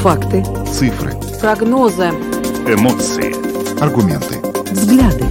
Факты. 0.00 0.42
Цифры. 0.66 1.12
Прогнозы. 1.42 2.04
Эмоции. 2.66 3.34
Аргументы. 3.82 4.40
Взгляды. 4.72 5.26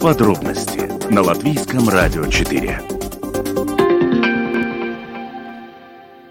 Подробности 0.00 0.90
на 1.12 1.22
Латвийском 1.22 1.88
радио 1.88 2.26
4. 2.26 2.82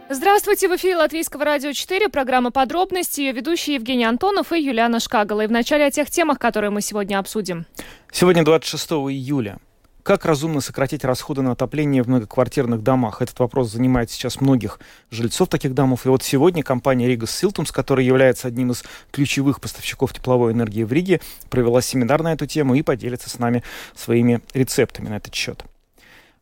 Здравствуйте, 0.09 0.67
в 0.67 0.75
эфире 0.75 0.97
Латвийского 0.97 1.45
радио 1.45 1.71
4, 1.71 2.09
программа 2.09 2.51
«Подробности», 2.51 3.21
ее 3.21 3.31
ведущие 3.31 3.75
Евгений 3.75 4.03
Антонов 4.03 4.51
и 4.51 4.61
Юлиана 4.61 4.99
Шкагала. 4.99 5.45
И 5.45 5.47
вначале 5.47 5.85
о 5.85 5.91
тех 5.91 6.11
темах, 6.11 6.37
которые 6.37 6.71
мы 6.71 6.81
сегодня 6.81 7.17
обсудим. 7.17 7.65
Сегодня 8.11 8.43
26 8.43 8.91
июля. 8.91 9.59
Как 10.05 10.23
разумно 10.23 10.61
сократить 10.61 11.03
расходы 11.03 11.41
на 11.41 11.53
отопление 11.53 12.03
в 12.03 12.07
многоквартирных 12.07 12.83
домах? 12.83 13.23
Этот 13.23 13.39
вопрос 13.39 13.71
занимает 13.71 14.11
сейчас 14.11 14.39
многих 14.39 14.79
жильцов 15.09 15.49
таких 15.49 15.73
домов. 15.73 16.05
И 16.05 16.09
вот 16.09 16.21
сегодня 16.21 16.61
компания 16.61 17.07
Рига 17.07 17.25
Силтумс, 17.25 17.71
которая 17.71 18.05
является 18.05 18.47
одним 18.47 18.69
из 18.69 18.83
ключевых 19.11 19.59
поставщиков 19.59 20.13
тепловой 20.13 20.53
энергии 20.53 20.83
в 20.83 20.93
Риге, 20.93 21.21
провела 21.49 21.81
семинар 21.81 22.21
на 22.21 22.33
эту 22.33 22.45
тему 22.45 22.75
и 22.75 22.83
поделится 22.83 23.31
с 23.31 23.39
нами 23.39 23.63
своими 23.95 24.41
рецептами 24.53 25.09
на 25.09 25.17
этот 25.17 25.33
счет. 25.33 25.65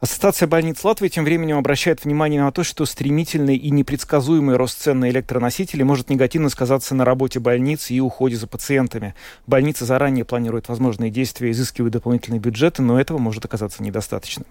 Ассоциация 0.04 0.50
больниц 0.50 0.84
Латвии 0.84 1.08
тем 1.08 1.24
временем 1.24 1.58
обращает 1.58 2.04
внимание 2.04 2.42
на 2.42 2.52
то, 2.52 2.66
что 2.66 2.86
стремительный 2.86 3.56
и 3.56 3.70
непредсказуемый 3.70 4.58
рост 4.58 4.82
цен 4.82 5.00
на 5.00 5.10
электроносители 5.10 5.82
может 5.84 6.10
негативно 6.10 6.50
сказаться 6.50 6.94
на 6.94 7.06
работе 7.06 7.40
больниц 7.40 7.90
и 7.90 8.02
уходе 8.02 8.36
за 8.36 8.46
пациентами. 8.46 9.16
Больницы 9.48 9.86
заранее 9.86 10.26
планируют 10.26 10.68
возможные 10.68 11.10
действия, 11.10 11.52
изыскивают 11.52 11.94
дополнительные 11.94 12.42
бюджеты, 12.42 12.82
но 12.82 13.00
этого 13.00 13.18
может 13.18 13.46
оказаться 13.46 13.82
недостаточно. 13.82 14.44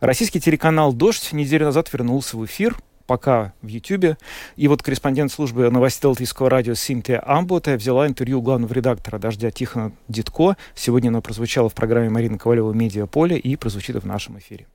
Российский 0.00 0.40
телеканал 0.40 0.94
«Дождь» 0.94 1.34
неделю 1.34 1.66
назад 1.66 1.92
вернулся 1.92 2.38
в 2.38 2.46
эфир– 2.46 2.78
пока 3.10 3.54
в 3.60 3.66
Ютьюбе. 3.66 4.18
И 4.54 4.68
вот 4.68 4.84
корреспондент 4.84 5.32
службы 5.32 5.68
новостей 5.68 6.06
Латвийского 6.06 6.48
радио 6.48 6.74
Синтия 6.74 7.20
Амбота 7.26 7.74
взяла 7.74 8.06
интервью 8.06 8.40
главного 8.40 8.72
редактора 8.72 9.18
«Дождя» 9.18 9.50
Тихона 9.50 9.90
Дитко. 10.06 10.56
Сегодня 10.76 11.08
оно 11.08 11.20
прозвучало 11.20 11.68
в 11.68 11.74
программе 11.74 12.08
Марины 12.08 12.38
Ковалева 12.38 12.72
«Медиаполе» 12.72 13.36
и 13.36 13.56
прозвучит 13.56 13.96
в 13.96 14.06
нашем 14.06 14.38
эфире. 14.38 14.68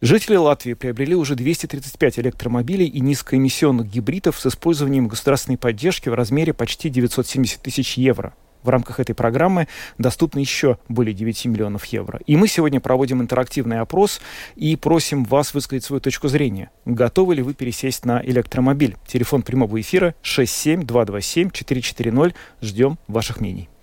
Жители 0.00 0.34
Латвии 0.34 0.72
приобрели 0.74 1.14
уже 1.14 1.36
235 1.36 2.18
электромобилей 2.18 2.86
и 2.86 2.98
низкоэмиссионных 2.98 3.88
гибридов 3.88 4.40
с 4.40 4.46
использованием 4.46 5.06
государственной 5.06 5.58
поддержки 5.58 6.08
в 6.08 6.14
размере 6.14 6.54
почти 6.54 6.88
970 6.88 7.62
тысяч 7.62 7.96
евро– 7.98 8.34
в 8.62 8.68
рамках 8.68 9.00
этой 9.00 9.14
программы 9.14 9.68
доступно 9.98 10.38
еще 10.38 10.78
более 10.88 11.14
9 11.14 11.46
миллионов 11.46 11.84
евро. 11.86 12.20
И 12.26 12.36
мы 12.36 12.48
сегодня 12.48 12.80
проводим 12.80 13.22
интерактивный 13.22 13.80
опрос 13.80 14.20
и 14.54 14.76
просим 14.76 15.24
вас 15.24 15.54
высказать 15.54 15.84
свою 15.84 16.00
точку 16.00 16.28
зрения. 16.28 16.70
Готовы 16.84 17.36
ли 17.36 17.42
вы 17.42 17.54
пересесть 17.54 18.04
на 18.04 18.22
электромобиль? 18.24 18.96
Телефон 19.06 19.42
прямого 19.42 19.80
эфира 19.80 20.14
67227 20.22 21.50
440. 21.50 22.34
Ждем 22.60 22.98
ваших 23.08 23.40
мнений. 23.40 23.68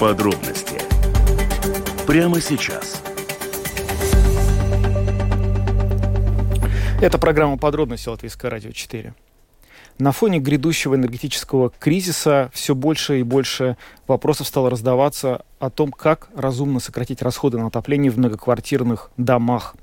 Подробности 0.00 0.80
прямо 2.06 2.40
сейчас. 2.40 3.02
Это 7.02 7.18
программа 7.18 7.58
«Подробности» 7.58 8.08
Латвийское 8.08 8.50
радио 8.50 8.70
4. 8.70 9.12
На 9.98 10.12
фоне 10.12 10.38
грядущего 10.38 10.94
энергетического 10.94 11.70
кризиса 11.78 12.50
все 12.54 12.74
больше 12.74 13.20
и 13.20 13.22
больше 13.22 13.76
вопросов 14.06 14.46
стало 14.46 14.70
раздаваться 14.70 15.42
о 15.58 15.68
том, 15.68 15.92
как 15.92 16.30
разумно 16.34 16.80
сократить 16.80 17.20
расходы 17.20 17.58
на 17.58 17.66
отопление 17.66 18.10
в 18.10 18.16
многоквартирных 18.16 19.10
домах. 19.18 19.76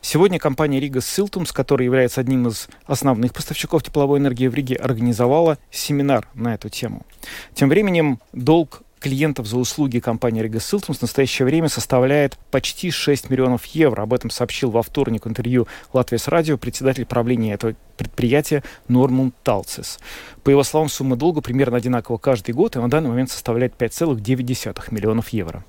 Сегодня 0.00 0.40
компания 0.40 0.80
Рига 0.80 1.00
Силтумс, 1.00 1.52
которая 1.52 1.84
является 1.84 2.20
одним 2.20 2.48
из 2.48 2.66
основных 2.86 3.32
поставщиков 3.32 3.84
тепловой 3.84 4.18
энергии 4.18 4.48
в 4.48 4.54
Риге, 4.56 4.74
организовала 4.74 5.58
семинар 5.70 6.26
на 6.34 6.54
эту 6.54 6.68
тему. 6.70 7.06
Тем 7.54 7.68
временем 7.68 8.18
долг 8.32 8.82
клиентов 9.00 9.46
за 9.46 9.58
услуги 9.58 9.98
компании 9.98 10.42
Рига 10.42 10.60
Силтумс 10.60 10.98
в 10.98 11.02
настоящее 11.02 11.46
время 11.46 11.68
составляет 11.68 12.38
почти 12.50 12.90
6 12.90 13.30
миллионов 13.30 13.64
евро. 13.66 14.02
Об 14.02 14.12
этом 14.12 14.30
сообщил 14.30 14.70
во 14.70 14.82
вторник 14.82 15.26
интервью 15.26 15.66
Латвия 15.92 16.18
с 16.18 16.28
радио 16.28 16.56
председатель 16.58 17.06
правления 17.06 17.54
этого 17.54 17.74
предприятия 17.96 18.62
Нормун 18.88 19.32
Талцис. 19.42 19.98
По 20.44 20.50
его 20.50 20.62
словам, 20.62 20.88
сумма 20.88 21.16
долга 21.16 21.40
примерно 21.40 21.78
одинакова 21.78 22.18
каждый 22.18 22.52
год 22.52 22.76
и 22.76 22.78
на 22.78 22.88
данный 22.88 23.10
момент 23.10 23.30
составляет 23.30 23.74
5,9 23.76 24.94
миллионов 24.94 25.30
евро. 25.30 25.64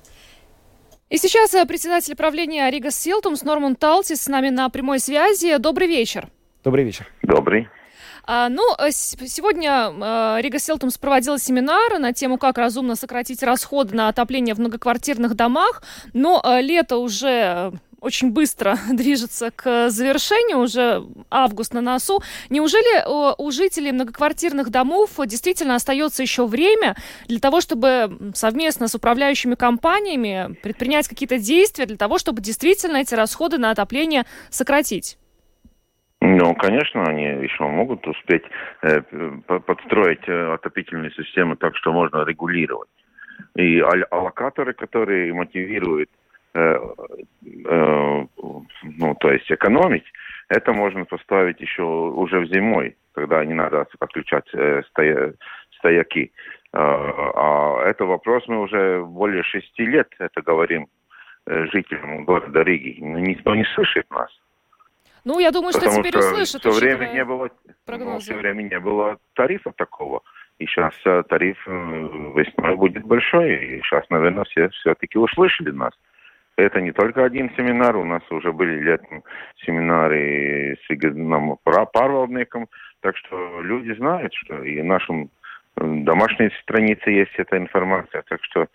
И 1.10 1.18
сейчас 1.18 1.52
э, 1.52 1.66
председатель 1.66 2.16
правления 2.16 2.70
Рига 2.70 2.90
Силтумс 2.90 3.42
Норман 3.42 3.76
Талцис 3.76 4.22
с 4.22 4.28
нами 4.28 4.48
на 4.48 4.68
прямой 4.70 4.98
связи. 4.98 5.58
Добрый 5.58 5.86
вечер. 5.88 6.28
Добрый 6.64 6.84
вечер. 6.84 7.06
Добрый. 7.22 7.68
А, 8.24 8.48
ну, 8.48 8.62
э, 8.78 8.90
сегодня 8.92 9.90
а, 9.90 10.38
Рига 10.40 10.58
Селтумс 10.58 10.96
проводила 10.98 11.38
семинар 11.38 11.98
на 11.98 12.12
тему, 12.12 12.38
как 12.38 12.58
разумно 12.58 12.94
сократить 12.94 13.42
расходы 13.42 13.96
на 13.96 14.08
отопление 14.08 14.54
в 14.54 14.58
многоквартирных 14.58 15.34
домах, 15.34 15.82
но 16.12 16.40
а, 16.42 16.60
лето 16.60 16.98
уже 16.98 17.72
очень 18.00 18.30
быстро 18.30 18.78
движется 18.92 19.50
к 19.50 19.90
завершению, 19.90 20.58
уже 20.58 21.04
август 21.30 21.72
на 21.72 21.80
носу. 21.80 22.22
Неужели 22.48 23.04
у 23.06 23.50
жителей 23.50 23.92
многоквартирных 23.92 24.70
домов 24.70 25.10
действительно 25.26 25.76
остается 25.76 26.22
еще 26.22 26.46
время 26.46 26.96
для 27.28 27.40
того, 27.40 27.60
чтобы 27.60 28.32
совместно 28.34 28.88
с 28.88 28.94
управляющими 28.94 29.54
компаниями 29.54 30.56
предпринять 30.62 31.08
какие-то 31.08 31.38
действия 31.38 31.86
для 31.86 31.96
того, 31.96 32.18
чтобы 32.18 32.42
действительно 32.42 32.98
эти 32.98 33.14
расходы 33.14 33.58
на 33.58 33.70
отопление 33.70 34.26
сократить? 34.50 35.16
Ну, 36.24 36.54
конечно, 36.54 37.02
они 37.02 37.24
еще 37.24 37.64
могут 37.64 38.06
успеть 38.06 38.44
э, 38.82 39.00
подстроить 39.66 40.28
э, 40.28 40.52
отопительную 40.54 41.10
систему 41.10 41.56
так, 41.56 41.76
что 41.76 41.92
можно 41.92 42.24
регулировать. 42.24 42.88
И 43.56 43.80
аль- 43.80 44.04
аллокаторы, 44.04 44.72
которые 44.72 45.34
мотивируют, 45.34 46.08
э, 46.54 46.78
э, 47.64 48.26
ну, 48.84 49.14
то 49.18 49.32
есть 49.32 49.50
экономить, 49.50 50.04
это 50.48 50.72
можно 50.72 51.04
поставить 51.04 51.60
еще 51.60 51.82
уже 51.82 52.38
в 52.38 52.46
зимой, 52.46 52.96
когда 53.14 53.44
не 53.44 53.54
надо 53.54 53.84
отключать 53.98 54.48
э, 54.54 54.82
стоя- 54.90 55.34
стояки. 55.78 56.30
Э, 56.72 56.78
а 56.78 57.82
это 57.84 58.04
вопрос 58.04 58.46
мы 58.46 58.60
уже 58.60 59.02
более 59.04 59.42
шести 59.42 59.84
лет 59.86 60.08
это 60.20 60.40
говорим 60.40 60.86
э, 61.48 61.66
жителям 61.72 62.24
города 62.24 62.62
Риги. 62.62 63.00
Никто 63.00 63.56
не 63.56 63.64
слышит 63.74 64.08
нас. 64.12 64.30
Ну, 65.24 65.38
я 65.38 65.50
думаю, 65.52 65.72
что 65.72 65.80
Потому 65.80 66.02
теперь 66.02 66.20
что 66.20 66.32
услышат. 66.32 66.62
Все 66.62 66.72
время 66.72 67.12
не 67.12 67.24
было, 67.24 67.50
ну, 67.86 68.18
все 68.18 68.34
время 68.34 68.62
не 68.62 68.80
было 68.80 69.18
тарифа 69.34 69.72
такого. 69.76 70.22
И 70.58 70.66
сейчас 70.66 70.94
э, 71.04 71.22
тариф 71.28 71.56
э, 71.66 71.70
весной 72.36 72.76
будет 72.76 73.04
большой. 73.04 73.54
И 73.54 73.82
сейчас, 73.82 74.08
наверное, 74.10 74.44
все 74.44 74.68
все-таки 74.70 75.18
услышали 75.18 75.70
нас. 75.70 75.92
Это 76.56 76.80
не 76.80 76.92
только 76.92 77.24
один 77.24 77.50
семинар, 77.56 77.96
у 77.96 78.04
нас 78.04 78.22
уже 78.30 78.52
были 78.52 78.80
летом 78.80 79.24
семинары 79.64 80.76
с 80.84 80.90
Игорем 80.90 81.56
Парвалдником, 81.64 82.68
так 83.00 83.16
что 83.16 83.60
люди 83.62 83.92
знают, 83.94 84.34
что 84.34 84.62
и 84.62 84.80
в 84.80 84.84
нашем 84.84 85.30
э, 85.76 85.84
домашней 86.04 86.50
странице 86.62 87.10
есть 87.10 87.32
эта 87.36 87.56
информация, 87.56 88.22
так 88.28 88.44
что 88.44 88.66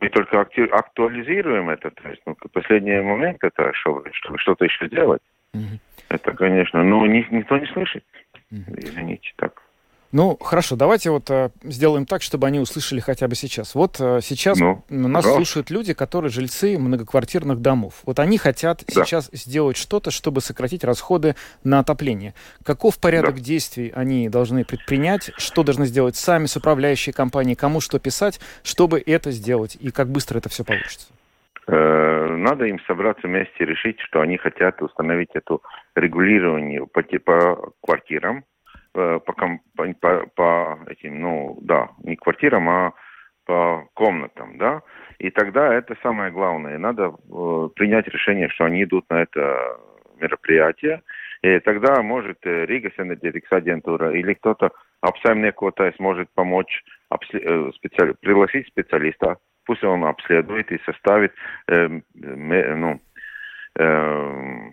мы 0.00 0.10
только 0.10 0.40
актуализируем 0.40 1.70
это, 1.70 1.90
то 1.90 2.08
есть 2.08 2.22
ну, 2.24 2.36
последний 2.52 3.00
момент 3.00 3.38
это, 3.42 3.72
чтобы, 3.74 4.08
чтобы 4.12 4.38
что-то 4.38 4.64
еще 4.64 4.86
сделать. 4.86 5.22
Угу. 5.54 5.78
Это, 6.08 6.32
конечно, 6.32 6.82
но 6.82 7.06
ни, 7.06 7.26
никто 7.30 7.58
не 7.58 7.66
слышит. 7.66 8.04
Угу. 8.50 8.74
Извините, 8.76 9.32
так. 9.36 9.62
Ну, 10.10 10.38
хорошо, 10.40 10.74
давайте 10.74 11.10
вот 11.10 11.28
э, 11.28 11.50
сделаем 11.64 12.06
так, 12.06 12.22
чтобы 12.22 12.46
они 12.46 12.60
услышали 12.60 12.98
хотя 12.98 13.28
бы 13.28 13.34
сейчас. 13.34 13.74
Вот 13.74 13.96
э, 14.00 14.20
сейчас 14.22 14.58
ну, 14.58 14.82
нас 14.88 15.22
да. 15.22 15.34
слушают 15.34 15.68
люди, 15.68 15.92
которые 15.92 16.30
жильцы 16.30 16.78
многоквартирных 16.78 17.60
домов. 17.60 18.00
Вот 18.06 18.18
они 18.18 18.38
хотят 18.38 18.82
да. 18.86 19.04
сейчас 19.04 19.28
сделать 19.32 19.76
что-то, 19.76 20.10
чтобы 20.10 20.40
сократить 20.40 20.82
расходы 20.82 21.36
на 21.62 21.80
отопление. 21.80 22.32
Каков 22.64 22.98
порядок 22.98 23.34
да. 23.34 23.40
действий 23.42 23.92
они 23.94 24.30
должны 24.30 24.64
предпринять? 24.64 25.30
Что 25.36 25.62
должны 25.62 25.84
сделать 25.84 26.16
сами 26.16 26.46
с 26.46 26.56
управляющей 26.56 27.12
компанией? 27.12 27.54
Кому 27.54 27.82
что 27.82 27.98
писать, 27.98 28.40
чтобы 28.62 29.02
это 29.04 29.30
сделать? 29.30 29.76
И 29.78 29.90
как 29.90 30.08
быстро 30.08 30.38
это 30.38 30.48
все 30.48 30.64
получится? 30.64 31.08
Э, 31.70 32.26
надо 32.36 32.64
им 32.64 32.80
собраться 32.86 33.26
вместе 33.26 33.52
и 33.58 33.66
решить, 33.66 34.00
что 34.00 34.22
они 34.22 34.38
хотят 34.38 34.80
установить 34.80 35.30
это 35.34 35.58
регулирование 35.94 36.86
по, 36.86 37.02
по 37.02 37.72
квартирам, 37.84 38.44
э, 38.94 39.20
по, 39.24 39.32
по, 40.00 40.26
по 40.34 40.78
этим, 40.86 41.20
ну, 41.20 41.58
да, 41.60 41.90
не 42.02 42.16
квартирам, 42.16 42.68
а 42.70 42.92
по 43.44 43.86
комнатам, 43.94 44.56
да, 44.56 44.80
и 45.18 45.30
тогда 45.30 45.74
это 45.74 45.94
самое 46.02 46.30
главное. 46.30 46.78
Надо 46.78 47.12
э, 47.12 47.68
принять 47.74 48.08
решение, 48.08 48.48
что 48.48 48.64
они 48.64 48.84
идут 48.84 49.04
на 49.10 49.22
это 49.22 49.78
мероприятие, 50.18 51.02
и 51.42 51.58
тогда 51.60 52.02
может 52.02 52.38
э, 52.44 52.64
Рига 52.64 52.90
Энергетикс 52.96 53.52
агентура 53.52 54.12
или 54.12 54.32
кто-то 54.34 54.70
apsaimniekotais 55.02 55.96
сможет 55.96 56.30
помочь 56.34 56.82
обслед... 57.10 57.74
специали... 57.74 58.14
пригласить 58.20 58.68
специалиста, 58.68 59.36
пусть 59.68 59.84
он 59.84 60.02
обследует 60.04 60.72
и 60.72 60.80
составит 60.86 61.34
э, 61.68 62.00
ну, 62.14 63.00
э, 63.78 64.70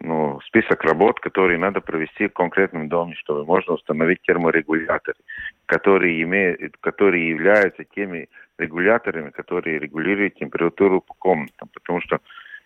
ну, 0.00 0.40
список 0.46 0.82
работ, 0.84 1.20
которые 1.20 1.58
надо 1.58 1.82
провести 1.82 2.28
в 2.28 2.32
конкретном 2.32 2.88
доме, 2.88 3.14
чтобы 3.14 3.44
можно 3.44 3.74
установить 3.74 4.22
терморегуляторы, 4.22 5.18
которые, 5.66 6.22
имеют, 6.22 6.60
теми 7.94 8.28
регуляторами, 8.58 9.30
которые 9.30 9.78
регулируют 9.78 10.36
температуру 10.36 11.02
по 11.02 11.12
комнатам. 11.18 11.68
Потому 11.74 12.00
что 12.00 12.20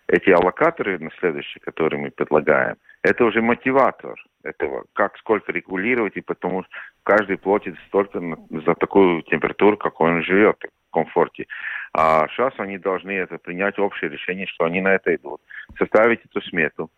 эти 0.07 0.31
аллокаторы 0.31 1.01
на 1.01 1.11
следующие, 1.19 1.61
которые 1.61 2.01
мы 2.01 2.11
предлагаем, 2.13 2.77
это 3.03 3.25
уже 3.25 3.43
мотиватор 3.43 4.15
этого, 4.45 4.85
как 4.93 5.17
сколько 5.19 5.51
регулировать, 5.51 6.17
и 6.17 6.21
потому 6.21 6.63
что 6.63 6.71
каждый 7.03 7.39
платит 7.39 7.75
столько 7.89 8.21
за 8.51 8.75
такую 8.75 9.23
температуру, 9.23 9.77
какой 9.77 10.13
он 10.13 10.23
живет 10.23 10.65
комфорте. 10.91 11.47
А 11.93 12.27
сейчас 12.29 12.55
они 12.59 12.79
должны 12.79 13.13
это 13.13 13.39
принять 13.39 13.79
общее 13.79 14.11
решение, 14.11 14.47
что 14.47 14.65
они 14.65 14.81
на 14.81 14.95
это 14.95 15.15
идут, 15.15 15.41
составить 15.79 16.25
эту 16.25 16.41
смету, 16.43 16.91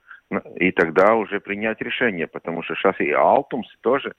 и 0.57 0.71
тогда 0.73 1.15
уже 1.15 1.41
принять 1.41 1.81
решение, 1.81 2.27
потому 2.27 2.63
что 2.63 2.75
сейчас 2.75 3.01
и 3.01 3.11
Алтумс 3.11 3.69
тоже 3.81 4.15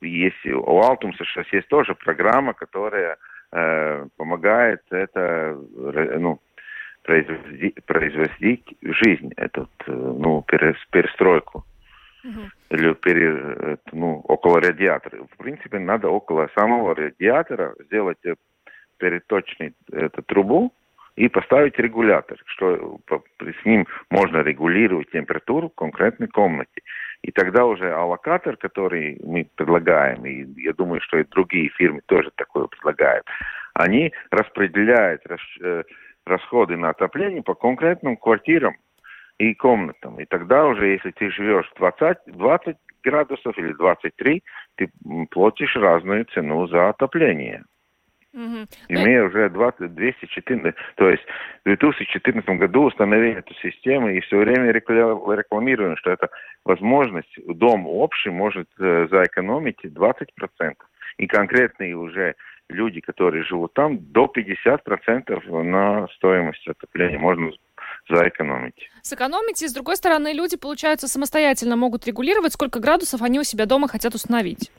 есть, 0.00 0.46
у 0.46 0.78
Алтумса 0.78 1.24
сейчас 1.24 1.46
есть 1.52 1.68
тоже 1.68 1.94
программа, 1.94 2.52
которая 2.52 3.16
э, 3.52 4.06
помогает 4.16 4.82
это, 4.90 5.58
ну, 6.18 6.40
произвести, 7.02 7.74
произвести 7.86 8.62
жизнь, 8.82 9.32
этот, 9.36 9.70
э, 9.86 9.92
ну, 9.92 10.42
перестройку. 10.42 11.64
Uh-huh. 12.24 12.48
Или 12.70 12.94
пере, 12.94 13.78
ну, 13.90 14.20
около 14.28 14.60
радиатора. 14.60 15.24
В 15.24 15.36
принципе, 15.38 15.80
надо 15.80 16.08
около 16.08 16.48
самого 16.56 16.94
радиатора 16.94 17.74
сделать 17.86 18.18
э, 18.24 18.34
переточный 19.02 19.74
эту 19.90 20.22
трубу 20.22 20.72
и 21.16 21.28
поставить 21.28 21.76
регулятор, 21.78 22.38
что 22.46 23.00
с 23.40 23.64
ним 23.64 23.86
можно 24.10 24.38
регулировать 24.42 25.10
температуру 25.10 25.68
в 25.68 25.74
конкретной 25.74 26.28
комнате. 26.28 26.82
И 27.22 27.32
тогда 27.32 27.66
уже 27.66 27.92
аллокатор, 27.92 28.56
который 28.56 29.20
мы 29.24 29.48
предлагаем, 29.56 30.24
и 30.24 30.62
я 30.62 30.72
думаю, 30.72 31.00
что 31.00 31.18
и 31.18 31.24
другие 31.24 31.68
фирмы 31.70 32.00
тоже 32.06 32.30
такое 32.36 32.68
предлагают, 32.68 33.26
они 33.74 34.12
распределяют 34.30 35.22
э, 35.60 35.82
расходы 36.24 36.76
на 36.76 36.90
отопление 36.90 37.42
по 37.42 37.54
конкретным 37.54 38.16
квартирам 38.16 38.76
и 39.38 39.54
комнатам. 39.54 40.20
И 40.20 40.26
тогда 40.26 40.66
уже, 40.66 40.86
если 40.86 41.10
ты 41.10 41.30
живешь 41.30 41.70
20, 41.76 42.18
20 42.26 42.76
градусов 43.02 43.58
или 43.58 43.72
23, 43.72 44.42
ты 44.76 44.90
платишь 45.30 45.74
разную 45.74 46.24
цену 46.26 46.68
за 46.68 46.90
отопление. 46.90 47.64
Угу. 48.34 48.66
Имея 48.88 49.24
уже 49.24 49.50
20, 49.50 49.94
214, 49.94 50.74
то 50.96 51.10
есть 51.10 51.22
в 51.64 51.68
2014 51.68 52.48
году 52.58 52.84
установили 52.84 53.38
эту 53.38 53.54
систему 53.54 54.08
и 54.08 54.20
все 54.20 54.38
время 54.38 54.72
рекламируем, 54.72 55.96
что 55.98 56.10
это 56.10 56.30
возможность, 56.64 57.32
дом 57.46 57.86
общий 57.86 58.30
может 58.30 58.68
э, 58.78 59.08
заэкономить 59.10 59.84
20%. 59.84 60.24
И 61.18 61.26
конкретные 61.26 61.94
уже 61.94 62.34
люди, 62.70 63.00
которые 63.00 63.44
живут 63.44 63.74
там, 63.74 63.98
до 63.98 64.32
50% 64.34 65.62
на 65.62 66.08
стоимость 66.16 66.66
отопления 66.66 67.18
можно 67.18 67.50
заэкономить. 68.08 68.90
Сэкономить, 69.02 69.62
и 69.62 69.68
с 69.68 69.74
другой 69.74 69.96
стороны, 69.96 70.32
люди, 70.32 70.56
получается, 70.56 71.08
самостоятельно 71.08 71.76
могут 71.76 72.06
регулировать, 72.06 72.52
сколько 72.52 72.80
градусов 72.80 73.22
они 73.22 73.38
у 73.40 73.44
себя 73.44 73.66
дома 73.66 73.88
хотят 73.88 74.14
установить. 74.14 74.70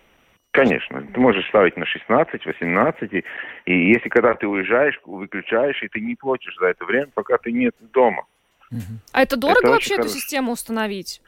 Конечно. 0.53 1.01
Ты 1.01 1.19
можешь 1.19 1.47
ставить 1.47 1.75
на 1.77 1.85
16, 1.85 2.45
18, 2.45 3.11
и, 3.11 3.25
и 3.65 3.89
если 3.89 4.07
когда 4.09 4.35
ты 4.35 4.47
уезжаешь, 4.47 5.00
выключаешь, 5.03 5.81
и 5.81 5.88
ты 5.88 6.00
не 6.00 6.15
платишь 6.15 6.55
за 6.59 6.67
это 6.67 6.85
время, 6.85 7.07
пока 7.15 7.38
ты 7.39 7.51
нет 7.51 7.75
дома. 7.91 8.25
А 9.11 9.23
это 9.23 9.35
дорого 9.35 9.59
это 9.61 9.71
вообще 9.71 9.95
эту 9.95 10.09
систему 10.09 10.51
установить? 10.51 11.21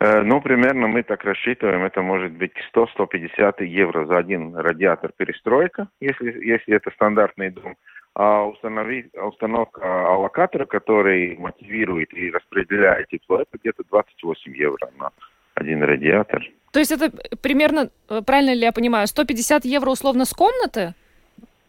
Э, 0.00 0.22
ну, 0.22 0.40
примерно 0.40 0.86
мы 0.86 1.02
так 1.02 1.24
рассчитываем, 1.24 1.84
это 1.84 2.00
может 2.00 2.32
быть 2.32 2.52
100-150 2.74 3.64
евро 3.64 4.06
за 4.06 4.16
один 4.16 4.56
радиатор 4.56 5.12
перестройка, 5.14 5.88
если, 6.00 6.32
если 6.46 6.76
это 6.76 6.90
стандартный 6.92 7.50
дом. 7.50 7.76
А 8.14 8.44
установить, 8.44 9.14
установка 9.14 10.06
аллокатора, 10.08 10.64
который 10.64 11.36
мотивирует 11.36 12.14
и 12.14 12.30
распределяет 12.30 13.08
тепло, 13.08 13.40
это 13.40 13.58
где-то 13.58 13.82
28 13.90 14.56
евро 14.56 14.90
на 14.98 15.10
один 15.54 15.82
радиатор. 15.82 16.42
То 16.72 16.80
есть 16.80 16.90
это 16.90 17.10
примерно, 17.40 17.90
э, 18.08 18.22
правильно 18.22 18.52
ли 18.52 18.60
я 18.60 18.72
понимаю, 18.72 19.06
150 19.06 19.64
евро 19.64 19.90
условно 19.90 20.24
с 20.24 20.32
комнаты? 20.32 20.94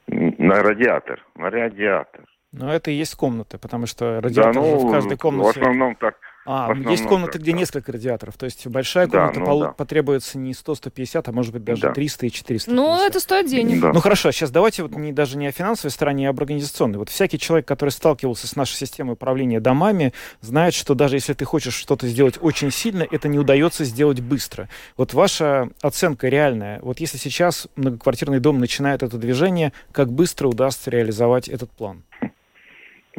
На 0.07 0.61
радиатор, 0.63 1.23
на 1.35 1.49
радиатор. 1.49 2.25
Но 2.51 2.73
это 2.73 2.89
и 2.89 2.95
есть 2.95 3.15
комнаты, 3.15 3.57
потому 3.57 3.85
что 3.85 4.21
радиатор 4.21 4.53
да, 4.53 4.59
ну, 4.59 4.87
в 4.87 4.91
каждой 4.91 5.17
комнате... 5.17 5.47
В 5.47 5.57
основном 5.57 5.95
так 5.95 6.15
а, 6.45 6.73
есть 6.89 7.03
комнаты, 7.05 7.39
где 7.39 7.51
да. 7.51 7.57
несколько 7.57 7.91
радиаторов. 7.91 8.37
То 8.37 8.45
есть 8.45 8.65
большая 8.67 9.07
комната 9.07 9.39
да, 9.39 9.45
ну, 9.45 9.59
да. 9.61 9.71
потребуется 9.71 10.37
не 10.37 10.51
100-150, 10.51 11.23
а 11.25 11.31
может 11.31 11.51
быть 11.51 11.63
даже 11.63 11.81
да. 11.81 11.91
300 11.91 12.27
и 12.27 12.31
400. 12.31 12.71
Ну, 12.71 13.03
это 13.03 13.19
стоит 13.19 13.47
денег. 13.47 13.81
Да. 13.81 13.91
Ну, 13.91 13.99
хорошо, 13.99 14.31
сейчас 14.31 14.51
давайте 14.51 14.83
вот 14.83 14.95
не, 14.95 15.11
даже 15.11 15.37
не 15.37 15.47
о 15.47 15.51
финансовой 15.51 15.91
стороне, 15.91 16.27
а 16.27 16.29
об 16.29 16.39
организационной. 16.39 16.99
Вот 16.99 17.09
всякий 17.09 17.39
человек, 17.39 17.67
который 17.67 17.89
сталкивался 17.89 18.47
с 18.47 18.55
нашей 18.55 18.75
системой 18.75 19.13
управления 19.13 19.59
домами, 19.59 20.13
знает, 20.41 20.73
что 20.75 20.93
даже 20.93 21.15
если 21.15 21.33
ты 21.33 21.45
хочешь 21.45 21.73
что-то 21.73 22.07
сделать 22.07 22.37
очень 22.39 22.71
сильно, 22.71 23.07
это 23.09 23.27
не 23.27 23.39
удается 23.39 23.83
сделать 23.83 24.19
быстро. 24.19 24.69
Вот 24.97 25.13
ваша 25.13 25.69
оценка 25.81 26.27
реальная. 26.27 26.79
Вот 26.81 26.99
если 26.99 27.17
сейчас 27.17 27.67
многоквартирный 27.75 28.39
дом 28.39 28.59
начинает 28.59 29.01
это 29.01 29.17
движение, 29.17 29.73
как 29.91 30.11
быстро 30.11 30.47
удастся 30.47 30.91
реализовать 30.91 31.47
этот 31.47 31.71
план? 31.71 32.03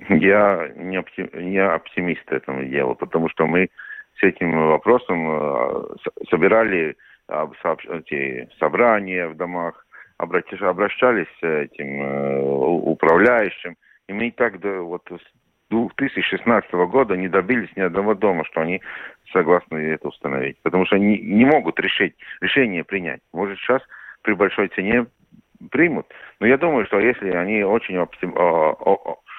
Я 0.08 0.70
не, 0.76 0.98
оптим, 0.98 1.30
не 1.34 1.58
оптимист 1.58 2.30
этому 2.30 2.64
делу, 2.64 2.94
потому 2.94 3.28
что 3.30 3.46
мы 3.46 3.70
с 4.18 4.22
этим 4.22 4.68
вопросом 4.68 5.30
э, 5.30 5.96
собирали 6.30 6.96
эти 7.28 8.48
собрания 8.58 9.28
в 9.28 9.36
домах, 9.36 9.86
обращались 10.18 11.26
с 11.40 11.44
этим 11.44 12.02
э, 12.02 12.40
управляющим, 12.40 13.76
и 14.08 14.12
мы 14.12 14.28
и 14.28 14.30
так 14.30 14.54
вот 14.62 15.02
с 15.10 15.70
2016 15.70 16.72
года 16.72 17.16
не 17.16 17.28
добились 17.28 17.74
ни 17.76 17.80
одного 17.80 18.14
дома, 18.14 18.44
что 18.44 18.60
они 18.60 18.80
согласны 19.32 19.78
это 19.78 20.08
установить. 20.08 20.58
Потому 20.62 20.86
что 20.86 20.96
они 20.96 21.18
не 21.18 21.44
могут 21.44 21.80
решить, 21.80 22.14
решение 22.40 22.84
принять. 22.84 23.20
Может, 23.32 23.58
сейчас 23.58 23.82
при 24.22 24.34
большой 24.34 24.68
цене 24.68 25.06
примут. 25.70 26.06
Но 26.38 26.46
я 26.46 26.56
думаю, 26.56 26.86
что 26.86 27.00
если 27.00 27.30
они 27.30 27.64
очень 27.64 27.96
оптим, 27.96 28.34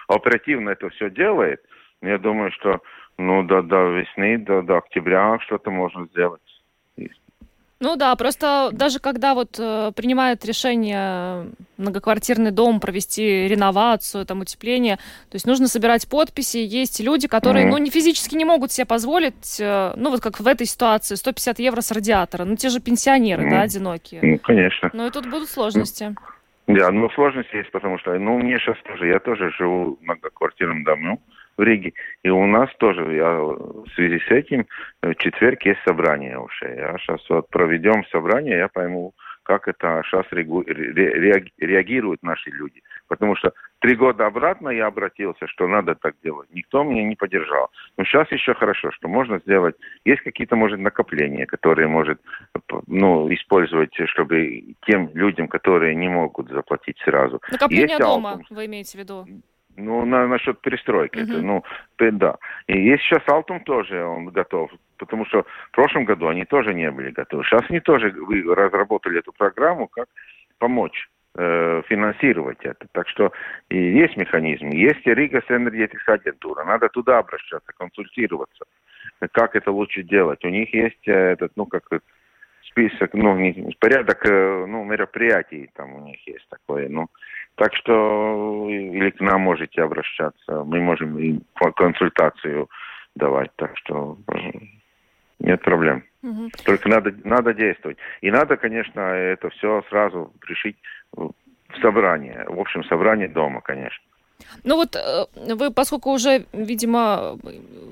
оперативно 0.07 0.71
это 0.71 0.89
все 0.89 1.09
делает, 1.09 1.61
я 2.01 2.17
думаю, 2.17 2.51
что 2.51 2.79
ну, 3.17 3.43
до, 3.43 3.61
до 3.61 3.89
весны, 3.89 4.37
до, 4.37 4.61
до 4.61 4.77
октября 4.77 5.39
что-то 5.39 5.71
можно 5.71 6.05
сделать. 6.07 6.41
Ну 7.79 7.95
да, 7.95 8.15
просто 8.15 8.69
даже 8.71 8.99
когда 8.99 9.35
вот 9.35 9.59
э, 9.59 9.91
принимают 9.95 10.43
решение 10.45 11.51
многоквартирный 11.77 12.49
дом 12.49 12.79
провести 12.79 13.47
реновацию, 13.47 14.25
там 14.25 14.39
утепление, 14.39 14.95
то 15.29 15.35
есть 15.35 15.45
нужно 15.45 15.67
собирать 15.67 16.09
подписи, 16.09 16.57
есть 16.57 16.99
люди, 16.99 17.27
которые, 17.27 17.67
mm-hmm. 17.67 17.69
ну, 17.69 17.77
не 17.77 17.91
физически 17.91 18.33
не 18.33 18.45
могут 18.45 18.71
себе 18.71 18.85
позволить, 18.85 19.59
э, 19.59 19.93
ну 19.95 20.09
вот 20.09 20.21
как 20.21 20.39
в 20.39 20.47
этой 20.47 20.65
ситуации, 20.65 21.13
150 21.13 21.59
евро 21.59 21.81
с 21.81 21.91
радиатора, 21.91 22.45
ну 22.45 22.55
те 22.55 22.69
же 22.69 22.79
пенсионеры, 22.79 23.45
mm-hmm. 23.45 23.49
да, 23.51 23.61
одинокие. 23.61 24.21
Ну, 24.23 24.39
конечно. 24.39 24.89
Ну 24.93 25.05
и 25.05 25.11
тут 25.11 25.29
будут 25.29 25.47
сложности. 25.47 26.05
Mm-hmm. 26.05 26.36
Да, 26.67 26.91
ну 26.91 27.09
сложность 27.11 27.53
есть, 27.53 27.71
потому 27.71 27.97
что, 27.97 28.13
ну, 28.19 28.37
мне 28.39 28.59
сейчас 28.59 28.77
тоже, 28.83 29.07
я 29.07 29.19
тоже 29.19 29.51
живу 29.51 29.95
в 29.95 30.03
многоквартирном 30.03 30.83
доме 30.83 31.17
в 31.55 31.63
Риге, 31.63 31.93
и 32.23 32.29
у 32.29 32.45
нас 32.45 32.69
тоже, 32.77 33.15
я 33.15 33.39
в 33.39 33.87
связи 33.95 34.19
с 34.19 34.29
этим, 34.29 34.67
в 35.01 35.15
четверг 35.15 35.63
есть 35.63 35.79
собрание 35.85 36.37
уже. 36.37 36.75
Я 36.75 36.97
сейчас 36.97 37.21
вот 37.29 37.49
проведем 37.49 38.05
собрание, 38.07 38.57
я 38.57 38.67
пойму, 38.67 39.13
как 39.47 39.69
это 39.69 40.03
сейчас 40.05 40.25
реагируют 41.57 42.21
наши 42.21 42.49
люди. 42.49 42.81
Потому 43.07 43.37
что 43.37 43.53
три 43.79 43.95
года 43.95 44.25
обратно 44.25 44.67
я 44.67 44.87
обратился, 44.87 45.47
что 45.47 45.67
надо 45.67 45.95
так 45.95 46.15
делать. 46.21 46.49
Никто 46.51 46.83
меня 46.83 47.05
не 47.05 47.15
поддержал. 47.15 47.69
Но 47.95 48.03
сейчас 48.03 48.29
еще 48.29 48.53
хорошо, 48.53 48.91
что 48.91 49.07
можно 49.07 49.39
сделать. 49.39 49.75
Есть 50.03 50.21
какие-то, 50.23 50.57
может, 50.57 50.79
накопления, 50.79 51.45
которые 51.45 51.87
может 51.87 52.19
ну, 52.87 53.33
использовать, 53.33 53.95
чтобы 54.09 54.75
тем 54.85 55.11
людям, 55.13 55.47
которые 55.47 55.95
не 55.95 56.09
могут 56.09 56.49
заплатить 56.49 56.97
сразу. 57.05 57.41
Накопление 57.49 57.87
Есть 57.87 57.99
дома, 58.01 58.41
вы 58.49 58.65
имеете 58.65 58.97
в 58.97 59.01
виду? 59.01 59.25
Ну, 59.77 60.05
на, 60.05 60.27
насчет 60.27 60.59
перестройки. 60.59 61.19
Uh-huh. 61.19 61.23
Это, 61.23 61.41
ну, 61.41 61.63
да. 61.97 62.35
И 62.67 62.77
есть 62.77 63.03
сейчас 63.03 63.23
Алтум 63.27 63.61
тоже, 63.61 64.03
он 64.03 64.25
готов. 64.25 64.71
Потому 64.97 65.25
что 65.25 65.43
в 65.43 65.71
прошлом 65.71 66.05
году 66.05 66.27
они 66.27 66.45
тоже 66.45 66.73
не 66.73 66.89
были 66.91 67.11
готовы. 67.11 67.43
Сейчас 67.43 67.63
они 67.69 67.79
тоже 67.79 68.13
разработали 68.47 69.19
эту 69.19 69.31
программу, 69.31 69.87
как 69.87 70.07
помочь 70.57 71.09
э, 71.35 71.81
финансировать 71.87 72.59
это. 72.61 72.87
Так 72.91 73.07
что 73.09 73.31
и 73.69 73.77
есть 73.77 74.17
механизм. 74.17 74.69
Есть 74.69 75.05
Рига 75.05 75.41
Энергетикс 75.47 76.07
агентура. 76.07 76.63
Надо 76.63 76.89
туда 76.89 77.19
обращаться, 77.19 77.71
консультироваться. 77.77 78.65
Как 79.31 79.55
это 79.55 79.71
лучше 79.71 80.03
делать. 80.03 80.43
У 80.43 80.49
них 80.49 80.73
есть 80.73 81.07
э, 81.07 81.11
этот, 81.11 81.51
ну, 81.55 81.65
как 81.65 81.83
список, 82.69 83.13
ну, 83.13 83.35
не, 83.37 83.75
порядок, 83.79 84.25
э, 84.25 84.65
ну, 84.67 84.83
мероприятий 84.83 85.69
там 85.73 85.95
у 85.95 86.01
них 86.01 86.25
есть 86.27 86.47
такое, 86.49 86.89
ну, 86.89 87.07
так 87.55 87.73
что 87.75 88.67
или 88.69 89.09
к 89.09 89.19
нам 89.19 89.41
можете 89.41 89.81
обращаться, 89.81 90.63
мы 90.63 90.79
можем 90.79 91.17
и 91.17 91.39
консультацию 91.75 92.69
давать, 93.15 93.51
так 93.55 93.75
что 93.77 94.17
нет 95.47 95.61
проблем. 95.61 96.03
Угу. 96.23 96.49
Только 96.65 96.89
надо, 96.89 97.13
надо 97.23 97.53
действовать. 97.53 97.97
И 98.21 98.29
надо, 98.29 98.57
конечно, 98.57 98.99
это 98.99 99.49
все 99.49 99.83
сразу 99.89 100.33
решить 100.47 100.75
в 101.13 101.33
собрании, 101.81 102.37
в 102.47 102.59
общем 102.59 102.83
собрании 102.83 103.27
дома, 103.27 103.61
конечно. 103.61 104.03
Ну 104.63 104.75
вот 104.75 104.95
э, 104.95 105.25
вы, 105.55 105.71
поскольку 105.71 106.11
уже, 106.11 106.45
видимо, 106.53 107.37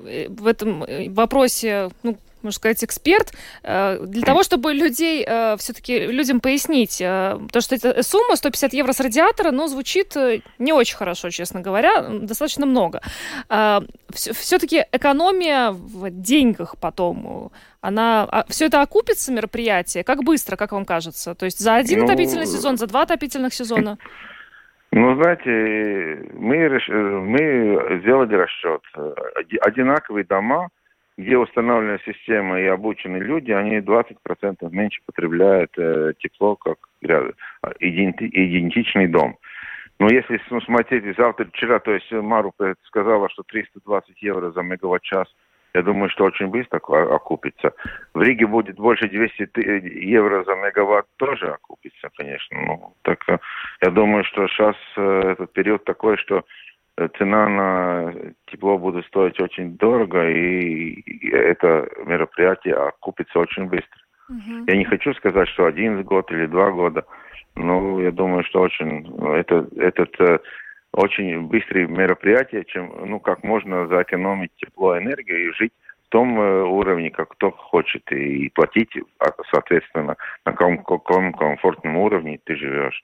э, 0.06 0.28
в 0.28 0.46
этом 0.46 0.84
вопросе, 1.14 1.88
ну, 2.02 2.16
можно 2.46 2.56
сказать, 2.56 2.82
эксперт, 2.84 3.32
э, 3.62 3.98
для 4.00 4.22
того, 4.22 4.42
чтобы 4.42 4.72
людей, 4.72 5.24
э, 5.26 5.56
все-таки 5.58 6.06
людям 6.06 6.40
пояснить, 6.40 7.00
э, 7.00 7.38
то, 7.52 7.60
что 7.60 7.74
эта 7.74 8.02
сумма 8.02 8.36
150 8.36 8.72
евро 8.72 8.92
с 8.92 9.00
радиатора, 9.00 9.50
ну, 9.50 9.66
звучит 9.66 10.16
не 10.58 10.72
очень 10.72 10.96
хорошо, 10.96 11.30
честно 11.30 11.60
говоря, 11.60 12.02
достаточно 12.08 12.66
много. 12.66 13.00
Все-таки 14.14 14.84
экономия 14.92 15.70
в 15.70 16.10
деньгах 16.10 16.76
потом, 16.80 17.50
она, 17.80 18.26
а, 18.30 18.44
все 18.48 18.66
это 18.66 18.82
окупится 18.82 19.32
мероприятие? 19.32 20.04
Как 20.04 20.24
быстро, 20.24 20.56
как 20.56 20.72
вам 20.72 20.84
кажется? 20.84 21.34
То 21.34 21.44
есть 21.44 21.58
за 21.58 21.76
один 21.76 22.00
ну, 22.00 22.04
отопительный 22.06 22.46
сезон, 22.46 22.76
за 22.76 22.86
два 22.86 23.02
отопительных 23.02 23.54
сезона? 23.54 23.98
Ну, 24.92 25.14
знаете, 25.20 26.30
мы, 26.32 26.56
мы 26.68 28.00
сделали 28.00 28.34
расчет. 28.34 28.80
Одинаковые 29.60 30.24
дома– 30.24 30.68
где 31.16 31.38
установлена 31.38 31.98
система 32.04 32.60
и 32.60 32.66
обучены 32.66 33.16
люди, 33.18 33.50
они 33.50 33.78
20% 33.78 34.16
меньше 34.70 35.00
потребляют 35.06 35.72
э, 35.78 36.12
тепло, 36.18 36.56
как 36.56 36.78
иденти, 37.80 38.24
идентичный 38.24 39.08
дом. 39.08 39.38
Но 39.98 40.08
если 40.10 40.40
ну, 40.50 40.60
смотреть 40.60 41.16
завтра, 41.16 41.46
вчера, 41.46 41.78
то 41.78 41.92
есть 41.92 42.10
Мару 42.12 42.52
сказала, 42.84 43.30
что 43.30 43.42
320 43.44 44.22
евро 44.22 44.50
за 44.50 44.60
мегаватт-час, 44.60 45.26
я 45.72 45.82
думаю, 45.82 46.10
что 46.10 46.24
очень 46.24 46.48
быстро 46.48 46.78
окупится. 47.14 47.72
В 48.14 48.22
Риге 48.22 48.46
будет 48.46 48.76
больше 48.76 49.08
200 49.08 49.58
евро 50.06 50.44
за 50.44 50.54
мегаватт, 50.54 51.06
тоже 51.16 51.48
окупится, 51.48 52.08
конечно. 52.16 52.58
Ну, 52.60 52.94
так 53.02 53.24
э, 53.28 53.38
я 53.82 53.90
думаю, 53.90 54.24
что 54.24 54.46
сейчас 54.48 54.76
э, 54.96 55.20
этот 55.32 55.52
период 55.52 55.84
такой, 55.84 56.18
что 56.18 56.44
цена 57.18 57.48
на 57.48 58.14
тепло 58.46 58.78
будет 58.78 59.04
стоить 59.06 59.38
очень 59.40 59.76
дорого, 59.76 60.28
и 60.28 61.30
это 61.30 61.88
мероприятие 62.04 62.74
окупится 62.74 63.38
очень 63.38 63.66
быстро. 63.66 64.00
Uh-huh. 64.30 64.64
Я 64.66 64.76
не 64.76 64.84
хочу 64.84 65.14
сказать, 65.14 65.48
что 65.48 65.66
один 65.66 66.02
год 66.02 66.30
или 66.32 66.46
два 66.46 66.70
года, 66.70 67.04
но 67.54 68.00
я 68.00 68.10
думаю, 68.10 68.44
что 68.44 68.60
очень 68.60 69.06
это 69.34 69.68
этот 69.76 70.20
э, 70.20 70.38
очень 70.92 71.42
быстрое 71.42 71.86
мероприятие, 71.86 72.64
чем 72.64 72.92
ну 73.04 73.20
как 73.20 73.44
можно 73.44 73.86
заэкономить 73.86 74.50
тепло, 74.56 74.98
энергию 74.98 75.48
и 75.48 75.52
жить 75.52 75.72
в 76.06 76.08
том 76.08 76.40
э, 76.40 76.62
уровне, 76.62 77.10
как 77.10 77.28
кто 77.30 77.50
хочет, 77.50 78.10
и 78.10 78.48
платить, 78.50 78.90
а, 79.18 79.26
соответственно, 79.52 80.16
на 80.44 80.52
каком, 80.52 80.78
каком 80.78 81.32
комфортном 81.32 81.96
уровне 81.96 82.40
ты 82.44 82.56
живешь. 82.56 83.02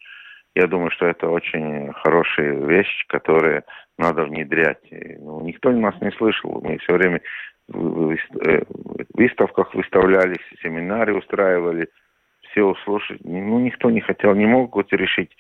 Я 0.54 0.66
думаю, 0.66 0.90
что 0.90 1.06
это 1.06 1.28
очень 1.28 1.92
хорошая 1.92 2.54
вещь, 2.66 3.06
которая 3.08 3.64
надо 3.98 4.24
внедрять. 4.24 4.82
Ну, 4.90 5.40
никто 5.40 5.70
нас 5.70 5.94
не 6.00 6.10
слышал. 6.12 6.60
Мы 6.62 6.78
все 6.78 6.94
время 6.94 7.20
в 7.68 8.14
выставках 9.14 9.74
выставлялись, 9.74 10.44
семинары 10.62 11.16
устраивали, 11.16 11.88
все 12.50 12.64
услышать. 12.64 13.24
Ну, 13.24 13.60
никто 13.60 13.90
не 13.90 14.00
хотел, 14.00 14.34
не 14.34 14.46
мог 14.46 14.74
вот 14.74 14.92
решить. 14.92 15.34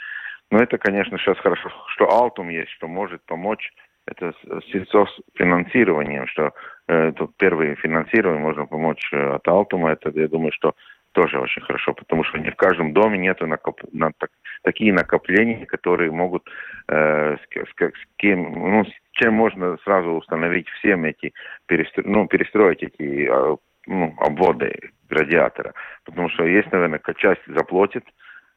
Но 0.50 0.58
это, 0.58 0.78
конечно, 0.78 1.18
сейчас 1.18 1.38
хорошо, 1.38 1.70
что 1.88 2.10
Алтум 2.10 2.48
есть, 2.48 2.70
что 2.70 2.86
может 2.88 3.24
помочь. 3.26 3.70
Это 4.06 4.32
с 4.42 5.22
финансированием, 5.34 6.26
что 6.26 6.52
э, 6.88 7.12
тут 7.12 7.36
первое 7.36 7.76
финансирование 7.76 8.42
можно 8.42 8.66
помочь 8.66 9.12
э, 9.12 9.34
от 9.34 9.46
Алтума. 9.46 9.92
Это, 9.92 10.10
я 10.10 10.26
думаю, 10.26 10.52
что 10.52 10.74
тоже 11.12 11.38
очень 11.38 11.62
хорошо, 11.62 11.94
потому 11.94 12.24
что 12.24 12.38
не 12.38 12.50
в 12.50 12.56
каждом 12.56 12.92
доме 12.92 13.18
нет 13.18 13.40
накоп... 13.40 13.80
на, 13.92 14.12
так, 14.18 14.30
такие 14.62 14.92
накопления, 14.92 15.66
которые 15.66 16.10
могут 16.10 16.48
э, 16.88 17.36
с, 17.36 17.40
с, 17.40 17.68
с 17.78 18.06
кем, 18.16 18.52
ну, 18.52 18.84
с 18.84 18.92
чем 19.12 19.34
можно 19.34 19.76
сразу 19.84 20.10
установить 20.10 20.68
всем 20.68 21.04
эти, 21.04 21.32
перестро... 21.66 22.02
ну, 22.06 22.26
перестроить 22.26 22.82
эти 22.82 23.28
э, 23.30 23.56
ну, 23.86 24.14
обводы 24.18 24.90
радиатора. 25.08 25.74
Потому 26.04 26.28
что 26.30 26.44
есть, 26.44 26.70
наверное, 26.72 27.00
часть 27.16 27.42
заплатит, 27.46 28.04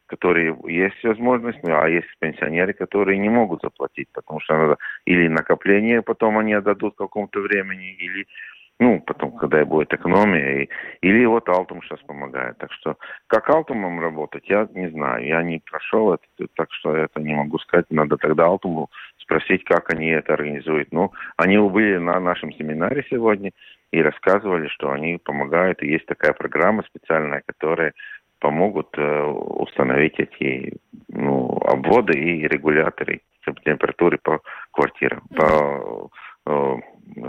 которые 0.08 0.56
есть 0.68 1.04
возможность, 1.04 1.60
ну, 1.64 1.76
а 1.78 1.90
есть 1.90 2.08
пенсионеры, 2.20 2.74
которые 2.74 3.18
не 3.18 3.30
могут 3.30 3.62
заплатить, 3.62 4.08
потому 4.14 4.40
что 4.40 4.56
надо 4.56 4.78
или 5.06 5.28
накопление 5.28 6.02
потом 6.02 6.38
они 6.38 6.54
отдадут 6.54 6.94
в 6.94 6.98
каком-то 6.98 7.40
времени, 7.40 7.94
или 7.94 8.28
ну, 8.78 9.02
потом, 9.02 9.32
когда 9.38 9.64
будет 9.64 9.94
экономия, 9.94 10.64
и, 10.64 10.70
или 11.02 11.26
вот 11.26 11.48
Алтум 11.48 11.82
сейчас 11.84 12.00
помогает. 12.02 12.58
Так 12.58 12.72
что, 12.74 12.98
как 13.28 13.50
Алтумом 13.50 14.02
работать, 14.02 14.44
я 14.50 14.68
не 14.74 14.90
знаю. 14.90 15.26
Я 15.26 15.44
не 15.44 15.60
прошел 15.60 16.14
это, 16.14 16.48
так 16.56 16.68
что 16.74 16.94
это 16.94 17.22
не 17.22 17.34
могу 17.34 17.58
сказать. 17.60 17.86
Надо 17.90 18.18
тогда 18.18 18.46
Алтуму 18.46 18.90
спросить, 19.18 19.64
как 19.64 19.94
они 19.94 20.08
это 20.10 20.34
организуют. 20.34 20.92
Ну, 20.92 21.14
они 21.38 21.58
были 21.58 21.98
на 21.98 22.20
нашем 22.20 22.52
семинаре 22.52 23.06
сегодня 23.10 23.52
и 23.92 24.02
рассказывали, 24.02 24.68
что 24.68 24.92
они 24.92 25.20
помогают, 25.24 25.82
и 25.82 25.88
есть 25.88 26.06
такая 26.06 26.34
программа 26.34 26.84
специальная, 26.84 27.44
которая 27.46 27.94
помогут 28.40 28.90
э, 28.98 29.24
установить 29.24 30.20
эти 30.20 30.74
ну, 31.08 31.58
обводы 31.66 32.20
и 32.20 32.46
регуляторы 32.46 33.22
температуры 33.64 34.18
по 34.22 34.42
квартирам, 34.72 35.24
по 35.34 36.10
э, 36.46 36.76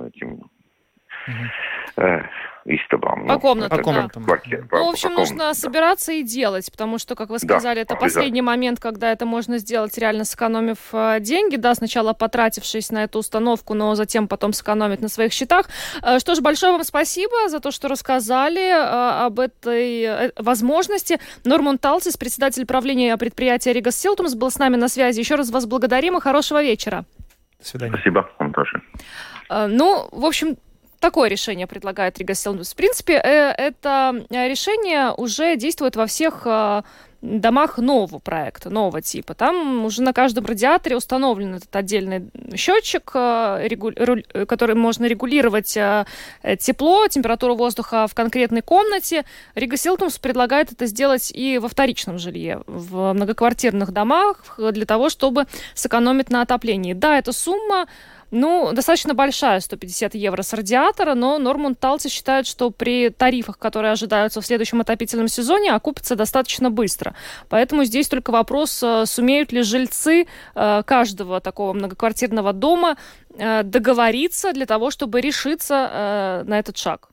этим 0.08 0.40
э, 1.96 2.22
истобам. 2.64 3.26
По 3.26 3.34
ну, 3.34 3.40
комнатам, 3.40 3.78
по 3.78 3.84
комнатам. 3.84 4.24
Да. 4.26 4.36
По, 4.68 4.78
ну, 4.78 4.86
в 4.86 4.88
общем, 4.90 5.10
по 5.10 5.20
нужно 5.20 5.54
собираться 5.54 6.12
и 6.12 6.22
делать, 6.22 6.70
потому 6.70 6.98
что, 6.98 7.14
как 7.14 7.30
вы 7.30 7.38
сказали, 7.38 7.76
да, 7.76 7.80
это 7.82 7.96
последний 7.96 8.42
момент, 8.42 8.80
когда 8.80 9.12
это 9.12 9.24
можно 9.24 9.58
сделать, 9.58 9.96
реально 9.98 10.24
сэкономив 10.24 10.78
э, 10.92 11.20
деньги, 11.20 11.56
да, 11.56 11.74
сначала 11.74 12.12
потратившись 12.12 12.90
на 12.90 13.04
эту 13.04 13.20
установку, 13.20 13.74
но 13.74 13.94
затем 13.94 14.28
потом 14.28 14.52
сэкономить 14.52 15.00
на 15.00 15.08
своих 15.08 15.32
счетах. 15.32 15.68
Э, 16.02 16.18
что 16.18 16.34
ж, 16.34 16.40
большое 16.40 16.72
вам 16.72 16.84
спасибо 16.84 17.48
за 17.48 17.60
то, 17.60 17.70
что 17.70 17.88
рассказали 17.88 18.70
об 19.26 19.38
этой 19.38 20.32
возможности. 20.36 21.18
Норман 21.44 21.78
Талцис, 21.78 22.16
председатель 22.16 22.66
правления 22.66 23.16
предприятия 23.16 23.72
Ригас 23.72 23.96
Силтумс, 23.96 24.34
был 24.34 24.50
с 24.50 24.58
нами 24.58 24.76
на 24.76 24.88
связи. 24.88 25.20
Еще 25.20 25.36
раз 25.36 25.50
вас 25.50 25.66
благодарим 25.66 26.16
и 26.16 26.20
хорошего 26.20 26.62
вечера. 26.62 27.04
До 27.58 27.66
свидания. 27.66 27.94
Спасибо, 27.94 28.28
вам 28.38 28.52
тоже. 28.52 28.82
Ну, 29.48 30.08
в 30.10 30.24
общем, 30.24 30.56
такое 31.06 31.28
решение 31.28 31.68
предлагает 31.68 32.18
Рига 32.18 32.34
Селнус. 32.34 32.72
В 32.72 32.74
принципе, 32.74 33.12
э, 33.12 33.52
это 33.56 34.26
решение 34.28 35.12
уже 35.12 35.54
действует 35.54 35.94
во 35.94 36.06
всех 36.06 36.42
э, 36.44 36.82
домах 37.22 37.78
нового 37.78 38.18
проекта, 38.18 38.70
нового 38.70 39.00
типа. 39.00 39.34
Там 39.34 39.84
уже 39.84 40.02
на 40.02 40.12
каждом 40.12 40.46
радиаторе 40.46 40.96
установлен 40.96 41.54
этот 41.54 41.76
отдельный 41.76 42.28
счетчик, 42.56 43.08
э, 43.14 43.68
который 44.48 44.74
можно 44.74 45.04
регулировать 45.04 45.78
тепло, 46.58 47.06
температуру 47.06 47.54
воздуха 47.54 48.08
в 48.08 48.14
конкретной 48.16 48.62
комнате. 48.62 49.24
Рига 49.54 49.76
Силтумс 49.76 50.18
предлагает 50.18 50.72
это 50.72 50.86
сделать 50.86 51.30
и 51.32 51.58
во 51.58 51.68
вторичном 51.68 52.18
жилье, 52.18 52.64
в 52.66 53.12
многоквартирных 53.12 53.92
домах, 53.92 54.58
для 54.58 54.86
того, 54.86 55.08
чтобы 55.08 55.44
сэкономить 55.74 56.30
на 56.30 56.42
отоплении. 56.42 56.94
Да, 56.94 57.16
эта 57.16 57.30
сумма 57.30 57.86
ну, 58.30 58.72
достаточно 58.72 59.14
большая, 59.14 59.60
150 59.60 60.14
евро 60.14 60.42
с 60.42 60.52
радиатора, 60.52 61.14
но 61.14 61.38
Нормунд 61.38 61.78
Талти 61.78 62.08
считает, 62.08 62.46
что 62.46 62.70
при 62.70 63.10
тарифах, 63.10 63.58
которые 63.58 63.92
ожидаются 63.92 64.40
в 64.40 64.46
следующем 64.46 64.80
отопительном 64.80 65.28
сезоне, 65.28 65.72
окупится 65.72 66.16
достаточно 66.16 66.70
быстро. 66.70 67.14
Поэтому 67.48 67.84
здесь 67.84 68.08
только 68.08 68.30
вопрос, 68.30 68.82
э, 68.82 69.06
сумеют 69.06 69.52
ли 69.52 69.62
жильцы 69.62 70.26
э, 70.54 70.82
каждого 70.84 71.40
такого 71.40 71.72
многоквартирного 71.72 72.52
дома 72.52 72.96
э, 73.38 73.62
договориться 73.62 74.52
для 74.52 74.66
того, 74.66 74.90
чтобы 74.90 75.20
решиться 75.20 76.44
на 76.46 76.58
этот 76.58 76.76
шаг. 76.76 77.08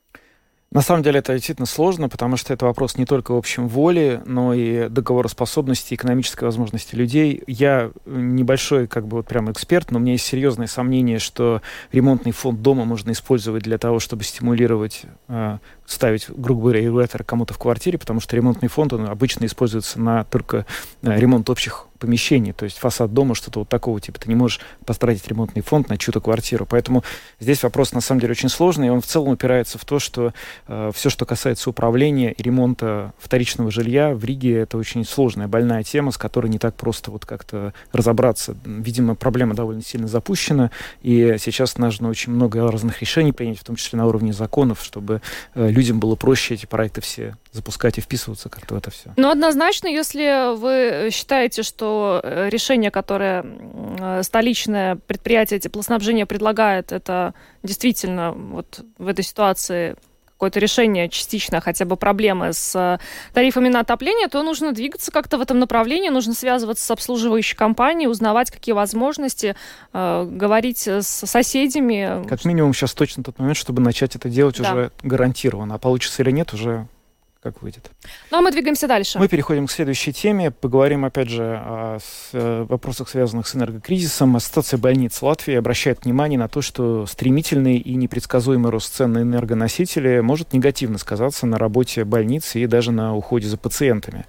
На 0.73 0.81
самом 0.81 1.03
деле 1.03 1.19
это 1.19 1.33
действительно 1.33 1.67
сложно, 1.67 2.09
потому 2.09 2.35
что 2.35 2.51
это 2.51 2.65
вопрос 2.65 2.97
не 2.97 3.05
только 3.05 3.33
в 3.33 3.37
общем 3.37 3.67
воли, 3.67 4.23
но 4.25 4.55
и 4.55 4.89
договороспособности, 4.89 5.93
экономической 5.93 6.45
возможности 6.45 6.95
людей. 6.95 7.43
Я 7.45 7.91
небольшой, 8.07 8.87
как 8.87 9.07
бы 9.07 9.17
вот 9.17 9.27
прям 9.27 9.51
эксперт, 9.51 9.91
но 9.91 9.99
у 9.99 10.01
меня 10.01 10.13
есть 10.13 10.25
серьезные 10.25 10.67
сомнения, 10.67 11.19
что 11.19 11.61
ремонтный 11.91 12.31
фонд 12.31 12.63
дома 12.63 12.85
можно 12.85 13.11
использовать 13.11 13.63
для 13.63 13.77
того, 13.77 13.99
чтобы 13.99 14.23
стимулировать 14.23 15.03
э, 15.27 15.59
ставить, 15.85 16.27
грубо 16.29 16.61
говоря, 16.61 16.81
регулятор 16.81 17.23
кому-то 17.23 17.53
в 17.53 17.57
квартире, 17.57 17.97
потому 17.97 18.19
что 18.19 18.35
ремонтный 18.35 18.69
фонд 18.69 18.93
он 18.93 19.05
обычно 19.07 19.45
используется 19.45 19.99
на 19.99 20.23
только 20.25 20.65
э, 21.01 21.19
ремонт 21.19 21.49
общих 21.49 21.87
помещений, 22.03 22.51
то 22.51 22.65
есть 22.65 22.79
фасад 22.79 23.13
дома, 23.13 23.33
что-то 23.33 23.59
вот 23.59 23.69
такого 23.69 24.01
типа. 24.01 24.19
Ты 24.19 24.27
не 24.27 24.35
можешь 24.35 24.59
потратить 24.85 25.25
ремонтный 25.29 25.61
фонд 25.61 25.87
на 25.87 25.97
чью-то 25.97 26.19
квартиру. 26.19 26.65
Поэтому 26.69 27.01
здесь 27.39 27.63
вопрос 27.63 27.93
на 27.93 28.01
самом 28.01 28.19
деле 28.19 28.31
очень 28.31 28.49
сложный, 28.49 28.87
и 28.87 28.89
он 28.89 28.99
в 28.99 29.05
целом 29.05 29.29
упирается 29.29 29.77
в 29.77 29.85
то, 29.85 29.99
что 29.99 30.33
э, 30.67 30.91
все, 30.93 31.09
что 31.09 31.25
касается 31.25 31.69
управления 31.69 32.33
и 32.33 32.43
ремонта 32.43 33.13
вторичного 33.17 33.71
жилья 33.71 34.13
в 34.13 34.25
Риге, 34.25 34.57
это 34.57 34.77
очень 34.77 35.05
сложная, 35.05 35.47
больная 35.47 35.83
тема, 35.83 36.11
с 36.11 36.17
которой 36.17 36.47
не 36.47 36.59
так 36.59 36.75
просто 36.75 37.09
вот 37.09 37.25
как-то 37.25 37.73
разобраться. 37.93 38.57
Видимо, 38.65 39.15
проблема 39.15 39.55
довольно 39.55 39.81
сильно 39.81 40.09
запущена, 40.09 40.71
и 41.03 41.37
сейчас 41.39 41.77
нужно 41.77 42.09
очень 42.09 42.33
много 42.33 42.69
разных 42.69 42.99
решений 42.99 43.31
принять, 43.31 43.59
в 43.59 43.63
том 43.63 43.77
числе 43.77 43.97
на 43.97 44.07
уровне 44.07 44.33
законов, 44.33 44.83
чтобы 44.83 45.21
э, 45.55 45.71
людям 45.73 45.99
было 45.99 46.15
проще 46.15 46.53
эти 46.53 46.65
проекты 46.65 47.01
все 47.01 47.35
запускать 47.51 47.97
и 47.97 48.01
вписываться 48.01 48.49
как-то 48.49 48.75
в 48.75 48.77
это 48.77 48.91
все. 48.91 49.13
Ну, 49.17 49.29
однозначно, 49.29 49.87
если 49.87 50.55
вы 50.55 51.09
считаете, 51.11 51.63
что 51.63 52.21
э, 52.23 52.49
решение, 52.49 52.91
которое 52.91 53.43
э, 53.43 54.23
столичное 54.23 54.95
предприятие 54.95 55.59
теплоснабжения 55.59 56.25
предлагает, 56.25 56.91
это 56.91 57.33
действительно 57.63 58.31
вот 58.31 58.81
в 58.97 59.07
этой 59.07 59.23
ситуации 59.23 59.95
какое-то 60.43 60.59
решение 60.59 61.07
частично 61.07 61.61
хотя 61.61 61.85
бы 61.85 61.95
проблемы 61.95 62.51
с 62.51 62.75
э, 62.75 62.99
тарифами 63.33 63.69
на 63.69 63.79
отопление, 63.79 64.27
то 64.27 64.43
нужно 64.43 64.73
двигаться 64.73 65.09
как-то 65.09 65.37
в 65.37 65.41
этом 65.41 65.57
направлении, 65.57 66.09
нужно 66.09 66.33
связываться 66.33 66.83
с 66.83 66.91
обслуживающей 66.91 67.55
компанией, 67.55 68.09
узнавать, 68.09 68.51
какие 68.51 68.73
возможности, 68.73 69.55
э, 69.93 70.27
говорить 70.29 70.85
с 70.85 71.25
соседями. 71.25 72.27
Как 72.27 72.43
минимум 72.43 72.73
сейчас 72.73 72.93
точно 72.93 73.23
тот 73.23 73.39
момент, 73.39 73.55
чтобы 73.55 73.81
начать 73.81 74.17
это 74.17 74.27
делать 74.27 74.61
да. 74.61 74.73
уже 74.73 74.91
гарантированно. 75.01 75.75
А 75.75 75.77
получится 75.77 76.23
или 76.23 76.31
нет, 76.31 76.53
уже 76.53 76.87
как 77.43 77.61
выйдет. 77.61 77.91
Ну 78.31 78.37
а 78.37 78.41
мы 78.41 78.51
двигаемся 78.51 78.87
дальше. 78.87 79.19
Мы 79.19 79.27
переходим 79.27 79.67
к 79.67 79.71
следующей 79.71 80.13
теме. 80.13 80.49
Поговорим, 80.49 81.03
опять 81.03 81.29
же, 81.29 81.43
о 81.43 81.97
э, 82.31 82.65
вопросах, 82.69 83.09
связанных 83.09 83.47
с 83.47 83.55
энергокризисом. 83.55 84.37
Ассоциация 84.37 84.77
больниц 84.77 85.21
Латвии 85.21 85.55
обращает 85.55 86.05
внимание 86.05 86.39
на 86.39 86.47
то, 86.47 86.61
что 86.61 87.05
стремительный 87.05 87.77
и 87.77 87.95
непредсказуемый 87.95 88.71
рост 88.71 88.95
цен 88.95 89.11
на 89.11 89.21
энергоносители 89.21 90.21
может 90.21 90.53
негативно 90.53 90.97
сказаться 90.97 91.45
на 91.45 91.57
работе 91.57 92.05
больницы 92.05 92.61
и 92.61 92.65
даже 92.65 92.91
на 92.91 93.15
уходе 93.15 93.47
за 93.47 93.57
пациентами. 93.57 94.25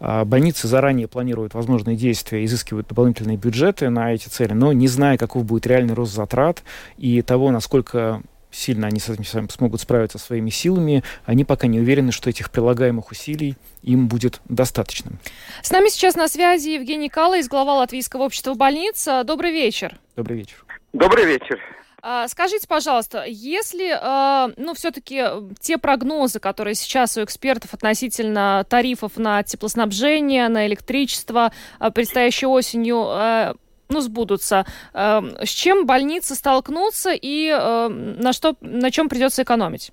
А 0.00 0.24
больницы 0.24 0.66
заранее 0.66 1.06
планируют 1.06 1.54
возможные 1.54 1.96
действия, 1.96 2.44
изыскивают 2.44 2.88
дополнительные 2.88 3.36
бюджеты 3.36 3.90
на 3.90 4.12
эти 4.12 4.28
цели, 4.28 4.54
но 4.54 4.72
не 4.72 4.88
зная, 4.88 5.16
каков 5.18 5.44
будет 5.44 5.66
реальный 5.66 5.94
рост 5.94 6.12
затрат 6.12 6.64
и 6.96 7.22
того, 7.22 7.52
насколько 7.52 8.22
сильно 8.56 8.86
они 8.86 8.98
с 8.98 9.08
этим 9.08 9.48
смогут 9.50 9.80
справиться 9.80 10.18
своими 10.18 10.50
силами, 10.50 11.04
они 11.24 11.44
пока 11.44 11.66
не 11.66 11.78
уверены, 11.80 12.12
что 12.12 12.30
этих 12.30 12.50
прилагаемых 12.50 13.10
усилий 13.10 13.56
им 13.82 14.08
будет 14.08 14.40
достаточным. 14.48 15.18
С 15.62 15.70
нами 15.70 15.88
сейчас 15.88 16.16
на 16.16 16.28
связи 16.28 16.70
Евгений 16.70 17.08
Каллайс, 17.08 17.48
глава 17.48 17.74
Латвийского 17.74 18.22
общества 18.22 18.54
больниц. 18.54 19.06
Добрый 19.24 19.52
вечер. 19.52 19.98
Добрый 20.16 20.38
вечер. 20.38 20.64
Добрый 20.92 21.26
вечер. 21.26 21.60
А, 22.08 22.28
скажите, 22.28 22.68
пожалуйста, 22.68 23.24
если, 23.26 23.90
а, 24.00 24.50
ну, 24.56 24.74
все-таки 24.74 25.24
те 25.58 25.76
прогнозы, 25.76 26.38
которые 26.38 26.76
сейчас 26.76 27.16
у 27.16 27.24
экспертов 27.24 27.74
относительно 27.74 28.64
тарифов 28.68 29.16
на 29.16 29.42
теплоснабжение, 29.42 30.48
на 30.48 30.68
электричество 30.68 31.52
а, 31.80 31.90
предстоящей 31.90 32.46
осенью, 32.46 33.56
ну, 33.88 34.00
сбудутся. 34.00 34.64
Эм, 34.92 35.36
с 35.42 35.48
чем 35.48 35.86
больницы 35.86 36.34
столкнутся 36.34 37.12
и 37.12 37.48
эм, 37.48 38.18
на, 38.20 38.32
что, 38.32 38.56
на 38.60 38.90
чем 38.90 39.08
придется 39.08 39.42
экономить? 39.42 39.92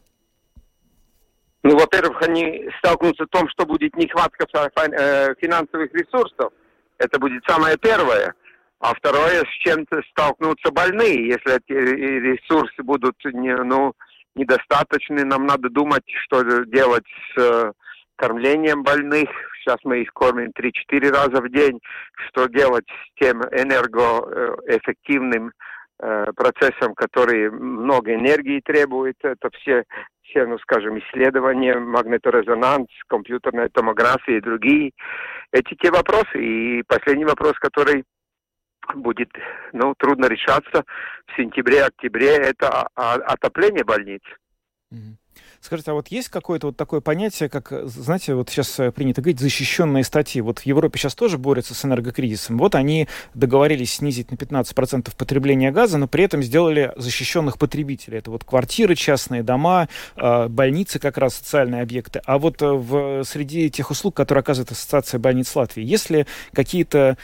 Ну, 1.63 1.77
во-первых, 1.77 2.21
они 2.21 2.69
столкнутся 2.79 3.23
в 3.23 3.29
том, 3.29 3.47
что 3.49 3.65
будет 3.65 3.95
нехватка 3.95 4.45
э, 4.53 5.35
финансовых 5.39 5.93
ресурсов. 5.93 6.51
Это 6.97 7.19
будет 7.19 7.43
самое 7.47 7.77
первое. 7.77 8.33
А 8.79 8.93
второе, 8.95 9.43
с 9.43 9.63
чем-то 9.63 10.01
столкнутся 10.11 10.71
больные. 10.71 11.27
Если 11.27 11.55
эти 11.55 11.71
ресурсы 11.71 12.83
будут 12.83 13.15
не, 13.23 13.55
ну, 13.55 13.93
недостаточны, 14.35 15.23
нам 15.23 15.45
надо 15.45 15.69
думать, 15.69 16.03
что 16.25 16.43
делать 16.65 17.05
с 17.33 17.41
э, 17.41 17.71
кормлением 18.17 18.83
больных. 18.83 19.29
Сейчас 19.63 19.77
мы 19.83 20.01
их 20.01 20.11
кормим 20.13 20.51
3-4 20.51 21.09
раза 21.09 21.41
в 21.41 21.49
день. 21.49 21.79
Что 22.27 22.45
делать 22.47 22.85
с 22.87 23.13
тем 23.19 23.41
энергоэффективным 23.43 25.51
э, 25.99 26.25
процессом, 26.35 26.93
который 26.95 27.49
много 27.49 28.13
энергии 28.13 28.59
требует? 28.59 29.15
Это 29.23 29.49
все, 29.51 29.85
все 30.23 30.45
ну, 30.45 30.59
скажем, 30.59 30.99
исследования, 30.99 31.79
магниторезонанс, 31.79 32.89
компьютерная 33.07 33.69
томография 33.69 34.37
и 34.37 34.41
другие. 34.41 34.91
Эти 35.51 35.75
те 35.75 35.91
вопросы. 35.91 36.35
И 36.35 36.83
последний 36.83 37.25
вопрос, 37.25 37.53
который 37.59 38.03
будет 38.95 39.29
ну, 39.71 39.93
трудно 39.97 40.25
решаться 40.25 40.83
в 41.27 41.35
сентябре-октябре, 41.37 42.35
это 42.35 42.89
отопление 42.95 43.85
больниц. 43.85 44.21
Mm-hmm. 44.91 45.22
Скажите, 45.63 45.91
а 45.91 45.93
вот 45.93 46.09
есть 46.09 46.27
какое-то 46.27 46.67
вот 46.67 46.75
такое 46.75 46.99
понятие, 46.99 47.47
как, 47.47 47.71
знаете, 47.85 48.35
вот 48.35 48.49
сейчас 48.49 48.77
э, 48.81 48.91
принято 48.91 49.21
говорить, 49.21 49.39
защищенные 49.39 50.03
статьи. 50.03 50.41
Вот 50.41 50.59
в 50.59 50.65
Европе 50.65 50.99
сейчас 50.99 51.15
тоже 51.15 51.37
борются 51.37 51.73
с 51.73 51.85
энергокризисом. 51.85 52.57
Вот 52.57 52.75
они 52.75 53.07
договорились 53.33 53.93
снизить 53.93 54.29
на 54.29 54.35
15% 54.35 55.15
потребление 55.15 55.71
газа, 55.71 55.97
но 55.97 56.09
при 56.09 56.25
этом 56.25 56.43
сделали 56.43 56.91
защищенных 56.97 57.57
потребителей. 57.57 58.17
Это 58.17 58.29
вот 58.29 58.43
квартиры, 58.43 58.95
частные 58.95 59.41
дома, 59.41 59.87
э, 60.17 60.49
больницы, 60.49 60.99
как 60.99 61.17
раз 61.17 61.35
социальные 61.35 61.81
объекты. 61.81 62.21
А 62.25 62.39
вот 62.39 62.61
э, 62.61 62.65
в, 62.65 63.23
среди 63.23 63.69
тех 63.69 63.89
услуг, 63.89 64.17
которые 64.17 64.41
оказывает 64.41 64.71
Ассоциация 64.71 65.17
больниц 65.17 65.55
Латвии, 65.55 65.85
есть 65.85 66.09
ли 66.09 66.25
какие-то 66.51 67.17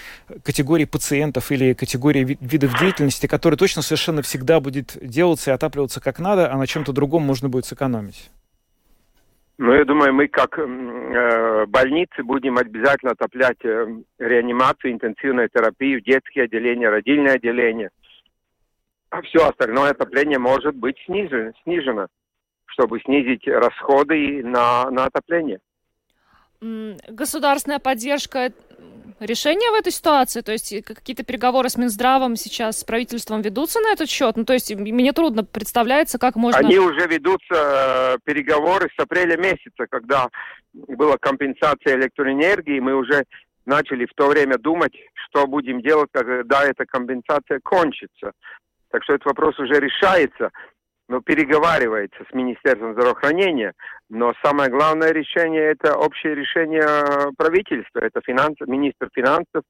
категории 0.43 0.85
пациентов 0.85 1.51
или 1.51 1.73
категории 1.73 2.37
видов 2.39 2.79
деятельности, 2.79 3.27
которые 3.27 3.57
точно 3.57 3.81
совершенно 3.81 4.21
всегда 4.21 4.61
будет 4.61 4.97
делаться 5.01 5.51
и 5.51 5.53
отапливаться 5.53 5.99
как 5.99 6.19
надо, 6.19 6.49
а 6.49 6.55
на 6.55 6.67
чем-то 6.67 6.93
другом 6.93 7.23
можно 7.23 7.49
будет 7.49 7.65
сэкономить? 7.65 8.28
Ну, 9.59 9.73
я 9.73 9.83
думаю, 9.83 10.13
мы 10.13 10.29
как 10.29 10.57
э, 10.57 11.65
больницы 11.67 12.23
будем 12.23 12.57
обязательно 12.57 13.11
отоплять 13.11 13.63
э, 13.65 13.87
реанимацию, 14.17 14.93
интенсивную 14.93 15.49
терапию, 15.49 16.01
детские 16.01 16.45
отделения, 16.45 16.89
родильное 16.89 17.35
отделение. 17.35 17.89
А 19.09 19.21
все 19.21 19.47
остальное 19.49 19.91
отопление 19.91 20.39
может 20.39 20.75
быть 20.75 20.97
снижено, 21.05 21.51
снижено 21.63 22.07
чтобы 22.79 22.99
снизить 23.01 23.45
расходы 23.47 24.43
на, 24.43 24.89
на 24.91 25.05
отопление. 25.05 25.59
Государственная 26.61 27.79
поддержка 27.79 28.51
решение 29.19 29.71
в 29.71 29.75
этой 29.75 29.91
ситуации? 29.91 30.41
То 30.41 30.51
есть 30.51 30.73
какие-то 30.83 31.23
переговоры 31.23 31.69
с 31.69 31.77
Минздравом 31.77 32.35
сейчас 32.35 32.79
с 32.79 32.83
правительством 32.83 33.41
ведутся 33.41 33.79
на 33.79 33.91
этот 33.91 34.09
счет? 34.09 34.37
Ну, 34.37 34.45
то 34.45 34.53
есть 34.53 34.73
мне 34.73 35.11
трудно 35.13 35.43
представляется, 35.43 36.19
как 36.19 36.35
можно... 36.35 36.59
Они 36.59 36.77
уже 36.79 37.07
ведутся 37.07 38.15
э, 38.15 38.17
переговоры 38.23 38.89
с 38.95 38.99
апреля 38.99 39.37
месяца, 39.37 39.87
когда 39.89 40.29
была 40.73 41.17
компенсация 41.17 41.95
электроэнергии, 41.95 42.79
мы 42.79 42.95
уже 42.95 43.23
начали 43.65 44.05
в 44.05 44.13
то 44.15 44.27
время 44.27 44.57
думать, 44.57 44.93
что 45.13 45.47
будем 45.47 45.81
делать, 45.81 46.09
когда 46.11 46.65
эта 46.65 46.85
компенсация 46.85 47.59
кончится. 47.63 48.31
Так 48.91 49.03
что 49.03 49.13
этот 49.13 49.25
вопрос 49.25 49.59
уже 49.59 49.79
решается 49.79 50.49
ну, 51.09 51.21
переговаривается 51.21 52.23
с 52.29 52.33
Министерством 52.33 52.93
здравоохранения, 52.93 53.73
но 54.09 54.33
самое 54.43 54.69
главное 54.69 55.11
решение– 55.11 55.63
это 55.71 55.97
общее 55.97 56.35
решение 56.35 57.33
правительства, 57.35 57.99
это 57.99 58.21
финанс, 58.23 58.55
министр 58.65 59.09
финансов 59.13 59.63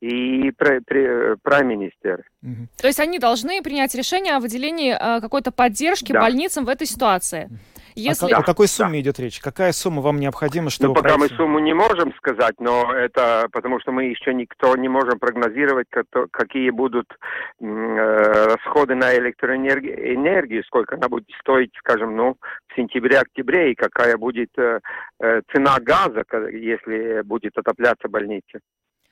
и 0.00 0.52
прайм-министр. 0.52 2.22
Угу. 2.42 2.68
То 2.80 2.86
есть 2.86 3.00
они 3.00 3.18
должны 3.18 3.60
принять 3.60 3.94
решение 3.96 4.36
о 4.36 4.40
выделении 4.40 4.92
э, 4.92 5.20
какой-то 5.20 5.50
поддержки 5.50 6.12
да. 6.12 6.20
больницам 6.20 6.64
в 6.64 6.68
этой 6.68 6.86
ситуации. 6.86 7.48
Если... 7.94 8.32
А, 8.32 8.38
о 8.38 8.42
какой 8.42 8.68
сумме 8.68 8.94
да. 8.94 9.00
идет 9.00 9.18
речь? 9.18 9.40
Какая 9.40 9.72
сумма 9.72 10.02
вам 10.02 10.20
необходима, 10.20 10.70
чтобы... 10.70 10.88
Ну, 10.88 10.94
пока 10.94 11.16
пройти? 11.16 11.34
мы 11.34 11.36
сумму 11.36 11.58
не 11.58 11.74
можем 11.74 12.12
сказать, 12.14 12.54
но 12.58 12.92
это 12.92 13.48
потому 13.52 13.80
что 13.80 13.92
мы 13.92 14.04
еще 14.04 14.34
никто 14.34 14.76
не 14.76 14.88
можем 14.88 15.18
прогнозировать, 15.18 15.86
какие 16.30 16.70
будут 16.70 17.06
э, 17.60 17.64
расходы 17.64 18.94
на 18.94 19.14
электроэнергию, 19.16 20.14
энергию, 20.14 20.64
сколько 20.64 20.96
она 20.96 21.08
будет 21.08 21.28
стоить, 21.40 21.70
скажем, 21.78 22.16
ну, 22.16 22.36
в 22.68 22.76
сентябре-октябре, 22.76 23.72
и 23.72 23.74
какая 23.74 24.16
будет 24.16 24.50
э, 24.58 24.80
э 25.20 25.42
цена 25.52 25.78
газа, 25.80 26.24
если 26.50 27.22
будет 27.22 27.56
отопляться 27.56 28.08
больница. 28.08 28.60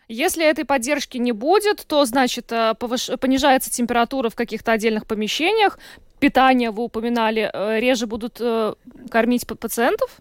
Если 0.08 0.48
этой 0.48 0.64
поддержки 0.64 1.18
не 1.18 1.32
будет, 1.32 1.84
то, 1.88 2.04
значит, 2.04 2.52
повыш... 2.78 3.10
понижается 3.20 3.72
температура 3.72 4.28
в 4.28 4.36
каких-то 4.36 4.70
отдельных 4.70 5.04
помещениях, 5.06 5.78
питание 6.18 6.70
вы 6.70 6.85
упоминали, 6.85 7.50
э, 7.52 7.81
реже 7.81 8.07
будут 8.07 8.40
э, 8.40 8.74
кормить 9.11 9.46
пациентов? 9.46 10.20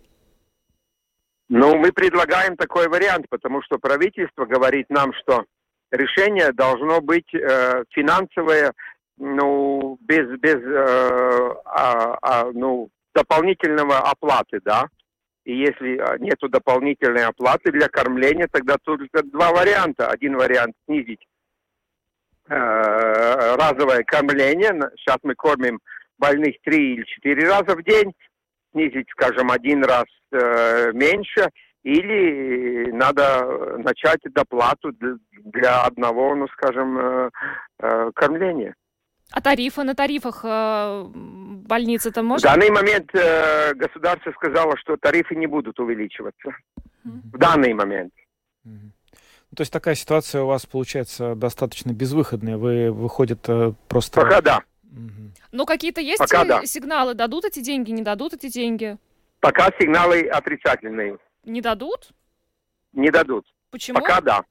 Ну, 1.50 1.76
мы 1.76 1.92
предлагаем 1.92 2.58
такой 2.58 2.88
вариант, 2.88 3.28
потому 3.30 3.62
что 3.62 3.78
правительство 3.78 4.46
говорит 4.46 4.90
нам, 4.90 5.14
что 5.14 5.46
решение 5.92 6.52
должно 6.52 7.02
быть 7.02 7.34
э, 7.34 7.84
финансовое, 7.92 8.74
ну, 9.18 9.98
без, 10.02 10.28
без 10.40 10.56
э, 10.56 11.56
а, 11.66 12.18
а, 12.22 12.52
ну, 12.52 12.90
дополнительного 13.14 14.00
оплаты, 14.00 14.60
да. 14.64 14.88
И 15.46 15.56
если 15.56 15.98
а, 15.98 16.18
нет 16.18 16.40
дополнительной 16.42 17.26
оплаты 17.26 17.72
для 17.72 17.88
кормления, 17.88 18.48
тогда 18.52 18.78
только 18.84 19.22
два 19.24 19.52
варианта. 19.52 20.10
Один 20.10 20.38
вариант 20.38 20.74
снизить 20.86 21.22
э, 21.22 21.35
разовое 22.48 24.04
кормление. 24.04 24.72
Сейчас 24.98 25.18
мы 25.24 25.36
кормим 25.36 25.80
больных 26.18 26.56
три 26.64 26.96
или 26.96 27.04
четыре 27.06 27.48
раза 27.48 27.76
в 27.76 27.84
день. 27.84 28.14
Снизить, 28.72 29.08
скажем, 29.12 29.52
один 29.52 29.84
раз 29.84 30.06
э, 30.32 30.92
меньше. 30.94 31.50
Или 31.84 32.92
надо 32.92 33.78
начать 33.78 34.22
доплату 34.34 34.92
для 35.30 35.84
одного, 35.84 36.36
ну, 36.36 36.48
скажем, 36.50 36.98
э, 36.98 37.30
э, 37.80 38.12
кормления. 38.16 38.76
А 39.32 39.42
тарифы 39.42 39.84
на 39.84 39.96
тарифах 39.96 40.42
э, 40.44 41.04
больницы 41.14 42.12
там 42.12 42.26
можно? 42.26 42.48
В 42.48 42.52
данный 42.52 42.70
момент 42.70 43.10
э, 43.14 43.74
государство 43.74 44.32
сказало, 44.32 44.78
что 44.78 44.98
тарифы 44.98 45.36
не 45.36 45.48
будут 45.48 45.80
увеличиваться. 45.80 46.50
Mm-hmm. 47.06 47.22
В 47.34 47.38
данный 47.38 47.74
момент. 47.74 48.14
Mm-hmm. 48.66 48.95
То 49.56 49.62
есть 49.62 49.72
такая 49.72 49.96
ситуация 49.96 50.42
у 50.44 50.48
вас 50.48 50.66
получается 50.66 51.36
достаточно 51.36 51.92
безвыходная. 51.92 52.58
Вы 52.58 52.92
выходит 52.92 53.40
э, 53.48 53.74
просто. 53.88 54.22
Пока 54.22 54.42
да. 54.42 54.64
Но 55.52 55.66
какие-то 55.66 56.02
есть 56.02 56.20
Пока 56.20 56.44
да. 56.44 56.66
сигналы? 56.66 57.14
Дадут 57.14 57.46
эти 57.46 57.60
деньги, 57.60 57.92
не 57.92 58.02
дадут 58.02 58.34
эти 58.34 58.50
деньги? 58.50 58.98
Пока 59.40 59.70
сигналы 59.80 60.22
отрицательные. 60.22 61.18
Не 61.44 61.62
дадут? 61.62 62.10
Не 62.94 63.10
дадут. 63.12 63.46
Почему? 63.72 64.00
Пока 64.00 64.22
да. 64.22 64.44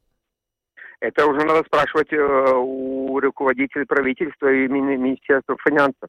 Это 1.00 1.26
уже 1.26 1.44
надо 1.44 1.64
спрашивать 1.66 2.12
э, 2.12 2.16
у 2.16 3.20
руководителей 3.20 3.84
правительства 3.84 4.50
и 4.50 4.66
Министерства 4.68 5.56
финансов. 5.62 6.08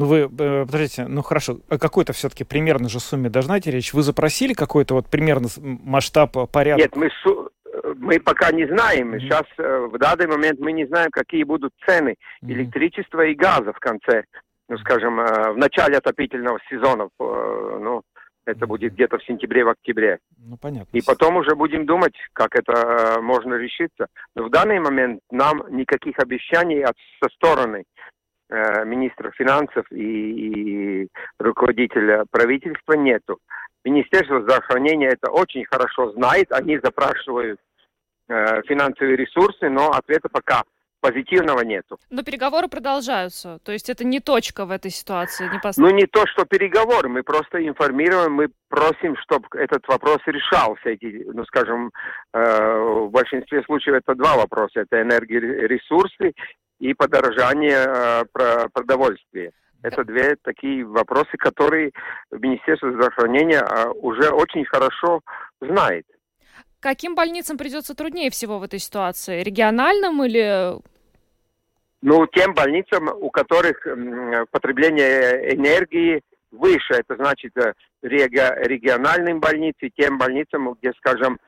Ну 0.00 0.06
вы, 0.06 0.20
э, 0.20 0.64
подождите, 0.64 1.04
ну 1.06 1.20
хорошо, 1.20 1.58
о 1.68 1.76
какой-то 1.76 2.14
все-таки 2.14 2.42
примерно 2.42 2.88
же 2.88 3.00
сумме 3.00 3.28
должна 3.28 3.58
идти 3.58 3.70
речь? 3.70 3.92
Вы 3.92 4.02
запросили 4.02 4.54
какой-то 4.54 4.94
вот 4.94 5.08
примерно 5.08 5.48
масштаб, 5.60 6.34
э, 6.38 6.46
порядок? 6.50 6.96
Нет, 6.96 6.96
мы, 6.96 7.10
мы 7.96 8.18
пока 8.18 8.50
не 8.50 8.66
знаем. 8.66 9.12
Mm-hmm. 9.12 9.20
Сейчас, 9.20 9.42
в 9.58 9.98
данный 9.98 10.26
момент 10.26 10.58
мы 10.58 10.72
не 10.72 10.86
знаем, 10.86 11.10
какие 11.10 11.44
будут 11.44 11.74
цены 11.86 12.14
mm-hmm. 12.42 12.50
электричества 12.50 13.26
и 13.26 13.34
газа 13.34 13.74
в 13.74 13.78
конце, 13.78 14.24
ну 14.70 14.78
скажем, 14.78 15.16
в 15.16 15.56
начале 15.58 15.98
отопительного 15.98 16.58
сезона. 16.70 17.10
Ну, 17.18 18.00
это 18.46 18.66
будет 18.66 18.94
где-то 18.94 19.18
в 19.18 19.24
сентябре, 19.24 19.64
в 19.64 19.68
октябре. 19.68 20.18
Ну, 20.38 20.56
понятно. 20.56 20.96
И 20.96 21.02
потом 21.02 21.36
уже 21.36 21.54
будем 21.54 21.84
думать, 21.84 22.14
как 22.32 22.56
это 22.56 22.72
э, 22.72 23.20
можно 23.20 23.54
решиться. 23.54 24.06
Но 24.34 24.44
в 24.44 24.50
данный 24.50 24.80
момент 24.80 25.20
нам 25.30 25.62
никаких 25.70 26.18
обещаний 26.18 26.82
от, 26.82 26.96
со 27.22 27.28
стороны 27.34 27.78
э, 27.78 27.84
министра 28.50 29.30
финансов 29.32 29.84
и, 29.90 31.04
и 31.04 31.08
руководителя 31.38 32.24
правительства 32.30 32.94
нету. 32.94 33.38
Министерство 33.84 34.42
здравоохранения 34.42 35.08
это 35.08 35.30
очень 35.30 35.64
хорошо 35.64 36.12
знает. 36.12 36.52
Они 36.52 36.78
запрашивают 36.78 37.58
э, 38.28 38.62
финансовые 38.62 39.16
ресурсы, 39.16 39.70
но 39.70 39.90
ответа 39.90 40.28
пока 40.28 40.62
позитивного 41.00 41.60
нету. 41.60 41.98
Но 42.10 42.22
переговоры 42.22 42.68
продолжаются. 42.68 43.58
То 43.64 43.72
есть 43.72 43.88
это 43.88 44.04
не 44.04 44.20
точка 44.20 44.66
в 44.66 44.70
этой 44.70 44.90
ситуации. 44.90 45.48
Не 45.50 45.58
пос... 45.58 45.78
Ну 45.78 45.88
не 45.90 46.06
то, 46.06 46.26
что 46.26 46.44
переговоры. 46.44 47.08
Мы 47.08 47.22
просто 47.22 47.66
информируем, 47.66 48.34
мы 48.34 48.48
просим, 48.68 49.16
чтобы 49.22 49.46
этот 49.54 49.86
вопрос 49.88 50.18
решался. 50.26 50.90
Эти, 50.90 51.24
ну 51.32 51.44
скажем, 51.46 51.90
э, 52.34 52.78
в 52.78 53.10
большинстве 53.10 53.62
случаев 53.62 53.96
это 53.96 54.14
два 54.14 54.36
вопроса. 54.36 54.80
Это 54.80 55.00
энергоресурсы 55.00 56.34
и 56.80 56.94
подорожание 56.94 57.86
э, 57.86 58.24
продовольствия. 58.72 59.52
Это 59.82 60.04
две 60.04 60.36
такие 60.42 60.84
вопросы, 60.84 61.36
которые 61.38 61.92
Министерство 62.30 62.90
здравоохранения 62.90 63.62
э, 63.62 63.88
уже 63.90 64.30
очень 64.30 64.64
хорошо 64.64 65.20
знает. 65.60 66.06
Каким 66.80 67.14
больницам 67.14 67.58
придется 67.58 67.94
труднее 67.94 68.30
всего 68.30 68.58
в 68.58 68.62
этой 68.62 68.78
ситуации? 68.78 69.42
Региональным 69.42 70.24
или 70.24 70.80
ну, 72.02 72.26
тем 72.26 72.54
больницам, 72.54 73.10
у 73.14 73.30
которых 73.30 73.86
потребление 74.50 75.54
энергии 75.54 76.22
выше, 76.50 76.94
это 76.94 77.14
значит 77.16 77.54
э, 77.58 77.74
региональным 78.00 79.38
больницам, 79.38 79.90
тем 79.96 80.16
больницам, 80.16 80.72
где, 80.80 80.92
скажем, 80.94 81.38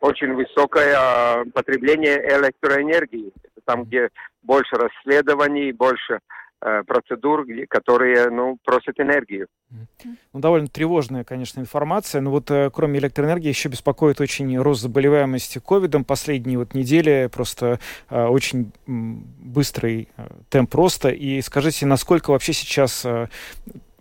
очень 0.00 0.34
высокое 0.34 1.44
потребление 1.54 2.18
электроэнергии. 2.18 3.32
Это 3.42 3.60
там, 3.64 3.84
где 3.84 4.10
больше 4.42 4.76
расследований, 4.76 5.72
больше 5.72 6.20
Э, 6.64 6.84
процедур, 6.86 7.44
которые 7.68 8.30
ну, 8.30 8.56
просят 8.64 9.00
энергию. 9.00 9.48
Ну, 9.68 10.40
довольно 10.40 10.68
тревожная, 10.68 11.24
конечно, 11.24 11.58
информация. 11.58 12.20
Но 12.20 12.30
вот 12.30 12.52
э, 12.52 12.70
кроме 12.72 13.00
электроэнергии 13.00 13.48
еще 13.48 13.68
беспокоит 13.68 14.20
очень 14.20 14.56
рост 14.60 14.80
заболеваемости 14.80 15.58
ковидом. 15.58 16.04
Последние 16.04 16.58
вот 16.58 16.74
недели 16.74 17.28
просто 17.32 17.80
э, 18.10 18.24
очень 18.26 18.70
быстрый 18.86 20.08
э, 20.16 20.28
темп 20.50 20.72
роста. 20.76 21.08
И 21.08 21.40
скажите, 21.40 21.84
насколько 21.84 22.30
вообще 22.30 22.52
сейчас 22.52 23.04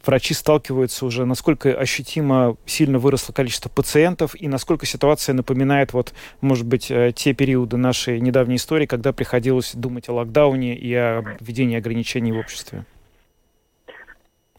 врачи 0.06 0.34
сталкиваются 0.34 1.06
уже, 1.06 1.26
насколько 1.26 1.74
ощутимо 1.74 2.58
сильно 2.66 3.00
выросло 3.00 3.34
количество 3.34 3.70
пациентов 3.70 4.36
и 4.40 4.48
насколько 4.48 4.86
ситуация 4.86 5.34
напоминает, 5.34 5.94
вот, 5.94 6.14
может 6.42 6.66
быть, 6.66 6.92
э, 6.92 7.12
те 7.16 7.34
периоды 7.34 7.78
нашей 7.78 8.20
недавней 8.20 8.56
истории, 8.56 8.86
когда 8.86 9.14
приходилось 9.14 9.74
думать 9.74 10.10
о 10.10 10.14
локдауне 10.14 10.76
и 10.76 10.94
о 10.94 11.38
введении 11.40 11.78
ограничений 11.78 12.32
в 12.32 12.38
обществе? 12.38 12.86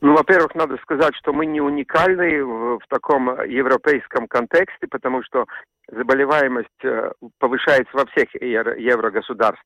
Ну, 0.02 0.16
во-первых, 0.16 0.56
надо 0.56 0.78
сказать, 0.78 1.14
что 1.14 1.32
мы 1.32 1.46
не 1.46 1.60
уникальны 1.60 2.44
в, 2.44 2.80
в 2.80 2.86
таком 2.88 3.40
европейском 3.48 4.26
контексте, 4.26 4.88
потому 4.90 5.22
что 5.22 5.46
заболеваемость 5.86 6.84
э, 6.84 7.12
повышается 7.38 7.96
во 7.96 8.06
всех 8.06 8.34
еврогосударствах. 8.34 9.64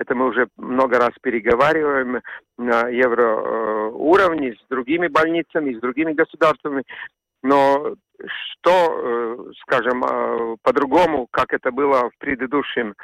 Это 0.00 0.16
мы 0.16 0.26
уже 0.26 0.48
много 0.56 0.98
раз 0.98 1.12
переговариваем 1.22 2.20
на 2.58 2.88
евроуровне 2.88 4.54
с 4.54 4.68
другими 4.68 5.06
больницами, 5.06 5.74
с 5.74 5.80
другими 5.80 6.14
государствами. 6.14 6.82
Но 7.44 7.94
что, 8.26 8.70
э, 8.72 9.52
скажем, 9.62 10.02
э, 10.02 10.56
по-другому, 10.62 11.28
как 11.30 11.52
это 11.52 11.70
было 11.70 12.10
в 12.10 12.18
предыдущем, 12.18 12.96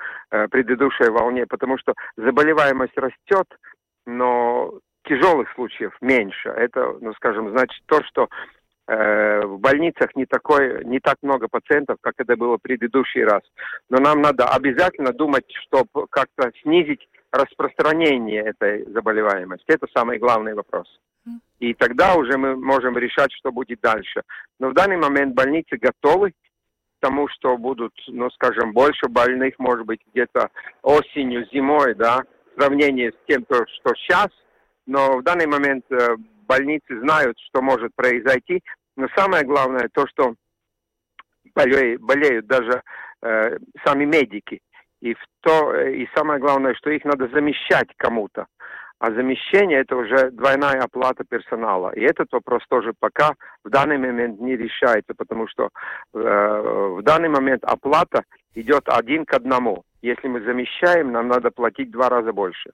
предыдущей 0.51 1.11
волне, 1.11 1.47
потому 1.47 1.79
что 1.79 1.95
заболеваемость 2.17 2.99
растет, 2.99 3.47
но 4.05 4.81
тяжелых 5.05 5.51
случаев 5.55 5.93
меньше. 6.01 6.49
Это, 6.49 6.97
ну, 7.01 7.13
скажем, 7.15 7.51
значит 7.51 7.83
то, 7.87 8.03
что 8.05 8.29
э, 8.89 9.43
в 9.45 9.59
больницах 9.59 10.15
не, 10.15 10.27
такой, 10.27 10.85
не 10.85 11.01
так 11.01 11.17
много 11.23 11.49
пациентов, 11.49 11.99
как 12.01 12.15
это 12.19 12.37
было 12.37 12.59
в 12.59 12.63
предыдущий 12.63 13.25
раз. 13.25 13.43
Но 13.89 13.99
нам 13.99 14.21
надо 14.23 14.49
обязательно 14.49 15.13
думать, 15.13 15.45
чтобы 15.67 16.07
как-то 16.09 16.51
снизить 16.63 17.07
распространение 17.33 18.43
этой 18.43 18.85
заболеваемости. 18.93 19.65
Это 19.69 19.87
самый 19.95 20.19
главный 20.19 20.55
вопрос. 20.55 20.87
И 21.61 21.75
тогда 21.75 22.17
уже 22.17 22.37
мы 22.37 22.57
можем 22.57 22.99
решать, 22.99 23.33
что 23.33 23.53
будет 23.53 23.81
дальше. 23.81 24.23
Но 24.59 24.71
в 24.71 24.75
данный 24.75 24.97
момент 24.97 25.35
больницы 25.35 25.77
готовы 25.77 26.33
к 26.33 26.35
тому, 27.01 27.29
что 27.29 27.57
будут, 27.57 27.95
ну, 28.09 28.29
скажем, 28.31 28.73
больше 28.73 29.09
больных, 29.09 29.59
может 29.59 29.87
быть, 29.87 30.01
где-то 30.13 30.51
осенью, 30.83 31.47
зимой, 31.53 31.95
да, 31.95 32.23
в 32.55 32.61
сравнении 32.61 33.11
с 33.11 33.27
тем, 33.27 33.45
что 33.45 33.95
сейчас– 33.95 34.29
но 34.87 35.19
в 35.19 35.23
данный 35.23 35.47
момент 35.47 35.85
э, 35.91 36.17
больницы 36.47 37.01
знают, 37.01 37.39
что 37.39 37.63
может 37.63 37.95
произойти. 37.95 38.63
Но 38.97 39.09
самое 39.17 39.45
главное 39.45 39.89
то, 39.93 40.07
что 40.07 40.35
болеют, 41.55 42.03
болеют 42.03 42.47
даже 42.47 42.83
э, 43.23 43.59
сами 43.85 44.05
медики. 44.05 44.61
И, 45.01 45.15
в 45.15 45.25
то, 45.41 45.75
э, 45.75 45.95
и 45.95 46.09
самое 46.15 46.41
главное, 46.41 46.75
что 46.75 46.91
их 46.91 47.05
надо 47.05 47.29
замещать 47.29 47.89
кому-то. 47.97 48.47
А 48.99 49.11
замещение 49.11 49.81
это 49.81 49.97
уже 49.97 50.31
двойная 50.31 50.81
оплата 50.81 51.25
персонала. 51.25 51.91
И 51.91 52.03
этот 52.03 52.31
вопрос 52.31 52.63
тоже 52.69 52.93
пока 52.99 53.35
в 53.65 53.69
данный 53.69 53.99
момент 53.99 54.41
не 54.41 54.57
решается, 54.57 55.15
потому 55.17 55.49
что 55.49 55.71
э, 56.15 56.19
в 56.19 57.03
данный 57.03 57.29
момент 57.29 57.65
оплата 57.65 58.23
идет 58.55 58.85
один 58.89 59.25
к 59.25 59.35
одному. 59.35 59.83
Если 60.03 60.29
мы 60.29 60.41
замещаем, 60.43 61.11
нам 61.11 61.29
надо 61.29 61.51
платить 61.51 61.91
два 61.91 62.09
раза 62.09 62.33
больше. 62.33 62.71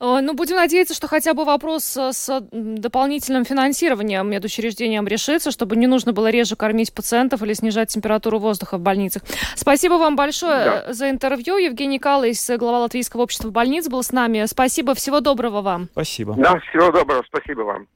Э, 0.00 0.20
ну, 0.22 0.34
будем 0.34 0.56
надеяться, 0.56 0.94
что 0.94 1.08
хотя 1.08 1.34
бы 1.34 1.44
вопрос 1.44 1.96
э, 1.96 2.12
с 2.12 2.40
дополнительным 2.52 3.44
финансированием 3.44 4.28
медучреждением 4.30 5.06
решится, 5.06 5.50
чтобы 5.50 5.76
не 5.76 5.86
нужно 5.86 6.12
было 6.12 6.30
реже 6.30 6.56
кормить 6.56 6.92
пациентов 6.92 7.42
или 7.42 7.52
снижать 7.52 7.88
температуру 7.88 8.38
воздуха 8.38 8.78
в 8.78 8.80
больницах. 8.80 9.22
Спасибо 9.54 9.94
вам 9.94 10.16
большое 10.16 10.64
да. 10.86 10.92
за 10.92 11.10
интервью. 11.10 11.56
Евгений 11.56 11.98
Калайс, 11.98 12.50
глава 12.58 12.80
Латвийского 12.80 13.22
общества 13.22 13.50
больниц, 13.50 13.88
был 13.88 14.02
с 14.02 14.12
нами. 14.12 14.44
Спасибо, 14.46 14.94
всего 14.94 15.20
доброго 15.20 15.62
вам. 15.62 15.88
Спасибо. 15.92 16.34
Да, 16.36 16.58
всего 16.70 16.92
доброго, 16.92 17.24
спасибо 17.26 17.62
вам. 17.62 17.86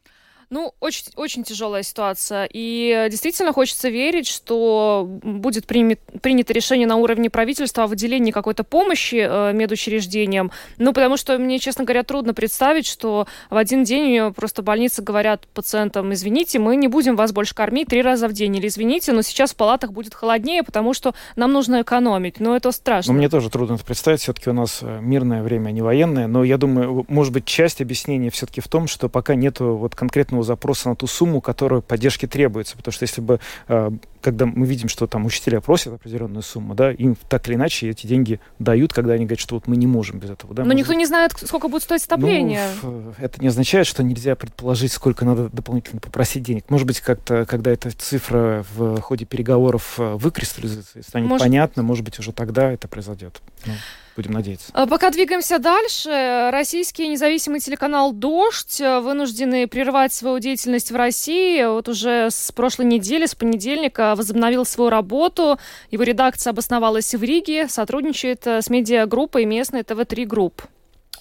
Ну, 0.53 0.75
очень, 0.81 1.07
очень 1.17 1.45
тяжелая 1.45 1.83
ситуация. 1.83 2.47
И 2.53 3.09
действительно 3.11 3.55
хочется 3.55 3.89
верить, 3.89 4.27
что 4.27 5.07
будет 5.09 5.65
принят, 5.65 5.99
принято 6.21 6.53
решение 6.53 6.87
на 6.87 6.97
уровне 6.97 7.31
правительства 7.31 7.85
о 7.85 7.87
выделении 7.87 8.33
какой-то 8.33 8.63
помощи 8.63 9.27
э, 9.27 9.55
медучреждениям. 9.55 10.53
Ну, 10.77 10.93
потому 10.93 11.17
что 11.17 11.39
мне, 11.39 11.59
честно 11.59 11.85
говоря, 11.85 12.03
трудно 12.03 12.35
представить, 12.35 12.87
что 12.87 13.27
в 13.49 13.57
один 13.57 13.83
день 13.83 14.31
просто 14.35 14.61
больницы 14.61 15.01
говорят 15.01 15.47
пациентам, 15.55 16.13
извините, 16.13 16.59
мы 16.59 16.77
не 16.77 16.87
будем 16.87 17.17
вас 17.17 17.33
больше 17.33 17.55
кормить 17.55 17.89
три 17.89 18.03
раза 18.03 18.29
в 18.29 18.35
день. 18.35 18.55
Или 18.55 18.67
извините, 18.67 19.13
но 19.13 19.23
сейчас 19.23 19.53
в 19.53 19.57
палатах 19.57 19.93
будет 19.93 20.13
холоднее, 20.13 20.63
потому 20.63 20.93
что 20.93 21.15
нам 21.35 21.55
нужно 21.55 21.81
экономить. 21.81 22.41
Но 22.41 22.55
это 22.55 22.73
страшно. 22.73 23.15
Ну, 23.15 23.19
мне 23.19 23.31
тоже 23.31 23.49
трудно 23.49 23.77
это 23.77 23.87
представить. 23.87 24.21
Все-таки 24.21 24.51
у 24.51 24.53
нас 24.53 24.81
э, 24.83 24.99
мирное 25.01 25.43
время, 25.43 25.69
а 25.69 25.73
не 25.73 25.81
военное. 25.81 26.27
Но 26.27 26.45
я 26.45 26.59
думаю, 26.59 27.07
может 27.09 27.33
быть, 27.33 27.47
часть 27.47 27.81
объяснения 27.81 28.29
все-таки 28.29 28.61
в 28.61 28.69
том, 28.69 28.87
что 28.87 29.09
пока 29.09 29.35
нету 29.35 29.77
вот 29.77 29.95
конкретного 29.95 30.42
запроса 30.43 30.89
на 30.89 30.97
ту 30.97 31.07
сумму, 31.07 31.41
которую 31.41 31.83
поддержки 31.83 32.27
требуется. 32.27 32.77
Потому 32.77 32.93
что 32.93 33.05
если 33.05 33.21
бы, 33.21 33.41
э, 33.69 33.91
когда 34.23 34.47
мы 34.47 34.67
видим, 34.67 34.89
что 34.89 35.07
там 35.07 35.27
учителя 35.27 35.61
просят 35.61 35.95
определенную 35.95 36.43
сумму, 36.43 36.75
да, 36.75 36.93
им 36.93 37.17
так 37.29 37.47
или 37.49 37.57
иначе 37.57 37.91
эти 37.91 38.07
деньги 38.07 38.41
дают, 38.59 38.93
когда 38.93 39.15
они 39.15 39.25
говорят, 39.27 39.41
что 39.41 39.57
вот 39.57 39.67
мы 39.67 39.77
не 39.77 39.87
можем 39.87 40.19
без 40.19 40.31
этого. 40.31 40.55
Да, 40.55 40.65
Но 40.65 40.73
никто 40.73 40.95
не 40.95 41.07
знает, 41.07 41.33
сколько 41.45 41.69
будет 41.69 41.83
стоить 41.83 42.05
отопление. 42.05 42.69
Ну, 42.83 43.13
это 43.19 43.41
не 43.41 43.49
означает, 43.49 43.87
что 43.87 44.03
нельзя 44.03 44.37
предположить, 44.37 44.93
сколько 44.93 45.25
надо 45.25 45.49
дополнительно 45.49 46.01
попросить 46.01 46.43
денег. 46.43 46.65
Может 46.71 46.87
быть, 46.87 47.01
как-то, 47.01 47.45
когда 47.45 47.71
эта 47.71 47.91
цифра 47.91 48.65
в 48.75 49.01
ходе 49.01 49.25
переговоров 49.25 49.95
э, 49.99 50.15
выкристаллизуется, 50.15 51.03
станет 51.03 51.29
может... 51.29 51.45
понятно, 51.45 51.83
может 51.83 52.05
быть, 52.05 52.19
уже 52.19 52.33
тогда 52.33 52.71
это 52.71 52.89
произойдет. 52.89 53.43
Ну. 53.67 53.73
Будем 54.15 54.33
надеяться. 54.33 54.67
А, 54.75 54.87
пока 54.87 55.11
двигаемся 55.11 55.59
дальше, 55.59 56.51
российский 56.53 57.09
независимый 57.09 57.61
телеканал 57.61 58.13
«Дождь» 58.13 58.79
вынуждены 58.79 59.67
прервать 59.67 60.13
свою 60.13 60.39
деятельность 60.39 60.91
в 60.91 60.97
России. 60.97 61.65
Вот 61.65 61.89
уже 61.89 62.29
с 62.31 62.53
прошлой 62.53 62.87
недели, 62.87 63.25
с 63.25 63.35
понедельника, 63.35 64.12
возобновил 64.15 64.65
свою 64.65 64.91
работу. 64.91 65.59
Его 65.91 66.03
редакция 66.03 66.51
обосновалась 66.51 67.15
в 67.15 67.23
Риге, 67.23 67.69
сотрудничает 67.69 68.47
с 68.47 68.69
медиагруппой 68.71 69.45
местной 69.45 69.83
ТВ-3 69.83 70.27
групп. 70.27 70.63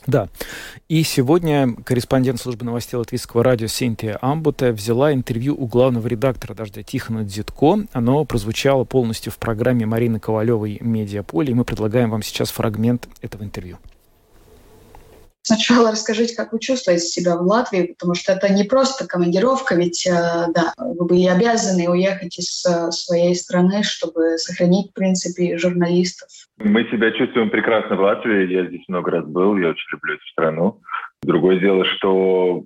Да. 0.08 0.30
И 0.90 1.04
сегодня 1.04 1.76
корреспондент 1.86 2.42
службы 2.42 2.66
новостей 2.66 2.98
Латвийского 2.98 3.44
радио 3.44 3.68
Синтия 3.68 4.18
Амбута 4.20 4.72
взяла 4.72 5.14
интервью 5.14 5.56
у 5.56 5.68
главного 5.68 6.08
редактора 6.08 6.56
«Дождя» 6.56 6.82
Тихона 6.82 7.24
Дзитко. 7.24 7.86
Оно 7.94 8.26
прозвучало 8.26 8.84
полностью 8.84 9.32
в 9.32 9.38
программе 9.38 9.86
Марины 9.86 10.20
Ковалевой 10.20 10.80
«Медиаполе», 10.82 11.52
и 11.52 11.54
мы 11.54 11.66
предлагаем 11.66 12.10
вам 12.10 12.24
сейчас 12.24 12.50
фрагмент 12.50 13.08
этого 13.22 13.44
интервью. 13.44 13.78
Сначала 15.44 15.92
расскажите, 15.92 16.36
как 16.36 16.54
вы 16.54 16.60
чувствуете 16.60 17.04
себя 17.04 17.36
в 17.36 17.42
Латвии, 17.42 17.94
потому 17.98 18.14
что 18.14 18.34
это 18.34 18.52
не 18.54 18.64
просто 18.64 19.08
командировка, 19.08 19.76
ведь 19.76 20.06
э, 20.06 20.12
да, 20.54 20.74
вы 20.78 21.06
были 21.06 21.26
обязаны 21.26 21.90
уехать 21.90 22.38
из 22.38 22.64
э, 22.66 22.92
своей 22.92 23.36
страны, 23.36 23.82
чтобы 23.84 24.38
сохранить, 24.38 24.92
в 24.92 24.94
принципе, 24.94 25.58
журналистов. 25.58 26.30
Мы 26.58 26.84
себя 26.92 27.12
чувствуем 27.12 27.50
прекрасно 27.50 27.96
в 27.96 28.02
Латвии. 28.02 28.54
Я 28.54 28.68
здесь 28.68 28.84
много 28.88 29.12
раз 29.12 29.26
был, 29.26 29.58
я 29.58 29.70
очень 29.70 29.88
люблю 29.92 30.16
эту 30.16 30.28
страну. 30.28 30.82
Другое 31.24 31.60
дело, 31.60 31.86
что 31.86 32.64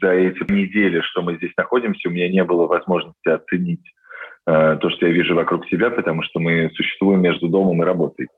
за 0.00 0.10
эти 0.10 0.50
недели, 0.50 1.00
что 1.02 1.22
мы 1.22 1.36
здесь 1.36 1.52
находимся, 1.56 2.08
у 2.08 2.12
меня 2.12 2.28
не 2.28 2.42
было 2.42 2.66
возможности 2.66 3.28
оценить 3.28 3.82
Э, 4.48 4.78
то, 4.80 4.88
что 4.88 5.06
я 5.06 5.12
вижу 5.12 5.34
вокруг 5.34 5.66
себя, 5.66 5.90
потому 5.90 6.22
что 6.22 6.40
мы 6.40 6.70
существуем 6.74 7.20
между 7.20 7.48
домом 7.48 7.82
и 7.82 7.84
работой. 7.84 8.28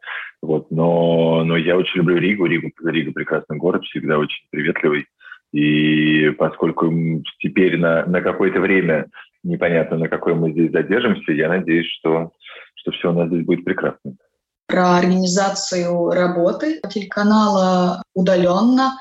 Вот. 0.42 0.70
Но, 0.70 1.44
но 1.44 1.57
я 1.57 1.76
очень 1.76 1.98
люблю 1.98 2.16
Ригу. 2.16 2.46
Ригу. 2.46 2.70
Рига 2.85 3.12
прекрасный 3.12 3.57
город, 3.57 3.85
всегда 3.85 4.18
очень 4.18 4.44
приветливый. 4.50 5.07
И 5.53 6.31
поскольку 6.38 6.92
теперь 7.38 7.76
на, 7.76 8.07
на 8.07 8.20
какое-то 8.20 8.61
время 8.61 9.07
непонятно, 9.42 9.98
на 9.98 10.09
какое 10.09 10.35
мы 10.35 10.53
здесь 10.53 10.70
задержимся, 10.70 11.33
я 11.33 11.48
надеюсь, 11.48 11.90
что, 11.98 12.33
что 12.74 12.92
все 12.92 13.11
у 13.11 13.14
нас 13.14 13.29
здесь 13.29 13.44
будет 13.44 13.64
прекрасно. 13.64 14.16
Про 14.66 14.98
организацию 14.98 16.11
работы 16.11 16.81
телеканала 16.88 18.03
удаленно 18.14 18.92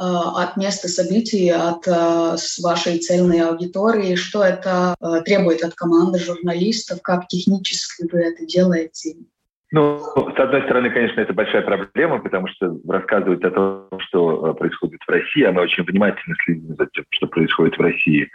Э, 0.00 0.02
от 0.02 0.56
места 0.56 0.88
событий, 0.88 1.50
от 1.50 1.86
э, 1.86 2.36
вашей 2.62 2.98
цельной 3.00 3.40
аудитории, 3.40 4.14
что 4.14 4.42
это 4.42 4.94
э, 4.98 5.20
требует 5.26 5.62
от 5.62 5.74
команды 5.74 6.18
журналистов, 6.18 7.00
как 7.02 7.28
технически 7.28 8.08
вы 8.10 8.20
это 8.20 8.46
делаете? 8.46 9.16
Ну, 9.72 9.98
с 9.98 10.38
одной 10.38 10.62
стороны, 10.62 10.90
конечно, 10.90 11.20
это 11.20 11.32
большая 11.32 11.62
проблема, 11.62 12.18
потому 12.18 12.48
что 12.48 12.76
рассказывать 12.88 13.44
о 13.44 13.50
том, 13.50 14.00
что 14.00 14.52
происходит 14.54 15.00
в 15.06 15.10
России, 15.10 15.44
а 15.44 15.52
мы 15.52 15.62
очень 15.62 15.84
внимательно 15.84 16.34
следим 16.44 16.74
за 16.76 16.86
тем, 16.86 17.04
что 17.10 17.28
происходит 17.28 17.78
в 17.78 17.80
России. 17.80 18.28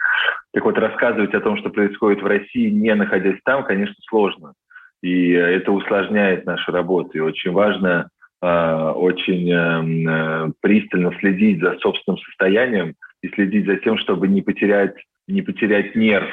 Так 0.54 0.64
вот, 0.64 0.78
рассказывать 0.78 1.34
о 1.34 1.40
том, 1.40 1.58
что 1.58 1.68
происходит 1.68 2.22
в 2.22 2.26
России, 2.26 2.70
не 2.70 2.94
находясь 2.94 3.38
там, 3.44 3.64
конечно, 3.64 3.96
сложно. 4.08 4.54
И 5.02 5.32
это 5.32 5.72
усложняет 5.72 6.46
нашу 6.46 6.72
работу. 6.72 7.10
И 7.18 7.20
очень 7.20 7.52
важно 7.52 8.08
Э, 8.42 8.92
очень 8.94 9.50
эм, 9.50 10.08
э, 10.08 10.52
пристально 10.60 11.12
следить 11.20 11.60
за 11.60 11.78
собственным 11.78 12.18
состоянием 12.18 12.94
и 13.22 13.28
следить 13.28 13.66
за 13.66 13.76
тем, 13.76 13.96
чтобы 13.98 14.28
не 14.28 14.42
потерять, 14.42 14.94
не 15.26 15.40
потерять 15.40 15.96
нерв, 15.96 16.30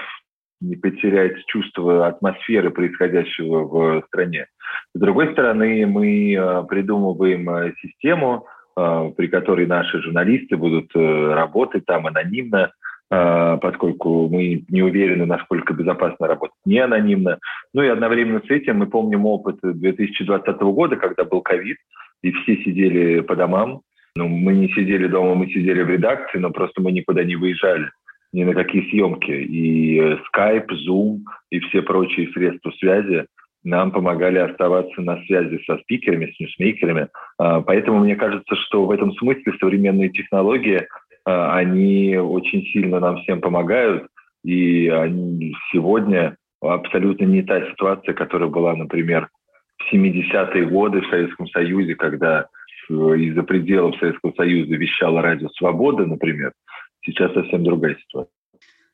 не 0.63 0.75
потерять 0.75 1.45
чувство 1.47 2.07
атмосферы 2.07 2.71
происходящего 2.71 3.65
в 3.65 4.03
стране. 4.07 4.47
С 4.95 4.99
другой 4.99 5.31
стороны, 5.33 5.85
мы 5.85 6.33
э, 6.33 6.63
придумываем 6.67 7.73
систему, 7.81 8.47
при 8.75 9.27
которой 9.27 9.67
наши 9.67 10.01
журналисты 10.01 10.57
будут 10.57 10.89
работать 10.95 11.85
там 11.85 12.07
анонимно, 12.07 12.71
поскольку 13.07 14.27
мы 14.27 14.65
не 14.67 14.81
уверены, 14.81 15.27
насколько 15.27 15.75
безопасно 15.75 16.25
работать 16.25 16.57
не 16.65 16.79
анонимно. 16.79 17.37
Ну 17.75 17.83
и 17.83 17.87
одновременно 17.87 18.41
с 18.43 18.49
этим 18.49 18.79
мы 18.79 18.87
помним 18.87 19.27
опыт 19.27 19.57
2020 19.61 20.59
года, 20.59 20.95
когда 20.95 21.23
был 21.23 21.41
ковид, 21.41 21.77
и 22.23 22.31
все 22.31 22.55
сидели 22.63 23.19
по 23.19 23.35
домам. 23.35 23.81
Ну, 24.15 24.27
мы 24.27 24.53
не 24.53 24.69
сидели 24.69 25.07
дома, 25.07 25.35
мы 25.35 25.47
сидели 25.47 25.81
в 25.81 25.89
редакции, 25.89 26.37
но 26.37 26.51
просто 26.51 26.81
мы 26.81 26.91
никуда 26.91 27.23
не 27.23 27.35
выезжали, 27.35 27.89
ни 28.33 28.43
на 28.43 28.53
какие 28.53 28.89
съемки. 28.89 29.31
И 29.31 29.99
Skype, 29.99 30.67
Zoom 30.87 31.19
и 31.51 31.59
все 31.59 31.81
прочие 31.81 32.31
средства 32.33 32.71
связи 32.71 33.25
нам 33.63 33.91
помогали 33.91 34.39
оставаться 34.39 35.01
на 35.01 35.23
связи 35.25 35.61
со 35.65 35.77
спикерами, 35.77 36.31
с 36.31 36.39
ньюсмейкерами. 36.39 37.07
А, 37.37 37.61
поэтому 37.61 37.99
мне 37.99 38.15
кажется, 38.15 38.55
что 38.55 38.85
в 38.85 38.91
этом 38.91 39.13
смысле 39.13 39.53
современные 39.59 40.09
технологии 40.09 40.85
а, 41.25 41.55
они 41.55 42.17
очень 42.17 42.63
сильно 42.73 42.99
нам 42.99 43.17
всем 43.17 43.39
помогают, 43.39 44.07
и 44.43 44.89
они 44.89 45.55
сегодня 45.71 46.35
абсолютно 46.61 47.25
не 47.25 47.41
та 47.41 47.65
ситуация, 47.71 48.13
которая 48.13 48.49
была, 48.49 48.75
например, 48.75 49.29
в 49.77 49.93
70-е 49.93 50.65
годы 50.65 51.01
в 51.01 51.07
Советском 51.07 51.47
Союзе, 51.47 51.95
когда 51.95 52.47
э, 52.89 52.93
из-за 52.93 53.43
пределов 53.43 53.97
Советского 53.97 54.31
Союза 54.33 54.75
вещала 54.75 55.21
радио 55.21 55.49
«Свобода», 55.49 56.05
например. 56.05 56.53
Сейчас 57.03 57.33
совсем 57.33 57.63
другая 57.63 57.95
ситуация. 57.95 58.31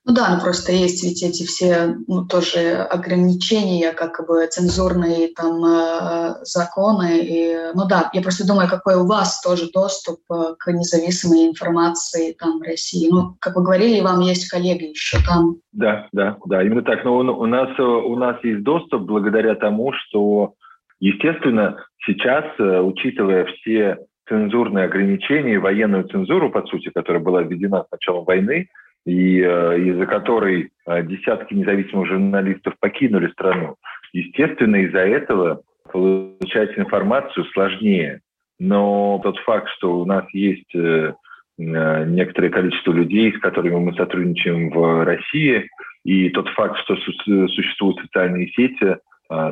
Ну 0.06 0.16
да, 0.16 0.34
ну 0.34 0.42
просто 0.42 0.72
есть 0.72 1.04
ведь 1.04 1.22
эти 1.22 1.46
все 1.46 1.96
ну, 2.08 2.26
тоже 2.26 2.78
ограничения, 2.90 3.92
как 3.92 4.26
бы 4.28 4.48
цензурные 4.48 5.28
там 5.36 5.64
э, 5.64 6.36
законы. 6.44 7.20
И, 7.22 7.56
ну 7.76 7.88
да, 7.88 8.10
я 8.14 8.22
просто 8.22 8.48
думаю, 8.48 8.70
какой 8.70 8.96
у 8.96 9.06
вас 9.06 9.42
тоже 9.42 9.70
доступ 9.72 10.20
э, 10.32 10.56
к 10.58 10.72
независимой 10.72 11.48
информации 11.48 12.32
там 12.32 12.60
в 12.60 12.64
России. 12.64 13.10
Ну, 13.12 13.36
как 13.40 13.56
вы 13.56 13.64
говорили, 13.64 14.02
вам 14.02 14.22
есть 14.22 14.50
коллеги 14.50 14.86
еще 14.86 15.18
там. 15.28 15.58
Да, 15.74 16.08
да, 16.12 16.38
да, 16.46 16.64
именно 16.64 16.82
так. 16.82 17.04
Но 17.04 17.18
у, 17.18 17.20
у 17.20 17.46
нас 17.46 17.70
у 17.78 18.16
нас 18.16 18.44
есть 18.44 18.64
доступ 18.64 19.04
благодаря 19.04 19.54
тому, 19.54 19.92
что, 19.94 20.54
естественно, 21.00 21.86
сейчас, 22.06 22.46
э, 22.58 22.80
учитывая 22.80 23.46
все 23.46 24.00
цензурные 24.30 24.86
ограничения, 24.86 25.60
военную 25.60 26.06
цензуру, 26.06 26.50
по 26.50 26.66
сути, 26.68 26.90
которая 26.94 27.22
была 27.22 27.42
введена 27.42 27.84
с 27.84 27.92
началом 27.92 28.24
войны, 28.24 28.70
и 29.06 29.42
э, 29.42 29.80
из-за 29.80 30.06
которой 30.06 30.70
э, 30.86 31.04
десятки 31.04 31.54
независимых 31.54 32.08
журналистов 32.08 32.76
покинули 32.80 33.28
страну. 33.32 33.76
Естественно, 34.14 34.78
из-за 34.78 35.00
этого 35.00 35.62
получать 35.92 36.78
информацию 36.78 37.46
сложнее. 37.46 38.22
Но 38.60 39.20
тот 39.24 39.38
факт, 39.40 39.70
что 39.78 40.00
у 40.00 40.06
нас 40.06 40.26
есть 40.34 40.74
э, 40.76 41.14
некоторое 41.58 42.50
количество 42.50 42.92
людей, 42.94 43.34
с 43.34 43.40
которыми 43.40 43.76
мы 43.76 43.94
сотрудничаем 43.94 44.70
в 44.70 45.04
России, 45.04 45.68
и 46.06 46.30
тот 46.30 46.48
факт, 46.50 46.78
что 46.80 46.96
существуют 46.96 48.00
социальные 48.00 48.48
сети, 48.52 48.96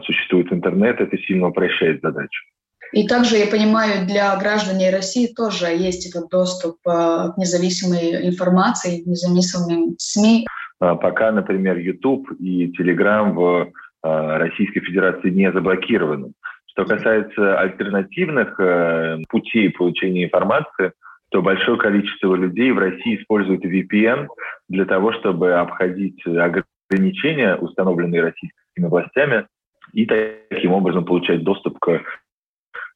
существует 0.06 0.52
интернет, 0.54 1.02
это 1.02 1.18
сильно 1.18 1.50
упрощает 1.50 2.00
задачу. 2.02 2.46
И 2.94 3.08
также, 3.08 3.38
я 3.38 3.48
понимаю, 3.48 4.06
для 4.06 4.36
граждан 4.38 4.78
России 4.92 5.28
тоже 5.28 5.68
есть 5.68 6.08
этот 6.08 6.30
доступ 6.30 6.78
к 6.84 7.34
независимой 7.38 8.28
информации, 8.28 9.04
к 9.04 9.06
независимым 9.06 9.96
СМИ. 9.98 10.46
А, 10.80 10.96
пока, 10.96 11.32
например, 11.32 11.78
YouTube 11.78 12.32
и 12.40 12.72
Telegram 12.72 13.32
в 13.34 13.72
а, 14.04 14.38
Российской 14.38 14.82
Федерации 14.82 15.30
не 15.30 15.52
заблокированы. 15.52 16.32
Что 16.68 16.86
касается 16.86 17.60
альтернативных 17.60 18.60
э, 18.60 19.18
путей 19.30 19.72
получения 19.72 20.26
информации, 20.26 20.92
то 21.32 21.42
большое 21.42 21.76
количество 21.80 22.36
людей 22.36 22.72
в 22.72 22.78
России 22.78 23.18
используют 23.18 23.66
VPN 23.66 24.28
для 24.70 24.86
того, 24.86 25.12
чтобы 25.14 25.54
обходить 25.54 26.22
ограничения, 26.28 27.56
установленные 27.56 28.22
российскими 28.22 28.86
властями, 28.86 29.48
и 29.94 30.06
таким 30.06 30.74
образом 30.74 31.04
получать 31.04 31.44
доступ 31.44 31.80
к 31.80 32.02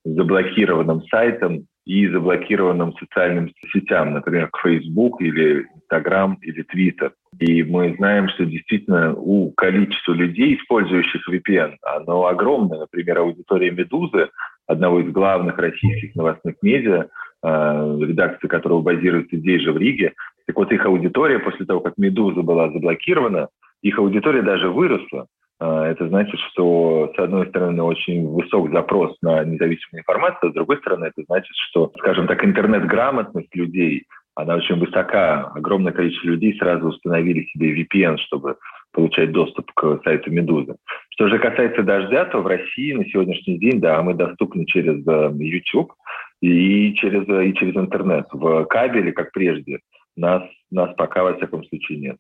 заблокированным 0.04 1.04
сайтам 1.08 1.66
и 1.86 2.08
заблокированным 2.08 2.94
социальным 2.98 3.52
сетям, 3.74 4.14
например, 4.14 4.50
Facebook 4.62 5.22
или 5.22 5.68
Instagram 5.76 6.38
или 6.42 6.64
Twitter. 6.64 7.12
И 7.40 7.64
мы 7.64 7.96
знаем, 7.98 8.30
что 8.30 8.46
действительно 8.46 9.16
у 9.16 9.52
количества 9.52 10.14
людей, 10.14 10.56
использующих 10.56 11.28
VPN, 11.28 11.76
оно 11.82 12.26
огромное. 12.28 12.80
Например, 12.80 13.20
аудитория 13.20 13.72
«Медузы», 13.72 14.30
одного 14.68 15.00
из 15.02 15.12
главных 15.12 15.58
российских 15.58 16.16
новостных 16.16 16.56
медиа, 16.62 17.08
э, 17.44 17.98
редакция 18.02 18.48
которого 18.48 18.82
базируется 18.82 19.38
здесь 19.38 19.62
же, 19.62 19.74
в 19.74 19.78
Риге. 19.78 20.14
Так 20.46 20.56
вот, 20.58 20.72
их 20.72 20.86
аудитория 20.86 21.40
после 21.40 21.66
того, 21.66 21.80
как 21.80 21.98
«Медуза» 21.98 22.42
была 22.42 22.72
заблокирована, 22.72 23.48
их 23.82 23.98
аудитория 23.98 24.44
даже 24.44 24.70
выросла. 24.70 25.28
А, 25.62 25.88
это 25.88 26.08
значит, 26.08 26.40
что, 26.52 27.14
с 27.16 27.20
одной 27.20 27.48
стороны, 27.50 27.84
очень 27.84 28.28
высок 28.28 28.72
запрос 28.72 29.16
на 29.22 29.44
независимую 29.44 30.02
информацию, 30.02 30.50
а 30.50 30.52
с 30.52 30.56
другой 30.56 30.78
стороны, 30.78 31.06
это 31.06 31.24
значит, 31.28 31.56
что, 31.70 31.92
скажем 32.00 32.26
так, 32.26 32.44
интернет-грамотность 32.44 33.56
людей, 33.56 34.08
она 34.34 34.56
очень 34.56 34.80
высока. 34.80 35.52
Огромное 35.54 35.94
количество 35.94 36.30
людей 36.30 36.58
сразу 36.58 36.88
установили 36.88 37.46
себе 37.46 37.80
VPN, 37.80 38.18
чтобы 38.18 38.56
получать 38.92 39.32
доступ 39.34 39.72
к 39.74 40.02
сайту 40.04 40.32
«Медузы». 40.32 40.78
Что 41.12 41.28
же 41.28 41.38
касается 41.38 41.84
«Дождя», 41.84 42.26
то 42.26 42.40
в 42.40 42.48
России 42.48 42.94
на 42.94 43.06
сегодняшний 43.06 43.60
день, 43.60 43.80
да, 43.80 44.02
мы 44.02 44.16
доступны 44.16 44.66
через 44.66 45.06
э, 45.06 45.32
YouTube 45.38 45.94
и 46.42 46.96
через, 46.96 47.22
и 47.28 47.54
через 47.54 47.76
интернет. 47.76 48.26
В 48.32 48.66
кабеле, 48.66 49.12
как 49.12 49.32
прежде, 49.32 49.82
нас, 50.18 50.42
нас 50.72 50.92
пока, 50.96 51.24
во 51.24 51.36
всяком 51.36 51.64
случае, 51.66 52.00
нет. 52.00 52.18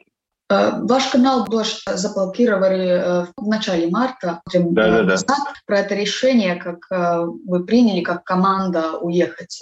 Э, 0.52 0.72
ваш 0.82 1.06
канал 1.08 1.46
тоже 1.46 1.78
заблокировали 1.88 2.90
э, 2.90 3.26
в 3.38 3.48
начале 3.48 3.88
марта, 3.90 4.42
да, 4.54 5.04
да, 5.04 5.18
да. 5.18 5.36
про 5.66 5.80
это 5.80 5.96
решение, 5.96 6.56
как 6.56 6.80
э, 6.92 7.26
вы 7.46 7.66
приняли, 7.66 8.02
как 8.02 8.26
команда 8.26 8.98
уехать 8.98 9.62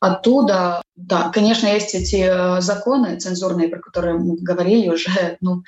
оттуда. 0.00 0.82
Да, 0.94 1.30
конечно, 1.34 1.66
есть 1.66 1.94
эти 1.94 2.60
законы 2.60 3.18
цензурные, 3.18 3.68
про 3.68 3.80
которые 3.80 4.14
мы 4.14 4.36
говорили 4.36 4.88
уже. 4.88 5.38
Ну, 5.40 5.62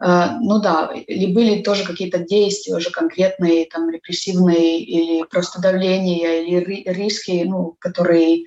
ну 0.00 0.60
да, 0.60 0.92
и 0.94 1.32
были 1.32 1.62
тоже 1.62 1.84
какие-то 1.84 2.18
действия 2.18 2.76
уже 2.76 2.90
конкретные, 2.90 3.66
там, 3.66 3.90
репрессивные 3.90 4.80
или 4.80 5.24
просто 5.24 5.60
давление, 5.60 6.46
или 6.46 6.84
риски, 6.88 7.44
ну, 7.44 7.74
которые 7.80 8.44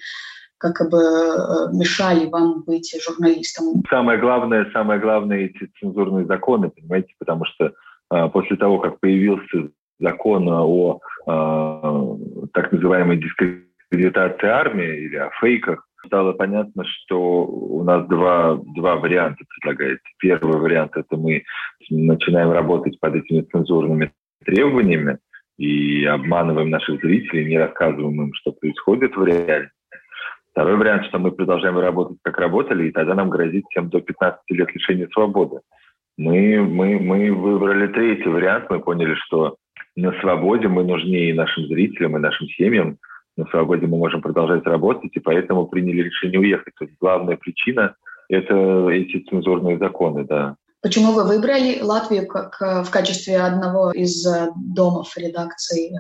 как 0.62 0.90
бы 0.90 0.98
э, 0.98 1.74
мешали 1.74 2.30
вам 2.30 2.64
быть 2.64 2.96
журналистом? 3.04 3.84
Самое 3.90 4.20
главное, 4.20 4.70
самое 4.72 5.00
главное 5.00 5.46
эти 5.46 5.70
цензурные 5.80 6.26
законы, 6.26 6.70
понимаете, 6.70 7.14
потому 7.20 7.46
что 7.46 7.74
э, 8.12 8.30
после 8.30 8.58
того, 8.58 8.80
как 8.80 9.00
появился 9.00 9.70
закон 10.00 10.48
о 10.50 11.00
э, 11.28 12.48
так 12.54 12.72
называемой 12.72 13.18
дискредитации 13.18 14.48
армии 14.48 15.06
или 15.06 15.16
о 15.16 15.32
фейках, 15.40 15.88
стало 16.06 16.34
понятно, 16.34 16.84
что 16.86 17.46
у 17.46 17.84
нас 17.84 18.08
два, 18.08 18.60
два 18.76 18.96
варианта 18.98 19.44
предлагается. 19.50 20.06
Первый 20.20 20.60
вариант– 20.60 20.92
это 20.96 21.18
мы 21.18 21.44
начинаем 21.90 22.52
работать 22.52 23.00
под 23.00 23.16
этими 23.16 23.42
цензурными 23.42 24.12
требованиями 24.46 25.18
и 25.58 26.06
обманываем 26.06 26.70
наших 26.70 27.02
зрителей, 27.02 27.46
не 27.46 27.58
рассказываем 27.58 28.22
им, 28.22 28.34
что 28.34 28.52
происходит 28.52 29.16
в 29.16 29.24
реальности. 29.24 29.76
Второй 30.52 30.76
вариант, 30.76 31.06
что 31.06 31.18
мы 31.18 31.32
продолжаем 31.32 31.78
работать, 31.80 32.18
как 32.24 32.38
работали, 32.38 32.88
и 32.88 32.92
тогда 32.92 33.16
нам 33.16 33.30
грозит 33.30 33.66
всем 33.70 33.90
до 33.90 34.02
15 34.02 34.40
лет 34.50 34.74
лишения 34.74 35.08
свободы. 35.14 35.62
Мы, 36.18 36.60
мы, 36.62 37.00
мы 37.00 37.32
выбрали 37.32 37.88
третий 37.88 38.28
вариант, 38.28 38.66
мы 38.70 38.82
поняли, 38.82 39.16
что 39.16 39.56
на 39.96 40.12
свободе 40.20 40.68
мы 40.68 40.84
нужнее 40.84 41.34
нашим 41.34 41.68
зрителям, 41.68 42.18
и 42.18 42.20
нашим 42.20 42.48
семьям. 42.50 42.98
На 43.38 43.46
свободе 43.46 43.88
мы 43.88 43.98
можем 43.98 44.22
продолжать 44.22 44.66
работать, 44.66 45.12
и 45.14 45.20
поэтому 45.20 45.68
приняли 45.68 46.04
решение 46.04 46.40
уехать. 46.40 46.74
То 46.78 46.86
есть 46.86 46.98
главная 47.00 47.38
причина– 47.38 47.96
это 48.30 48.90
эти 48.90 49.24
цензурные 49.30 49.78
законы, 49.78 50.26
да. 50.26 50.56
Почему 50.82 51.14
вы 51.14 51.26
выбрали 51.26 51.80
Латвию 51.82 52.28
как 52.28 52.58
в 52.60 52.90
качестве 52.92 53.38
одного 53.38 53.92
из 53.92 54.26
э, 54.26 54.50
домов 54.76 55.16
редакции? 55.16 55.92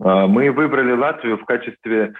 А, 0.00 0.26
мы 0.26 0.50
выбрали 0.50 0.92
Латвию 0.92 1.38
в 1.38 1.44
качестве 1.44 2.12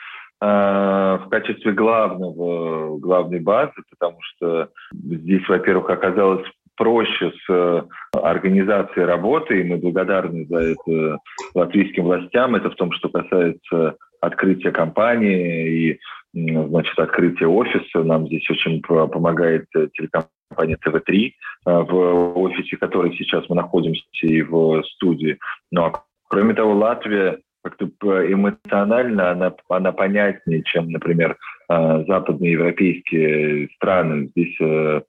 в 0.44 1.28
качестве 1.30 1.72
главного, 1.72 2.98
главной 2.98 3.40
базы, 3.40 3.72
потому 3.90 4.18
что 4.20 4.68
здесь, 4.92 5.48
во-первых, 5.48 5.90
оказалось 5.90 6.46
проще 6.76 7.30
с 7.30 7.50
э, 7.50 7.82
организацией 8.12 9.06
работы, 9.06 9.60
и 9.60 9.64
мы 9.64 9.76
благодарны 9.76 10.46
за 10.46 10.58
это 10.58 11.18
латвийским 11.54 12.04
властям. 12.04 12.54
Это 12.54 12.70
в 12.70 12.74
том, 12.74 12.92
что 12.92 13.08
касается 13.08 13.96
открытия 14.20 14.72
компании 14.72 15.90
и 15.92 16.00
значит, 16.32 16.98
открытия 16.98 17.46
офиса. 17.46 18.02
Нам 18.02 18.26
здесь 18.26 18.48
очень 18.50 18.82
помогает 18.82 19.66
телекомпания 19.72 20.76
ТВ-3, 20.82 21.30
э, 21.30 21.32
в 21.66 22.38
офисе 22.38 22.76
которой 22.76 23.16
сейчас 23.16 23.48
мы 23.48 23.56
находимся 23.56 24.04
и 24.22 24.42
в 24.42 24.82
студии. 24.94 25.38
Ну 25.70 25.84
а 25.84 25.92
кроме 26.28 26.54
того, 26.54 26.74
Латвия 26.74 27.38
как-то 27.64 27.86
эмоционально 28.32 29.30
она, 29.30 29.54
она 29.68 29.92
понятнее, 29.92 30.62
чем, 30.64 30.90
например, 30.90 31.36
а, 31.68 32.04
западные 32.04 32.52
европейские 32.52 33.68
страны. 33.76 34.30
Здесь, 34.36 34.56
э, 34.60 35.00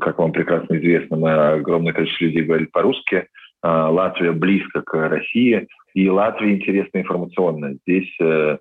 как 0.00 0.18
вам 0.18 0.32
прекрасно 0.32 0.76
известно, 0.76 1.16
мы 1.16 1.32
огромное 1.32 1.92
количество 1.92 2.24
людей 2.24 2.44
говорит 2.44 2.72
по-русски. 2.72 3.26
Латвия 3.62 4.30
близко 4.30 4.82
к 4.82 5.08
России, 5.08 5.66
и 5.96 6.08
Латвия 6.10 6.52
интересна 6.52 6.98
информационно. 6.98 7.74
Здесь 7.86 8.14
э, 8.20 8.58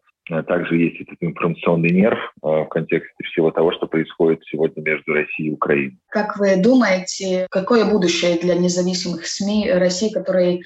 также 0.47 0.77
есть 0.77 1.01
этот 1.01 1.17
информационный 1.19 1.91
нерв 1.91 2.17
э, 2.17 2.47
в 2.47 2.65
контексте 2.65 3.23
всего 3.25 3.51
того, 3.51 3.73
что 3.73 3.87
происходит 3.87 4.41
сегодня 4.49 4.81
между 4.81 5.13
Россией 5.13 5.49
и 5.49 5.53
Украиной. 5.53 5.97
Как 6.09 6.37
вы 6.37 6.55
думаете, 6.55 7.47
какое 7.51 7.85
будущее 7.85 8.39
для 8.39 8.55
независимых 8.55 9.27
СМИ 9.27 9.69
России, 9.73 10.13
которые 10.13 10.61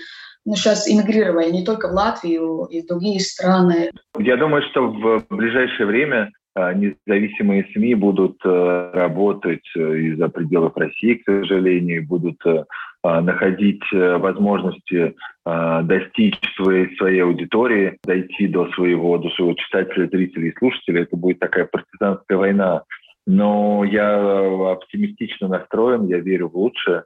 ну, 0.49 0.55
сейчас 0.55 0.89
иммигрировали 0.89 1.51
не 1.51 1.63
только 1.63 1.87
в 1.87 1.91
Латвию 1.91 2.65
и 2.71 2.81
в 2.81 2.87
другие 2.87 3.19
страны. 3.19 3.91
Я 4.17 4.35
думаю, 4.35 4.63
что 4.71 4.87
в 4.87 5.23
ближайшее 5.29 5.85
время 5.85 6.31
а, 6.55 6.73
независимые 6.73 7.67
СМИ 7.71 7.93
будут 7.93 8.37
э, 8.43 8.91
работать 8.95 9.67
э, 9.77 9.79
из-за 9.79 10.27
пределов 10.29 10.75
России, 10.75 11.13
к 11.13 11.25
сожалению, 11.25 12.07
будут 12.07 12.43
э, 12.47 12.63
а, 13.03 13.21
находить 13.21 13.83
возможности 13.91 15.13
а, 15.45 15.83
достичь 15.83 16.39
своей, 16.55 16.97
своей 16.97 17.21
аудитории, 17.21 17.99
дойти 18.03 18.47
до 18.47 18.71
своего, 18.71 19.19
до 19.19 19.29
своего 19.29 19.53
читателя, 19.53 20.07
зрителя 20.07 20.47
и 20.47 20.57
слушателя. 20.57 21.03
Это 21.03 21.15
будет 21.15 21.37
такая 21.37 21.65
партизанская 21.65 22.39
война. 22.39 22.81
Но 23.27 23.83
я 23.83 24.71
оптимистично 24.71 25.47
настроен, 25.47 26.07
я 26.07 26.17
верю 26.17 26.49
в 26.49 26.57
лучшее. 26.57 27.03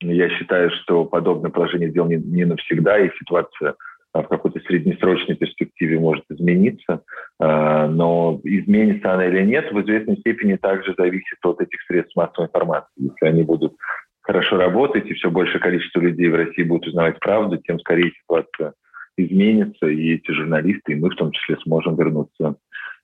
Я 0.00 0.28
считаю, 0.30 0.70
что 0.70 1.04
подобное 1.04 1.50
положение 1.50 1.90
дел 1.90 2.06
не, 2.06 2.16
не 2.16 2.44
навсегда, 2.44 2.98
и 2.98 3.10
ситуация 3.18 3.74
а, 4.12 4.22
в 4.22 4.28
какой-то 4.28 4.60
среднесрочной 4.60 5.36
перспективе 5.36 5.98
может 5.98 6.24
измениться, 6.30 7.02
а, 7.38 7.86
но 7.86 8.40
изменится 8.44 9.14
она 9.14 9.26
или 9.26 9.42
нет, 9.42 9.72
в 9.72 9.80
известной 9.82 10.18
степени 10.18 10.56
также 10.56 10.94
зависит 10.96 11.38
от 11.44 11.60
этих 11.60 11.80
средств 11.86 12.16
массовой 12.16 12.46
информации. 12.46 12.90
Если 12.96 13.26
они 13.26 13.42
будут 13.42 13.74
хорошо 14.22 14.56
работать, 14.56 15.06
и 15.06 15.14
все 15.14 15.30
большее 15.30 15.60
количество 15.60 16.00
людей 16.00 16.28
в 16.28 16.34
России 16.34 16.62
будут 16.62 16.88
узнавать 16.88 17.18
правду, 17.20 17.56
тем 17.58 17.78
скорее 17.80 18.12
ситуация 18.22 18.74
изменится, 19.16 19.86
и 19.86 20.14
эти 20.14 20.30
журналисты, 20.30 20.92
и 20.92 20.96
мы 20.96 21.10
в 21.10 21.16
том 21.16 21.32
числе 21.32 21.56
сможем 21.62 21.96
вернуться, 21.96 22.56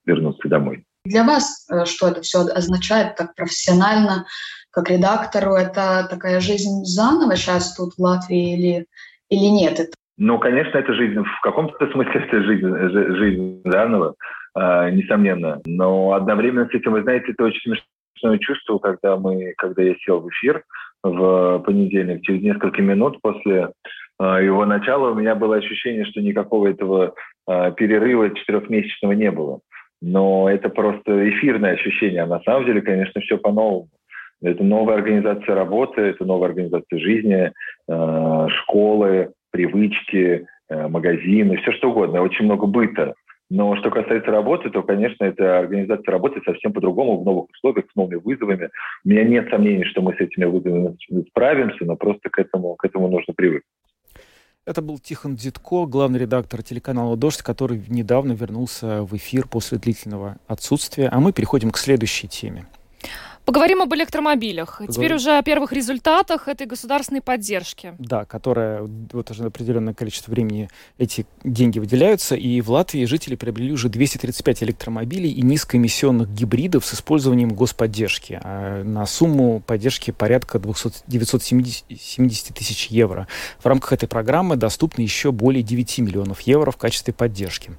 вернуться 0.05 0.49
домой. 0.49 0.85
Для 1.05 1.25
вас 1.25 1.67
э, 1.71 1.85
что 1.85 2.09
это 2.09 2.23
все 2.23 2.41
означает 2.41 3.17
так 3.17 3.35
профессионально, 3.35 4.27
как 4.73 4.91
редактору? 4.91 5.53
Это 5.53 6.07
такая 6.11 6.41
жизнь 6.41 6.85
заново 6.85 7.37
сейчас 7.37 7.75
тут 7.77 7.95
в 7.95 8.03
Латвии 8.03 8.55
или, 8.55 8.87
или 9.31 9.47
нет? 9.47 9.79
Это... 9.79 9.93
Ну, 10.19 10.39
конечно, 10.39 10.79
это 10.79 10.93
жизнь, 10.95 11.19
в 11.21 11.41
каком-то 11.43 11.87
смысле 11.93 12.13
это 12.15 12.43
жизнь, 12.43 13.17
жизнь 13.17 13.63
заново, 13.65 14.15
э, 14.57 14.91
несомненно. 14.91 15.61
Но 15.65 16.13
одновременно 16.13 16.67
с 16.67 16.75
этим, 16.75 16.93
вы 16.93 17.03
знаете, 17.03 17.33
это 17.33 17.45
очень 17.45 17.75
смешное 18.15 18.39
чувство, 18.39 18.79
когда, 18.79 19.17
мы, 19.17 19.55
когда 19.57 19.83
я 19.83 19.95
сел 20.05 20.21
в 20.21 20.29
эфир 20.29 20.65
в 21.03 21.59
понедельник, 21.61 22.23
через 22.23 22.43
несколько 22.43 22.81
минут 22.83 23.21
после 23.21 23.71
его 24.21 24.65
начала 24.67 25.11
у 25.11 25.15
меня 25.15 25.35
было 25.35 25.57
ощущение, 25.57 26.05
что 26.05 26.21
никакого 26.21 26.69
этого 26.69 27.15
перерыва 27.47 28.31
четырехмесячного 28.31 29.13
не 29.13 29.33
было. 29.33 29.61
Но 30.01 30.49
это 30.49 30.69
просто 30.69 31.29
эфирное 31.31 31.73
ощущение. 31.75 32.23
А 32.23 32.27
на 32.27 32.41
самом 32.43 32.67
деле, 32.67 32.83
конечно, 32.83 33.21
все 33.21 33.39
по-новому. 33.39 33.89
Это 34.43 34.63
новая 34.65 34.97
организация 34.97 35.55
работы, 35.55 36.01
это 36.01 36.25
новая 36.25 36.49
организация 36.49 36.99
жизни, 36.99 37.53
школы, 37.87 39.33
привычки, 39.51 40.47
магазины, 40.69 41.57
все 41.59 41.73
что 41.73 41.91
угодно. 41.91 42.23
Очень 42.23 42.47
много 42.47 42.67
быта. 42.67 43.15
Но 43.51 43.77
что 43.77 43.91
касается 43.91 44.31
работы, 44.31 44.71
то, 44.71 44.83
конечно, 44.83 45.25
эта 45.25 45.59
организация 45.59 46.11
работы 46.11 46.41
совсем 46.45 46.73
по-другому, 46.73 47.21
в 47.21 47.25
новых 47.25 47.51
условиях, 47.51 47.85
с 47.93 47.95
новыми 47.95 48.17
вызовами. 48.17 48.71
У 49.05 49.09
меня 49.11 49.25
нет 49.25 49.51
сомнений, 49.51 49.85
что 49.85 50.01
мы 50.01 50.15
с 50.15 50.21
этими 50.21 50.47
вызовами 50.47 50.97
справимся, 51.29 51.85
но 51.85 51.97
просто 51.97 52.31
к 52.31 52.39
этому, 52.39 52.77
к 52.77 52.85
этому 52.87 53.09
нужно 53.09 53.35
привыкнуть. 53.35 53.65
Это 54.65 54.81
был 54.81 54.99
Тихон 54.99 55.35
Дзитко, 55.35 55.87
главный 55.87 56.21
редактор 56.21 56.63
телеканала 56.63 57.17
«Дождь», 57.17 57.43
который 57.43 57.83
недавно 57.89 58.33
вернулся 58.33 59.03
в 59.03 59.15
эфир 59.17 59.47
после 59.47 59.77
длительного 59.77 60.37
отсутствия. 60.47 61.09
А 61.13 61.21
мы 61.21 61.33
переходим 61.33 61.73
к 61.73 61.77
следующей 61.77 62.29
теме. 62.29 62.65
Поговорим 63.45 63.83
об 63.83 63.93
электромобилях. 63.95 64.79
Поговорим. 64.79 64.95
Теперь 64.95 65.15
уже 65.15 65.39
о 65.39 65.43
первых 65.43 65.73
результатах 65.73 66.47
этой 66.47 66.67
государственной 66.67 67.21
поддержки. 67.21 67.95
Да, 67.99 68.25
которая 68.25 68.89
вот 69.13 69.31
уже 69.31 69.45
определенное 69.45 69.95
количество 69.95 70.31
времени 70.31 70.69
эти 70.99 71.27
деньги 71.43 71.79
выделяются. 71.81 72.37
И 72.37 72.61
в 72.61 72.71
Латвии 72.71 73.05
жители 73.05 73.35
приобрели 73.35 73.73
уже 73.73 73.89
235 73.89 74.63
электромобилей 74.63 75.31
и 75.31 75.43
низкоэмиссионных 75.43 76.33
гибридов 76.33 76.87
с 76.87 76.95
использованием 76.95 77.51
господдержки 77.51 78.41
а 78.43 78.85
на 78.85 79.07
сумму 79.07 79.61
поддержки 79.61 80.11
порядка 80.11 80.59
200, 80.59 81.05
970 81.09 82.55
тысяч 82.55 82.87
евро. 82.87 83.27
В 83.59 83.67
рамках 83.67 83.93
этой 83.93 84.09
программы 84.09 84.57
доступны 84.57 85.03
еще 85.03 85.33
более 85.33 85.63
9 85.63 85.99
миллионов 85.99 86.41
евро 86.43 86.71
в 86.71 86.77
качестве 86.77 87.13
поддержки. 87.13 87.73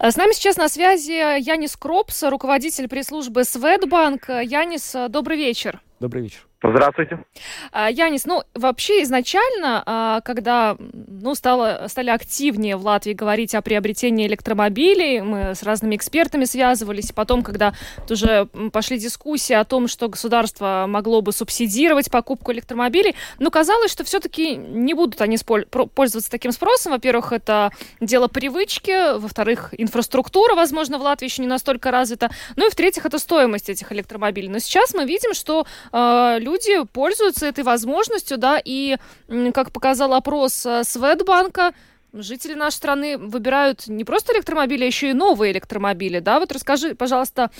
С 0.00 0.16
нами 0.16 0.32
сейчас 0.32 0.56
на 0.56 0.68
связи 0.68 1.12
Янис 1.12 1.76
Кропс, 1.76 2.24
руководитель 2.24 2.88
пресс-службы 2.88 3.44
Светбанк. 3.44 4.28
Янис, 4.28 4.95
добрый 5.08 5.36
вечер. 5.36 5.80
Добрый 6.00 6.24
вечер. 6.24 6.46
Здравствуйте. 6.62 7.24
А, 7.70 7.90
Янис, 7.90 8.24
ну, 8.24 8.42
вообще 8.54 9.02
изначально, 9.02 9.82
а, 9.84 10.20
когда 10.22 10.76
ну, 10.78 11.34
стало, 11.34 11.86
стали 11.88 12.10
активнее 12.10 12.76
в 12.76 12.84
Латвии 12.84 13.12
говорить 13.12 13.54
о 13.54 13.62
приобретении 13.62 14.26
электромобилей, 14.26 15.20
мы 15.20 15.54
с 15.54 15.62
разными 15.62 15.96
экспертами 15.96 16.44
связывались, 16.44 17.12
потом, 17.12 17.42
когда 17.42 17.74
уже 18.08 18.46
пошли 18.72 18.98
дискуссии 18.98 19.52
о 19.52 19.64
том, 19.64 19.86
что 19.86 20.08
государство 20.08 20.86
могло 20.88 21.20
бы 21.20 21.32
субсидировать 21.32 22.10
покупку 22.10 22.52
электромобилей, 22.52 23.14
ну, 23.38 23.50
казалось, 23.50 23.92
что 23.92 24.04
все-таки 24.04 24.56
не 24.56 24.94
будут 24.94 25.20
они 25.20 25.36
пользоваться 25.94 26.30
таким 26.30 26.52
спросом. 26.52 26.92
Во-первых, 26.92 27.32
это 27.32 27.70
дело 28.00 28.28
привычки, 28.28 29.18
во-вторых, 29.18 29.74
инфраструктура, 29.76 30.54
возможно, 30.54 30.98
в 30.98 31.02
Латвии 31.02 31.28
еще 31.28 31.42
не 31.42 31.48
настолько 31.48 31.90
развита, 31.90 32.30
ну 32.56 32.66
и 32.66 32.70
в-третьих, 32.70 33.04
это 33.04 33.18
стоимость 33.18 33.68
этих 33.68 33.92
электромобилей. 33.92 34.48
Но 34.48 34.58
сейчас 34.58 34.94
мы 34.94 35.04
видим, 35.04 35.34
что 35.34 35.66
э, 35.92 36.38
люди 36.40 36.84
пользуются 36.92 37.46
этой 37.46 37.64
возможностью, 37.64 38.38
да, 38.38 38.60
и, 38.62 38.96
как 39.54 39.72
показал 39.72 40.14
опрос 40.14 40.64
э, 40.66 40.84
Светбанка, 40.84 41.72
жители 42.12 42.54
нашей 42.54 42.76
страны 42.76 43.18
выбирают 43.18 43.88
не 43.88 44.04
просто 44.04 44.32
электромобили, 44.32 44.84
а 44.84 44.86
еще 44.86 45.10
и 45.10 45.14
новые 45.14 45.52
электромобили, 45.52 46.20
да? 46.20 46.40
Вот 46.40 46.52
расскажи, 46.52 46.94
пожалуйста, 46.94 47.50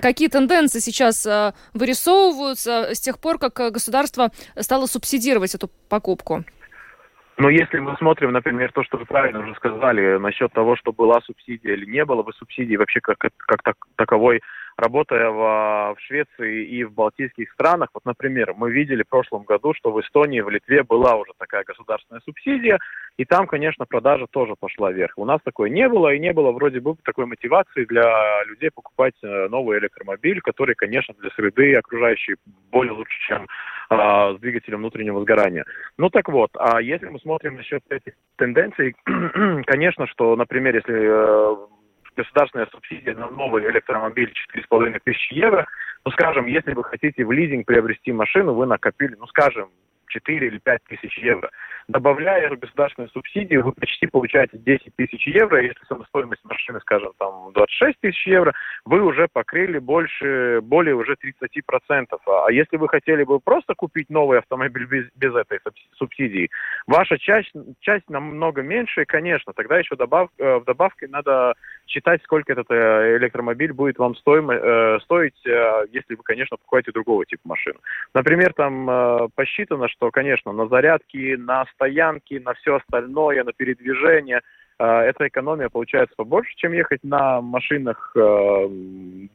какие 0.00 0.28
тенденции 0.28 0.80
сейчас 0.80 1.24
э, 1.26 1.52
вырисовываются 1.74 2.94
с 2.94 3.00
тех 3.00 3.18
пор, 3.18 3.38
как 3.38 3.54
государство 3.54 4.30
стало 4.56 4.86
субсидировать 4.86 5.54
эту 5.54 5.68
покупку? 5.88 6.44
Но 7.38 7.48
если 7.48 7.78
мы 7.78 7.96
смотрим, 7.96 8.32
например, 8.32 8.70
то, 8.72 8.84
что 8.84 8.98
вы 8.98 9.06
правильно 9.06 9.40
уже 9.40 9.54
сказали 9.54 10.18
насчет 10.18 10.52
того, 10.52 10.76
что 10.76 10.92
была 10.92 11.20
субсидия 11.22 11.74
или 11.74 11.86
не 11.86 12.04
было 12.04 12.22
бы 12.22 12.32
субсидии, 12.34 12.76
вообще 12.76 13.00
как, 13.00 13.18
как 13.18 13.62
так, 13.62 13.76
таковой 13.96 14.42
работая 14.82 15.30
в, 15.30 15.94
в 15.94 15.96
Швеции 16.00 16.66
и 16.66 16.84
в 16.84 16.92
балтийских 16.92 17.50
странах, 17.52 17.90
вот, 17.94 18.04
например, 18.04 18.54
мы 18.56 18.70
видели 18.70 19.04
в 19.04 19.08
прошлом 19.08 19.44
году, 19.44 19.72
что 19.74 19.92
в 19.92 20.00
Эстонии, 20.00 20.40
в 20.40 20.50
Литве 20.50 20.82
была 20.82 21.14
уже 21.14 21.32
такая 21.38 21.62
государственная 21.64 22.20
субсидия, 22.24 22.78
и 23.16 23.24
там, 23.24 23.46
конечно, 23.46 23.86
продажа 23.86 24.26
тоже 24.28 24.54
пошла 24.58 24.90
вверх. 24.90 25.12
У 25.16 25.24
нас 25.24 25.40
такой 25.44 25.70
не 25.70 25.88
было, 25.88 26.12
и 26.12 26.18
не 26.18 26.32
было 26.32 26.50
вроде 26.50 26.80
бы 26.80 26.96
такой 27.04 27.26
мотивации 27.26 27.84
для 27.84 28.44
людей 28.44 28.70
покупать 28.74 29.14
э, 29.22 29.48
новый 29.48 29.78
электромобиль, 29.78 30.40
который, 30.40 30.74
конечно, 30.74 31.14
для 31.18 31.30
среды 31.30 31.74
окружающей 31.74 32.34
более 32.70 32.92
лучше, 32.92 33.18
чем 33.28 33.46
э, 33.90 34.36
с 34.36 34.40
двигателем 34.40 34.78
внутреннего 34.78 35.20
сгорания. 35.20 35.64
Ну 35.96 36.10
так 36.10 36.28
вот, 36.28 36.50
а 36.58 36.80
если 36.80 37.06
мы 37.06 37.20
смотрим 37.20 37.56
насчет 37.56 37.82
этих 37.90 38.14
тенденций, 38.36 38.96
конечно, 39.66 40.06
что, 40.08 40.34
например, 40.34 40.74
если 40.74 40.96
э, 40.96 41.56
государственная 42.16 42.66
субсидия 42.66 43.14
на 43.14 43.28
новый 43.28 43.64
электромобиль 43.70 44.32
4,5 44.54 45.00
тысячи 45.04 45.34
евро. 45.34 45.66
Ну, 46.04 46.10
скажем, 46.12 46.46
если 46.46 46.72
вы 46.74 46.84
хотите 46.84 47.24
в 47.24 47.32
лизинг 47.32 47.66
приобрести 47.66 48.12
машину, 48.12 48.54
вы 48.54 48.66
накопили, 48.66 49.14
ну, 49.18 49.26
скажем, 49.26 49.70
4 50.12 50.46
или 50.46 50.58
5 50.58 50.80
тысяч 50.88 51.18
евро. 51.18 51.50
Добавляя 51.88 52.54
государственную 52.54 53.10
субсидию, 53.10 53.64
вы 53.64 53.72
почти 53.72 54.06
получаете 54.06 54.58
10 54.58 54.94
тысяч 54.96 55.26
евро. 55.26 55.62
Если 55.62 55.80
стоимость 56.08 56.44
машины, 56.44 56.80
скажем, 56.80 57.12
там 57.18 57.52
26 57.52 58.00
тысяч 58.00 58.26
евро, 58.26 58.52
вы 58.84 59.02
уже 59.02 59.26
покрыли 59.32 59.78
больше, 59.78 60.60
более 60.62 60.94
уже 60.94 61.14
30%. 61.14 62.06
А 62.26 62.52
если 62.52 62.76
вы 62.76 62.88
хотели 62.88 63.24
бы 63.24 63.40
просто 63.40 63.74
купить 63.74 64.10
новый 64.10 64.38
автомобиль 64.38 64.86
без, 64.86 65.06
без 65.16 65.34
этой 65.34 65.58
субсидии, 65.96 66.50
ваша 66.86 67.18
часть, 67.18 67.52
часть 67.80 68.08
намного 68.08 68.62
меньше, 68.62 69.04
конечно, 69.04 69.52
тогда 69.52 69.78
еще 69.78 69.96
добав, 69.96 70.28
э, 70.38 70.58
в 70.58 70.64
добавке 70.64 71.08
надо 71.08 71.54
считать, 71.92 72.22
сколько 72.22 72.52
этот 72.52 72.70
э, 72.70 73.16
электромобиль 73.18 73.72
будет 73.72 73.98
вам 73.98 74.14
стоимо, 74.16 74.54
э, 74.54 74.98
стоить, 75.02 75.38
если 75.44 76.14
вы, 76.14 76.22
конечно, 76.22 76.56
покупаете 76.56 76.92
другого 76.92 77.24
типа 77.24 77.42
машины. 77.44 77.78
Например, 78.14 78.52
там 78.54 79.30
посчитано, 79.34 79.88
что, 79.88 80.10
конечно, 80.10 80.52
на 80.52 80.68
зарядки, 80.68 81.36
на 81.36 81.66
стоянки, 81.74 82.34
на 82.44 82.54
все 82.54 82.76
остальное, 82.76 83.44
на 83.44 83.52
передвижение. 83.52 84.40
Э, 84.82 85.02
эта 85.02 85.28
экономия 85.28 85.68
получается 85.68 86.14
побольше, 86.16 86.52
чем 86.56 86.72
ехать 86.72 87.04
на 87.04 87.40
машинах 87.40 88.12
э, 88.16 88.68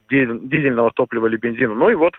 дизельного 0.09 0.91
топлива 0.91 1.27
или 1.27 1.37
бензина. 1.37 1.73
Ну 1.73 1.89
и 1.89 1.95
вот 1.95 2.15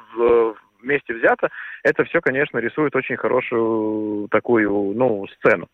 вместе 0.80 1.14
взято, 1.14 1.48
это 1.82 2.04
все, 2.04 2.20
конечно, 2.20 2.58
рисует 2.58 2.94
очень 2.96 3.16
хорошую 3.16 4.28
такую, 4.28 4.94
ну, 4.94 5.26
сцену. 5.38 5.68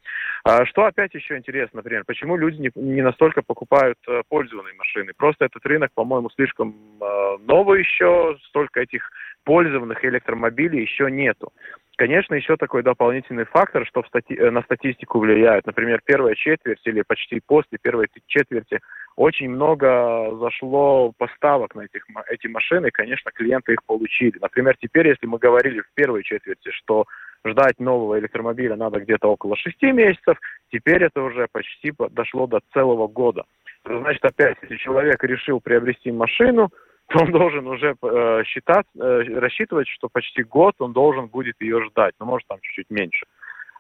А 0.45 0.67
что 0.67 0.85
опять 0.85 1.15
еще 1.15 1.37
интересно, 1.37 1.79
например, 1.79 2.05
почему 2.07 2.37
люди 2.37 2.61
не, 2.61 2.71
не 2.75 3.03
настолько 3.03 3.43
покупают 3.43 3.99
э, 4.07 4.23
пользованные 4.29 4.75
машины? 4.75 5.13
Просто 5.17 5.47
этот 5.47 5.65
рынок, 5.67 5.91
по-моему, 5.95 6.29
слишком 6.31 6.75
э, 7.01 7.37
новый 7.47 7.81
еще, 7.81 8.37
столько 8.49 8.81
этих 8.81 9.11
пользованных 9.45 10.05
электромобилей 10.05 10.81
еще 10.81 11.11
нету. 11.11 11.53
Конечно, 11.97 12.35
еще 12.35 12.57
такой 12.57 12.83
дополнительный 12.83 13.45
фактор, 13.45 13.87
что 13.87 14.03
стати... 14.05 14.33
Э, 14.33 14.51
на 14.51 14.63
статистику 14.63 15.21
влияет. 15.21 15.67
Например, 15.67 16.01
первая 16.05 16.35
четверть 16.35 16.81
или 16.85 17.03
почти 17.03 17.41
после 17.47 17.79
первой 17.81 18.09
четверти 18.27 18.81
очень 19.17 19.49
много 19.49 20.37
зашло 20.41 21.13
поставок 21.17 21.77
на 21.77 21.83
этих, 21.83 22.05
эти 22.29 22.49
машины, 22.49 22.89
и, 22.89 22.91
конечно, 22.91 23.31
клиенты 23.31 23.75
их 23.75 23.85
получили. 23.85 24.39
Например, 24.41 24.77
теперь, 24.81 25.09
если 25.09 25.27
мы 25.27 25.39
говорили 25.39 25.81
в 25.81 25.95
первой 25.95 26.25
четверти, 26.25 26.71
что 26.71 27.05
ждать 27.47 27.79
нового 27.79 28.19
электромобиля 28.19 28.75
надо 28.75 28.99
где-то 28.99 29.29
около 29.29 29.57
шести 29.57 29.93
месяцев, 29.93 30.37
теперь 30.73 31.05
это 31.05 31.23
уже 31.23 31.47
почти 31.53 31.93
дошло 32.11 32.49
до 32.49 32.61
целого 32.73 33.07
года. 33.07 33.45
Значит, 33.85 34.25
опять, 34.25 34.57
если 34.63 34.77
человек 34.77 35.23
решил 35.23 35.61
приобрести 35.61 36.11
машину, 36.11 36.71
то 37.09 37.19
он 37.23 37.33
должен 37.33 37.67
уже 37.67 37.95
э, 38.03 38.43
считать, 38.47 38.87
э, 38.99 39.23
рассчитывать, 39.39 39.89
что 39.89 40.09
почти 40.09 40.43
год 40.43 40.75
он 40.79 40.93
должен 40.93 41.27
будет 41.27 41.61
ее 41.61 41.85
ждать, 41.85 42.15
но 42.19 42.27
ну, 42.27 42.33
может 42.33 42.49
там 42.49 42.59
чуть-чуть 42.61 42.91
меньше. 42.91 43.27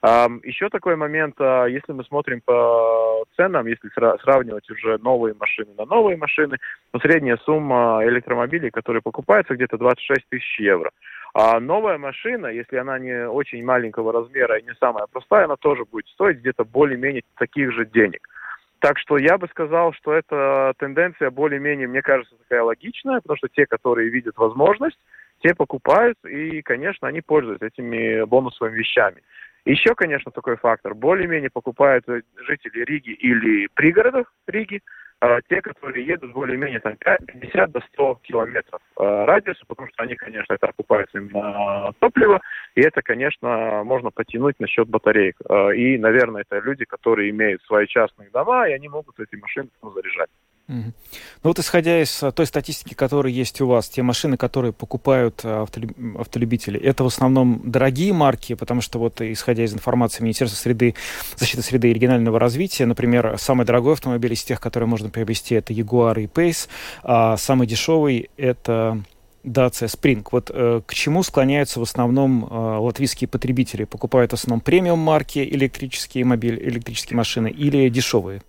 Э, 0.02 0.28
еще 0.42 0.68
такой 0.68 0.96
момент, 0.96 1.36
э, 1.38 1.66
если 1.70 1.92
мы 1.92 2.04
смотрим 2.04 2.40
по 2.44 3.24
ценам, 3.36 3.66
если 3.66 3.90
сра- 3.96 4.20
сравнивать 4.22 4.68
уже 4.70 4.98
новые 4.98 5.34
машины 5.38 5.70
на 5.78 5.86
новые 5.86 6.16
машины, 6.16 6.58
то 6.92 6.98
средняя 6.98 7.38
сумма 7.38 8.00
электромобилей, 8.04 8.70
которые 8.70 9.02
покупаются, 9.02 9.54
где-то 9.54 9.78
26 9.78 10.28
тысяч 10.28 10.60
евро. 10.60 10.90
А 11.32 11.58
новая 11.58 11.98
машина, 11.98 12.46
если 12.46 12.76
она 12.76 12.98
не 12.98 13.26
очень 13.26 13.64
маленького 13.64 14.12
размера 14.12 14.58
и 14.58 14.62
не 14.62 14.74
самая 14.78 15.06
простая, 15.10 15.46
она 15.46 15.56
тоже 15.56 15.84
будет 15.84 16.06
стоить 16.08 16.38
где-то 16.38 16.64
более-менее 16.64 17.22
таких 17.38 17.72
же 17.72 17.86
денег. 17.86 18.28
Так 18.84 18.98
что 18.98 19.16
я 19.16 19.38
бы 19.38 19.48
сказал, 19.48 19.94
что 19.94 20.12
эта 20.12 20.74
тенденция 20.76 21.30
более-менее, 21.30 21.88
мне 21.88 22.02
кажется, 22.02 22.34
такая 22.36 22.62
логичная, 22.62 23.22
потому 23.22 23.38
что 23.38 23.48
те, 23.48 23.64
которые 23.64 24.10
видят 24.10 24.36
возможность, 24.36 24.98
те 25.42 25.54
покупают, 25.54 26.18
и, 26.26 26.60
конечно, 26.60 27.08
они 27.08 27.22
пользуются 27.22 27.64
этими 27.64 28.24
бонусовыми 28.24 28.76
вещами. 28.76 29.22
Еще, 29.64 29.94
конечно, 29.94 30.30
такой 30.30 30.56
фактор. 30.56 30.94
Более-менее 30.94 31.50
покупают 31.50 32.04
жители 32.06 32.84
Риги 32.84 33.10
или 33.10 33.68
пригородов 33.74 34.26
Риги, 34.46 34.82
а, 35.20 35.40
те, 35.48 35.62
которые 35.62 36.04
едут 36.04 36.32
более-менее 36.32 36.80
там 36.80 36.96
50 36.98 37.70
до 37.70 37.80
100 37.80 38.20
километров 38.24 38.82
а, 38.96 39.24
радиуса, 39.24 39.64
потому 39.66 39.88
что 39.88 40.02
они, 40.02 40.16
конечно, 40.16 40.52
это 40.52 40.66
окупается 40.66 41.18
именно 41.18 41.92
топливо, 41.98 42.42
и 42.74 42.82
это, 42.82 43.00
конечно, 43.00 43.82
можно 43.84 44.10
потянуть 44.10 44.60
на 44.60 44.66
счет 44.66 44.86
батареек. 44.88 45.36
А, 45.48 45.70
и, 45.70 45.96
наверное, 45.96 46.42
это 46.42 46.58
люди, 46.58 46.84
которые 46.84 47.30
имеют 47.30 47.62
свои 47.62 47.86
частные 47.86 48.28
дома, 48.30 48.68
и 48.68 48.72
они 48.72 48.88
могут 48.90 49.18
эти 49.18 49.36
машины 49.36 49.70
заряжать. 49.82 50.28
Ну 50.66 50.92
вот 51.42 51.58
исходя 51.58 52.00
из 52.00 52.22
а, 52.22 52.32
той 52.32 52.46
статистики, 52.46 52.94
которая 52.94 53.32
есть 53.32 53.60
у 53.60 53.66
вас, 53.66 53.88
те 53.88 54.02
машины, 54.02 54.38
которые 54.38 54.72
покупают 54.72 55.40
а, 55.44 55.66
автолюбители, 56.18 56.80
это 56.80 57.04
в 57.04 57.08
основном 57.08 57.60
дорогие 57.64 58.14
марки, 58.14 58.54
потому 58.54 58.80
что 58.80 58.98
вот 58.98 59.20
исходя 59.20 59.64
из 59.64 59.74
информации 59.74 60.22
Министерства 60.22 60.56
среды, 60.56 60.94
защиты 61.36 61.62
среды 61.62 61.90
и 61.90 61.92
регионального 61.92 62.38
развития, 62.38 62.86
например, 62.86 63.36
самый 63.38 63.66
дорогой 63.66 63.92
автомобиль 63.92 64.32
из 64.32 64.42
тех, 64.42 64.58
которые 64.58 64.88
можно 64.88 65.10
приобрести, 65.10 65.54
это 65.54 65.74
Jaguar 65.74 66.22
и 66.22 66.26
Pace, 66.26 66.68
а 67.02 67.36
самый 67.36 67.66
дешевый 67.66 68.30
это 68.38 69.02
Dacia 69.44 69.86
Spring. 69.86 70.26
Вот 70.32 70.50
э, 70.52 70.80
к 70.86 70.94
чему 70.94 71.22
склоняются 71.22 71.78
в 71.78 71.82
основном 71.82 72.44
э, 72.44 72.78
латвийские 72.78 73.28
потребители? 73.28 73.84
Покупают 73.84 74.30
в 74.30 74.34
основном 74.34 74.60
премиум 74.60 74.98
марки 74.98 75.38
электрические 75.38 76.24
мобили, 76.24 76.58
электрические 76.68 77.18
машины 77.18 77.48
или 77.48 77.90
дешевые? 77.90 78.40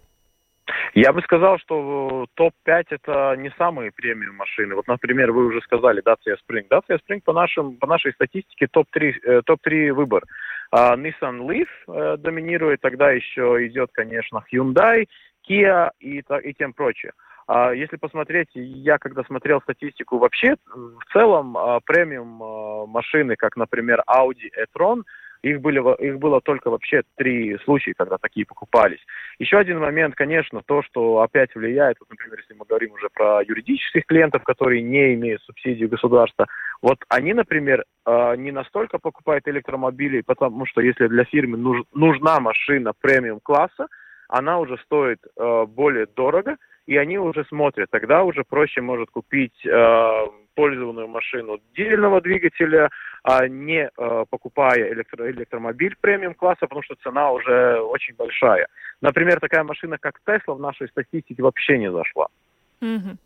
Я 0.93 1.13
бы 1.13 1.21
сказал, 1.21 1.59
что 1.59 2.25
топ-5 2.35 2.85
это 2.89 3.35
не 3.37 3.51
самые 3.57 3.91
премиум 3.91 4.35
машины. 4.35 4.75
Вот, 4.75 4.87
например, 4.87 5.31
вы 5.31 5.45
уже 5.45 5.61
сказали 5.61 6.01
Dacia 6.01 6.35
Spring. 6.37 6.67
Dacia 6.69 6.99
Spring 6.99 7.21
по, 7.23 7.33
нашим, 7.33 7.77
по 7.77 7.87
нашей 7.87 8.13
статистике 8.13 8.67
топ-3 8.67 9.13
э, 9.23 9.41
топ-3 9.45 9.91
выбор. 9.91 10.23
А, 10.71 10.95
Nissan 10.95 11.39
Leaf 11.47 11.67
э, 11.87 12.17
доминирует, 12.17 12.81
тогда 12.81 13.11
еще 13.11 13.65
идет, 13.67 13.91
конечно, 13.93 14.43
Hyundai, 14.51 15.07
Kia 15.47 15.91
и, 15.99 16.23
и 16.43 16.53
тем 16.53 16.73
прочее. 16.73 17.11
А 17.47 17.71
если 17.71 17.97
посмотреть, 17.97 18.49
я 18.53 18.97
когда 18.97 19.23
смотрел 19.23 19.61
статистику 19.61 20.17
вообще, 20.17 20.55
в 20.65 21.13
целом 21.13 21.55
а, 21.57 21.79
премиум 21.79 22.41
а, 22.41 22.85
машины, 22.87 23.35
как, 23.35 23.55
например, 23.55 24.01
Audi 24.09 24.49
e-tron, 24.57 25.03
их, 25.45 25.61
были, 25.61 25.79
их 26.03 26.17
было 26.17 26.41
только 26.41 26.71
вообще 26.71 27.03
три 27.15 27.57
случая, 27.65 27.93
когда 27.93 28.17
такие 28.17 28.47
покупались. 28.47 28.99
Еще 29.37 29.57
один 29.57 29.79
момент, 29.79 30.15
конечно, 30.15 30.61
то, 30.65 30.81
что 30.81 31.21
опять 31.21 31.53
влияет, 31.53 31.97
вот, 31.99 32.09
например, 32.09 32.39
если 32.39 32.55
мы 32.55 32.65
говорим 32.65 32.93
уже 32.93 33.09
про 33.13 33.43
юридических 33.43 34.07
клиентов, 34.07 34.43
которые 34.43 34.81
не 34.81 35.13
имеют 35.13 35.43
субсидии 35.43 35.85
государства, 35.85 36.47
вот 36.81 36.97
они, 37.09 37.33
например, 37.33 37.85
а, 38.05 38.35
не 38.35 38.51
настолько 38.51 38.97
покупают 38.97 39.47
электромобили, 39.47 40.21
потому 40.21 40.65
что 40.65 40.81
если 40.81 41.07
для 41.07 41.25
фирмы 41.25 41.57
нужна 41.93 42.39
машина 42.39 42.93
премиум-класса, 42.99 43.87
она 44.27 44.57
уже 44.57 44.79
стоит 44.79 45.19
а, 45.37 45.67
более 45.67 46.07
дорого, 46.07 46.57
и 46.87 46.97
они 46.97 47.19
уже 47.19 47.45
смотрят. 47.45 47.89
Тогда 47.91 48.23
уже 48.23 48.43
проще 48.43 48.81
может 48.81 49.09
купить 49.09 49.65
э, 49.65 50.25
пользованную 51.05 51.07
машину 51.07 51.59
дизельного 51.75 52.21
двигателя, 52.21 52.89
а 53.23 53.47
не 53.47 53.89
э, 53.97 54.25
покупая 54.29 54.93
электро 54.93 55.29
электромобиль 55.31 55.95
премиум-класса, 56.01 56.61
потому 56.61 56.83
что 56.83 56.95
цена 57.03 57.31
уже 57.31 57.79
очень 57.79 58.15
большая. 58.15 58.67
Например, 59.01 59.39
такая 59.39 59.63
машина, 59.63 59.97
как 59.97 60.19
Тесла, 60.25 60.55
в 60.55 60.59
нашей 60.59 60.87
статистике 60.87 61.41
вообще 61.43 61.77
не 61.77 61.91
зашла. 61.91 62.27
Mm-hmm. 62.81 63.17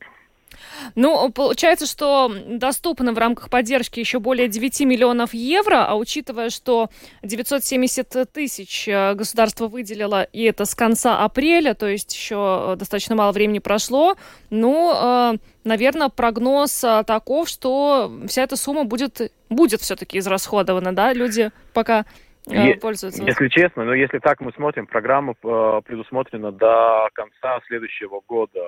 Ну, 0.95 1.31
получается, 1.31 1.85
что 1.85 2.31
доступно 2.47 3.13
в 3.13 3.17
рамках 3.17 3.49
поддержки 3.49 3.99
еще 3.99 4.19
более 4.19 4.47
9 4.47 4.81
миллионов 4.81 5.33
евро, 5.33 5.85
а 5.85 5.95
учитывая, 5.95 6.49
что 6.49 6.89
970 7.23 8.31
тысяч 8.31 8.87
э, 8.87 9.13
государство 9.13 9.67
выделило, 9.67 10.23
и 10.23 10.43
это 10.43 10.65
с 10.65 10.75
конца 10.75 11.23
апреля, 11.23 11.73
то 11.73 11.87
есть 11.87 12.13
еще 12.13 12.75
достаточно 12.77 13.15
мало 13.15 13.31
времени 13.31 13.59
прошло, 13.59 14.15
ну, 14.49 14.93
э, 14.93 15.37
наверное, 15.63 16.09
прогноз 16.09 16.83
таков, 17.05 17.49
что 17.49 18.11
вся 18.27 18.43
эта 18.43 18.55
сумма 18.55 18.83
будет, 18.83 19.31
будет 19.49 19.81
все-таки 19.81 20.17
израсходована, 20.19 20.95
да, 20.95 21.13
люди 21.13 21.51
пока 21.73 22.05
э, 22.47 22.75
пользуются. 22.75 23.23
Если 23.23 23.47
честно, 23.49 23.85
но 23.85 23.93
если 23.93 24.19
так 24.19 24.39
мы 24.41 24.51
смотрим, 24.53 24.87
программа 24.87 25.33
предусмотрена 25.33 26.51
до 26.51 27.09
конца 27.13 27.59
следующего 27.67 28.21
года 28.27 28.59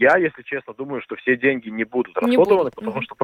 я, 0.00 0.16
если 0.16 0.42
честно, 0.42 0.72
думаю, 0.74 1.02
что 1.02 1.14
все 1.16 1.36
деньги 1.36 1.68
не 1.68 1.84
будут 1.84 2.16
не 2.22 2.36
расходованы, 2.36 2.70
будут. 2.70 2.74
потому 2.74 3.02
что 3.02 3.14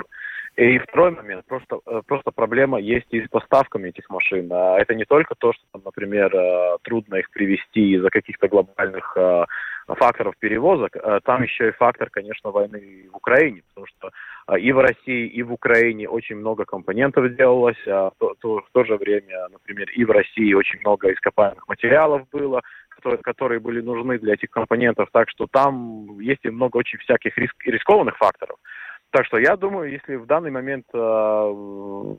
и 0.56 0.78
второй 0.78 1.10
момент, 1.10 1.44
просто, 1.46 1.80
э, 1.86 2.00
просто 2.06 2.30
проблема 2.30 2.78
есть 2.80 3.06
и 3.10 3.22
с 3.22 3.28
поставками 3.28 3.90
этих 3.90 4.08
машин. 4.08 4.50
А 4.50 4.78
это 4.78 4.94
не 4.94 5.04
только 5.04 5.34
то, 5.34 5.52
что, 5.52 5.80
например, 5.84 6.34
э, 6.34 6.78
трудно 6.82 7.16
их 7.16 7.30
привезти 7.30 7.94
из-за 7.94 8.08
каких-то 8.08 8.48
глобальных 8.48 9.12
э, 9.16 9.44
факторов 9.86 10.34
перевозок, 10.38 10.96
там 11.24 11.42
еще 11.44 11.68
и 11.68 11.72
фактор, 11.72 12.10
конечно, 12.10 12.50
войны 12.50 13.06
в 13.12 13.16
Украине, 13.16 13.62
потому 13.68 13.86
что 13.86 14.10
и 14.58 14.72
в 14.72 14.80
России, 14.80 15.28
и 15.28 15.42
в 15.44 15.52
Украине 15.52 16.08
очень 16.08 16.36
много 16.36 16.64
компонентов 16.64 17.36
делалось, 17.36 17.76
а 17.86 18.10
в 18.10 18.34
то, 18.40 18.58
в 18.58 18.68
то 18.72 18.84
же 18.84 18.96
время, 18.96 19.46
например, 19.52 19.88
и 19.90 20.04
в 20.04 20.10
России 20.10 20.54
очень 20.54 20.80
много 20.80 21.12
ископаемых 21.12 21.68
материалов 21.68 22.28
было, 22.32 22.62
которые, 22.96 23.22
которые 23.22 23.60
были 23.60 23.80
нужны 23.80 24.18
для 24.18 24.34
этих 24.34 24.50
компонентов, 24.50 25.08
так 25.12 25.30
что 25.30 25.46
там 25.46 26.18
есть 26.18 26.44
и 26.44 26.50
много 26.50 26.78
очень 26.78 26.98
всяких 26.98 27.38
риск, 27.38 27.54
рискованных 27.64 28.16
факторов. 28.16 28.58
Так 29.10 29.26
что 29.26 29.38
я 29.38 29.56
думаю, 29.56 29.90
если 29.90 30.16
в 30.16 30.26
данный 30.26 30.50
момент 30.50 30.86
э, 30.92 30.98
в 30.98 32.18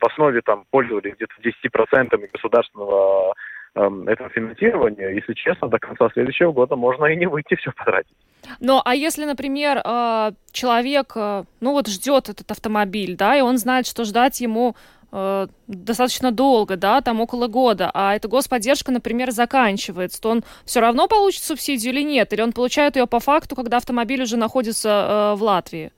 основе 0.00 0.40
там 0.42 0.64
пользовались 0.70 1.14
где-то 1.14 1.34
10% 1.42 2.30
государственного 2.32 3.34
э, 3.74 3.90
этого 4.06 4.28
финансирования, 4.30 5.14
если 5.14 5.34
честно, 5.34 5.68
до 5.68 5.78
конца 5.78 6.08
следующего 6.10 6.52
года 6.52 6.76
можно 6.76 7.06
и 7.06 7.16
не 7.16 7.26
выйти 7.26 7.56
все 7.56 7.72
потратить. 7.72 8.16
Ну, 8.60 8.80
а 8.84 8.94
если, 8.94 9.24
например, 9.24 9.80
э, 9.84 10.32
человек, 10.52 11.12
э, 11.14 11.44
ну 11.60 11.72
вот 11.72 11.88
ждет 11.88 12.28
этот 12.28 12.50
автомобиль, 12.50 13.16
да, 13.16 13.36
и 13.36 13.40
он 13.40 13.58
знает, 13.58 13.86
что 13.86 14.04
ждать 14.04 14.40
ему 14.40 14.74
э, 15.12 15.46
достаточно 15.66 16.32
долго, 16.32 16.76
да, 16.76 17.00
там 17.00 17.20
около 17.20 17.46
года, 17.46 17.90
а 17.94 18.14
эта 18.14 18.28
господдержка, 18.28 18.92
например, 18.92 19.30
заканчивается, 19.30 20.20
то 20.20 20.30
он 20.30 20.44
все 20.64 20.80
равно 20.80 21.08
получит 21.08 21.42
субсидию 21.44 21.92
или 21.92 22.02
нет? 22.02 22.32
Или 22.32 22.42
он 22.42 22.52
получает 22.52 22.96
ее 22.96 23.06
по 23.06 23.20
факту, 23.20 23.54
когда 23.56 23.76
автомобиль 23.76 24.22
уже 24.22 24.36
находится 24.36 25.34
э, 25.34 25.38
в 25.38 25.42
Латвии? 25.42 25.92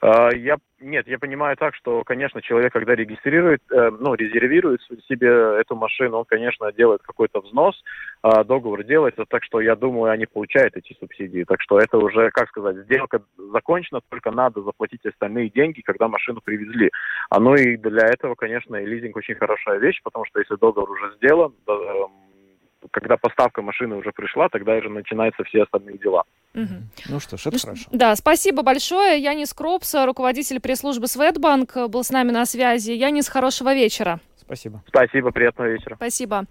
А, 0.00 0.30
я 0.34 0.56
нет, 0.80 1.08
я 1.08 1.18
понимаю 1.18 1.56
так, 1.56 1.74
что, 1.74 2.04
конечно, 2.04 2.40
человек, 2.40 2.72
когда 2.72 2.94
регистрирует, 2.94 3.60
э, 3.72 3.90
ну, 3.98 4.14
резервирует 4.14 4.80
себе 5.08 5.28
эту 5.60 5.74
машину, 5.74 6.18
он, 6.18 6.24
конечно, 6.24 6.70
делает 6.72 7.02
какой-то 7.02 7.40
взнос, 7.40 7.82
э, 8.22 8.44
договор 8.44 8.84
делается, 8.84 9.24
так 9.28 9.42
что 9.42 9.60
я 9.60 9.74
думаю, 9.74 10.12
они 10.12 10.26
получают 10.26 10.76
эти 10.76 10.96
субсидии. 11.00 11.44
Так 11.44 11.60
что 11.62 11.80
это 11.80 11.98
уже, 11.98 12.30
как 12.30 12.48
сказать, 12.48 12.76
сделка 12.84 13.22
закончена, 13.36 14.00
только 14.08 14.30
надо 14.30 14.62
заплатить 14.62 15.04
остальные 15.04 15.50
деньги, 15.50 15.80
когда 15.80 16.06
машину 16.06 16.40
привезли. 16.42 16.90
А 17.30 17.40
ну 17.40 17.54
и 17.54 17.76
для 17.76 18.06
этого, 18.06 18.36
конечно, 18.36 18.76
лизинг 18.76 19.16
очень 19.16 19.34
хорошая 19.34 19.78
вещь, 19.78 20.00
потому 20.04 20.24
что 20.26 20.38
если 20.38 20.54
договор 20.56 20.90
уже 20.90 21.12
сделан, 21.16 21.54
э, 21.66 21.72
когда 22.90 23.16
поставка 23.16 23.62
машины 23.62 23.96
уже 23.96 24.12
пришла, 24.12 24.48
тогда 24.48 24.74
уже 24.74 24.88
начинаются 24.88 25.44
все 25.44 25.62
остальные 25.62 25.98
дела. 25.98 26.24
Угу. 26.54 26.74
Ну 27.08 27.20
что 27.20 27.36
ж, 27.36 27.46
это 27.46 27.56
ну, 27.56 27.60
хорошо. 27.60 27.88
Да, 27.92 28.16
спасибо 28.16 28.62
большое. 28.62 29.20
Янис 29.22 29.52
Кропс, 29.54 29.94
руководитель 29.94 30.60
пресс-службы 30.60 31.06
Светбанк, 31.06 31.76
был 31.88 32.02
с 32.02 32.10
нами 32.10 32.30
на 32.30 32.46
связи. 32.46 32.92
Янис, 32.92 33.28
хорошего 33.28 33.74
вечера. 33.74 34.20
Спасибо. 34.48 34.82
Спасибо, 34.88 35.30
приятного 35.30 35.68
вечера. 35.68 35.96
Спасибо. 35.96 36.46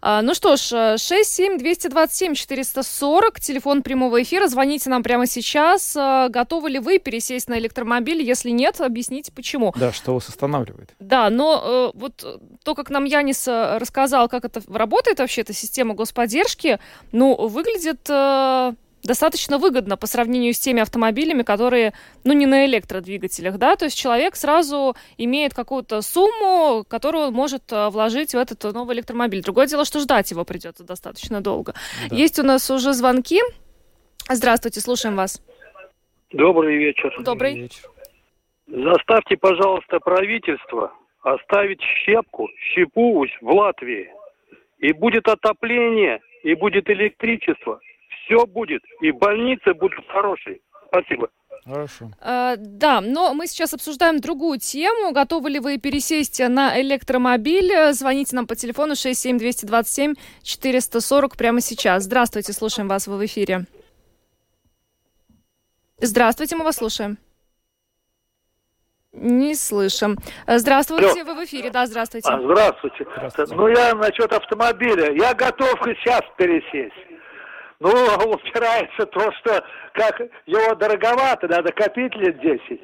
А, 0.00 0.22
ну 0.22 0.32
что 0.32 0.56
ж, 0.56 0.96
67227-440, 0.96 3.38
телефон 3.38 3.82
прямого 3.82 4.22
эфира. 4.22 4.46
Звоните 4.46 4.88
нам 4.88 5.02
прямо 5.02 5.26
сейчас. 5.26 5.94
А, 5.94 6.30
готовы 6.30 6.70
ли 6.70 6.78
вы 6.78 6.98
пересесть 6.98 7.50
на 7.50 7.58
электромобиль? 7.58 8.22
Если 8.22 8.48
нет, 8.48 8.80
объясните, 8.80 9.30
почему. 9.30 9.74
Да, 9.76 9.92
что 9.92 10.14
вас 10.14 10.30
останавливает. 10.30 10.94
Да, 11.00 11.28
но 11.28 11.92
э, 11.94 11.98
вот 11.98 12.24
то, 12.64 12.74
как 12.74 12.88
нам 12.88 13.04
Янис 13.04 13.46
э, 13.46 13.76
рассказал, 13.76 14.30
как 14.30 14.46
это 14.46 14.62
работает 14.72 15.18
вообще, 15.18 15.42
эта 15.42 15.52
система 15.52 15.92
господдержки, 15.92 16.78
ну, 17.12 17.48
выглядит 17.48 18.08
э, 18.08 18.72
достаточно 19.04 19.58
выгодно 19.58 19.96
по 19.96 20.06
сравнению 20.06 20.54
с 20.54 20.58
теми 20.58 20.80
автомобилями, 20.80 21.42
которые, 21.42 21.92
ну, 22.24 22.32
не 22.32 22.46
на 22.46 22.66
электродвигателях, 22.66 23.58
да, 23.58 23.76
то 23.76 23.84
есть 23.84 23.96
человек 23.96 24.36
сразу 24.36 24.96
имеет 25.18 25.54
какую-то 25.54 26.02
сумму, 26.02 26.84
которую 26.88 27.28
он 27.28 27.34
может 27.34 27.70
э, 27.70 27.88
вложить 27.90 28.34
в 28.34 28.38
этот 28.38 28.62
новый 28.74 28.96
электромобиль. 28.96 29.42
Другое 29.42 29.66
дело, 29.66 29.84
что 29.84 30.00
ждать 30.00 30.30
его 30.30 30.44
придется 30.44 30.84
достаточно 30.84 31.40
долго. 31.40 31.74
Да. 32.08 32.16
Есть 32.16 32.38
у 32.38 32.42
нас 32.42 32.70
уже 32.70 32.92
звонки. 32.92 33.40
Здравствуйте, 34.28 34.80
слушаем 34.80 35.16
вас. 35.16 35.42
Добрый 36.32 36.76
вечер. 36.78 37.14
Добрый 37.20 37.54
вечер. 37.54 37.82
Заставьте, 38.66 39.36
пожалуйста, 39.36 40.00
правительство 40.00 40.92
оставить 41.22 41.80
щепку, 42.04 42.48
щепу 42.74 43.26
в 43.40 43.50
Латвии. 43.50 44.10
И 44.78 44.92
будет 44.92 45.28
отопление, 45.28 46.20
и 46.42 46.54
будет 46.54 46.90
электричество, 46.90 47.80
все 48.24 48.46
будет, 48.46 48.82
и 49.00 49.10
больницы 49.10 49.74
будут 49.74 50.06
хорошие. 50.08 50.60
Спасибо. 50.88 51.28
Хорошо. 51.64 52.10
А, 52.20 52.56
да, 52.58 53.00
но 53.00 53.32
мы 53.32 53.46
сейчас 53.46 53.72
обсуждаем 53.72 54.20
другую 54.20 54.58
тему. 54.58 55.12
Готовы 55.12 55.48
ли 55.48 55.58
вы 55.58 55.78
пересесть 55.78 56.40
на 56.40 56.78
электромобиль? 56.80 57.92
Звоните 57.92 58.36
нам 58.36 58.46
по 58.46 58.54
телефону 58.54 58.94
67227 58.94 60.14
440 60.42 61.36
прямо 61.36 61.60
сейчас. 61.60 62.04
Здравствуйте, 62.04 62.52
слушаем 62.52 62.88
вас, 62.88 63.06
вы 63.06 63.16
в 63.16 63.24
эфире. 63.24 63.64
Здравствуйте, 65.98 66.56
мы 66.56 66.64
вас 66.64 66.76
слушаем. 66.76 67.16
Не 69.12 69.54
слышим. 69.54 70.16
Здравствуйте, 70.46 71.22
Алло. 71.22 71.34
вы 71.34 71.40
в 71.40 71.44
эфире. 71.44 71.70
Да, 71.70 71.86
здравствуйте. 71.86 72.28
А, 72.28 72.40
здравствуйте. 72.42 73.06
здравствуйте. 73.16 73.54
Ну, 73.54 73.68
я 73.68 73.94
насчет 73.94 74.30
автомобиля. 74.32 75.12
Я 75.14 75.32
готов 75.34 75.72
сейчас 75.84 76.20
пересесть. 76.36 77.13
Ну, 77.84 77.90
упирается 78.32 79.06
то, 79.06 79.30
что 79.32 79.62
как 79.92 80.18
его 80.46 80.74
дороговато, 80.74 81.46
надо 81.48 81.70
копить 81.72 82.14
лет 82.16 82.40
10. 82.40 82.80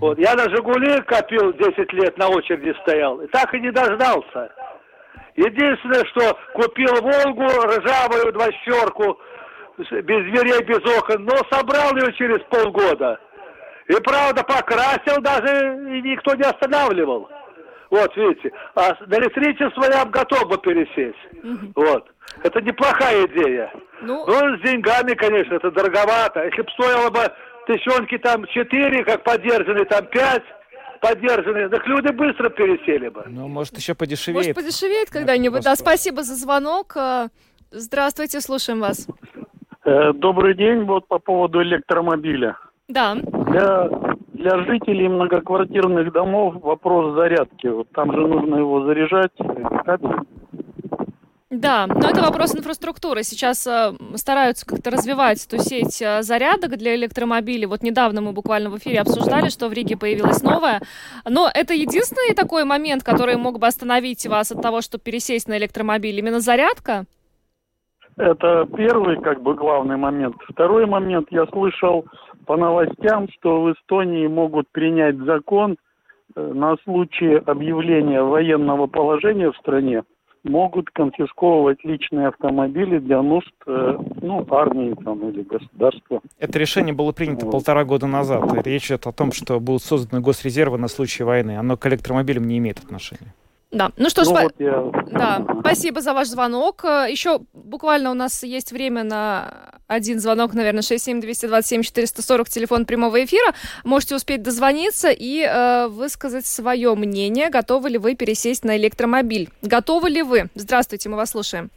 Вот. 0.00 0.18
Я 0.18 0.34
на 0.34 0.44
«Жигули» 0.44 1.02
копил 1.02 1.52
10 1.52 1.92
лет, 1.92 2.16
на 2.16 2.28
очереди 2.28 2.74
стоял, 2.82 3.20
и 3.20 3.26
так 3.28 3.52
и 3.54 3.60
не 3.60 3.70
дождался. 3.70 4.50
Единственное, 5.36 6.04
что 6.06 6.38
купил 6.54 6.94
«Волгу», 7.02 7.44
ржавую 7.44 8.32
двадцатерку, 8.32 9.20
без 9.76 10.00
дверей, 10.00 10.64
без 10.64 10.98
окон, 10.98 11.24
но 11.24 11.36
собрал 11.50 11.94
ее 11.96 12.12
через 12.14 12.40
полгода. 12.48 13.20
И 13.88 13.94
правда 14.02 14.42
покрасил 14.42 15.20
даже, 15.20 15.98
и 15.98 16.00
никто 16.00 16.34
не 16.34 16.44
останавливал. 16.44 17.28
Вот, 17.90 18.16
видите. 18.16 18.50
А 18.74 18.94
на 19.06 19.14
электричество 19.16 19.84
я 19.84 20.04
готов 20.06 20.48
бы 20.48 20.56
пересесть. 20.58 21.18
Вот. 21.76 22.08
Это 22.42 22.60
неплохая 22.60 23.26
идея. 23.26 23.72
Ну... 24.02 24.24
ну, 24.26 24.56
с 24.56 24.60
деньгами, 24.60 25.14
конечно, 25.14 25.54
это 25.54 25.70
дороговато. 25.70 26.44
Если 26.44 26.62
бы 26.62 26.70
стоило 26.72 27.10
бы 27.10 27.20
тысячонки 27.66 28.18
там 28.18 28.46
четыре, 28.46 29.04
как 29.04 29.22
подержанные, 29.22 29.84
там 29.86 30.04
пять, 30.06 30.42
поддержанные, 31.00 31.68
так 31.68 31.86
люди 31.86 32.12
быстро 32.12 32.50
пересели 32.50 33.08
бы. 33.08 33.24
Ну, 33.26 33.48
может, 33.48 33.76
еще 33.76 33.94
подешевеет. 33.94 34.36
Может, 34.36 34.54
подешевеет 34.54 35.10
когда-нибудь. 35.10 35.62
Да, 35.62 35.76
спасибо 35.76 36.22
за 36.22 36.34
звонок. 36.34 36.96
Э, 36.96 37.28
здравствуйте, 37.70 38.40
слушаем 38.40 38.80
вас. 38.80 39.06
Э, 39.84 40.12
добрый 40.12 40.54
день. 40.54 40.84
Вот 40.84 41.06
по 41.08 41.18
поводу 41.18 41.62
электромобиля. 41.62 42.56
Да. 42.88 43.14
Для, 43.14 43.88
для 44.34 44.58
жителей 44.64 45.08
многоквартирных 45.08 46.12
домов 46.12 46.56
вопрос 46.62 47.14
зарядки. 47.14 47.66
Вот 47.66 47.90
там 47.92 48.12
же 48.12 48.20
нужно 48.26 48.56
его 48.56 48.84
заряжать 48.84 49.32
кабелем. 49.84 50.26
Да, 51.60 51.86
но 51.86 52.08
это 52.08 52.20
вопрос 52.20 52.54
инфраструктуры. 52.56 53.22
Сейчас 53.22 53.64
э, 53.66 53.92
стараются 54.16 54.66
как-то 54.66 54.90
развивать 54.90 55.46
эту 55.46 55.62
сеть 55.62 56.02
э, 56.02 56.22
зарядок 56.22 56.76
для 56.76 56.96
электромобилей. 56.96 57.66
Вот 57.66 57.82
недавно 57.82 58.20
мы 58.20 58.32
буквально 58.32 58.70
в 58.70 58.78
эфире 58.78 59.00
обсуждали, 59.00 59.50
что 59.50 59.68
в 59.68 59.72
Риге 59.72 59.96
появилась 59.96 60.42
новая. 60.42 60.80
Но 61.28 61.48
это 61.52 61.72
единственный 61.72 62.34
такой 62.34 62.64
момент, 62.64 63.04
который 63.04 63.36
мог 63.36 63.60
бы 63.60 63.68
остановить 63.68 64.26
вас 64.26 64.50
от 64.50 64.62
того, 64.62 64.80
чтобы 64.80 65.04
пересесть 65.04 65.46
на 65.46 65.56
электромобиль. 65.56 66.18
Именно 66.18 66.40
зарядка? 66.40 67.04
Это 68.16 68.66
первый, 68.76 69.20
как 69.20 69.40
бы, 69.40 69.54
главный 69.54 69.96
момент. 69.96 70.34
Второй 70.48 70.86
момент, 70.86 71.28
я 71.30 71.46
слышал 71.46 72.04
по 72.46 72.56
новостям, 72.56 73.28
что 73.38 73.62
в 73.62 73.72
Эстонии 73.72 74.26
могут 74.26 74.68
принять 74.70 75.18
закон 75.18 75.76
э, 76.34 76.52
на 76.52 76.76
случай 76.82 77.36
объявления 77.36 78.22
военного 78.22 78.88
положения 78.88 79.52
в 79.52 79.56
стране, 79.58 80.02
могут 80.44 80.90
конфисковывать 80.90 81.82
личные 81.84 82.28
автомобили 82.28 82.98
для 82.98 83.22
нужд 83.22 83.52
э, 83.66 83.98
ну, 84.22 84.46
армии 84.50 84.94
там, 85.02 85.28
или 85.28 85.42
государства. 85.42 86.20
Это 86.38 86.58
решение 86.58 86.94
было 86.94 87.12
принято 87.12 87.46
вот. 87.46 87.52
полтора 87.52 87.84
года 87.84 88.06
назад. 88.06 88.44
Речь 88.64 88.86
идет 88.86 89.06
о 89.06 89.12
том, 89.12 89.32
что 89.32 89.58
будут 89.58 89.82
созданы 89.82 90.22
госрезервы 90.22 90.78
на 90.78 90.88
случай 90.88 91.24
войны. 91.24 91.56
Оно 91.56 91.76
к 91.76 91.86
электромобилям 91.86 92.46
не 92.46 92.58
имеет 92.58 92.78
отношения. 92.78 93.34
Да, 93.74 93.90
ну 93.96 94.08
что 94.08 94.24
ж, 94.24 94.28
ну, 94.28 94.34
спа- 94.34 94.42
вот 94.44 94.54
я... 94.58 94.90
да, 95.10 95.44
спасибо 95.60 96.00
за 96.00 96.14
ваш 96.14 96.28
звонок. 96.28 96.84
Еще 96.84 97.40
буквально 97.52 98.12
у 98.12 98.14
нас 98.14 98.44
есть 98.44 98.70
время 98.72 99.02
на 99.02 99.74
один 99.86 100.20
звонок, 100.20 100.54
наверное, 100.54 100.82
67227-440, 100.82 102.48
телефон 102.48 102.86
прямого 102.86 103.22
эфира. 103.24 103.52
Можете 103.84 104.14
успеть 104.14 104.42
дозвониться 104.42 105.10
и 105.10 105.40
э, 105.40 105.88
высказать 105.88 106.46
свое 106.46 106.94
мнение. 106.94 107.50
Готовы 107.50 107.90
ли 107.90 107.98
вы 107.98 108.14
пересесть 108.14 108.64
на 108.64 108.76
электромобиль? 108.76 109.48
Готовы 109.62 110.08
ли 110.08 110.22
вы? 110.22 110.44
Здравствуйте, 110.54 111.08
мы 111.08 111.16
вас 111.16 111.30
слушаем. 111.30 111.70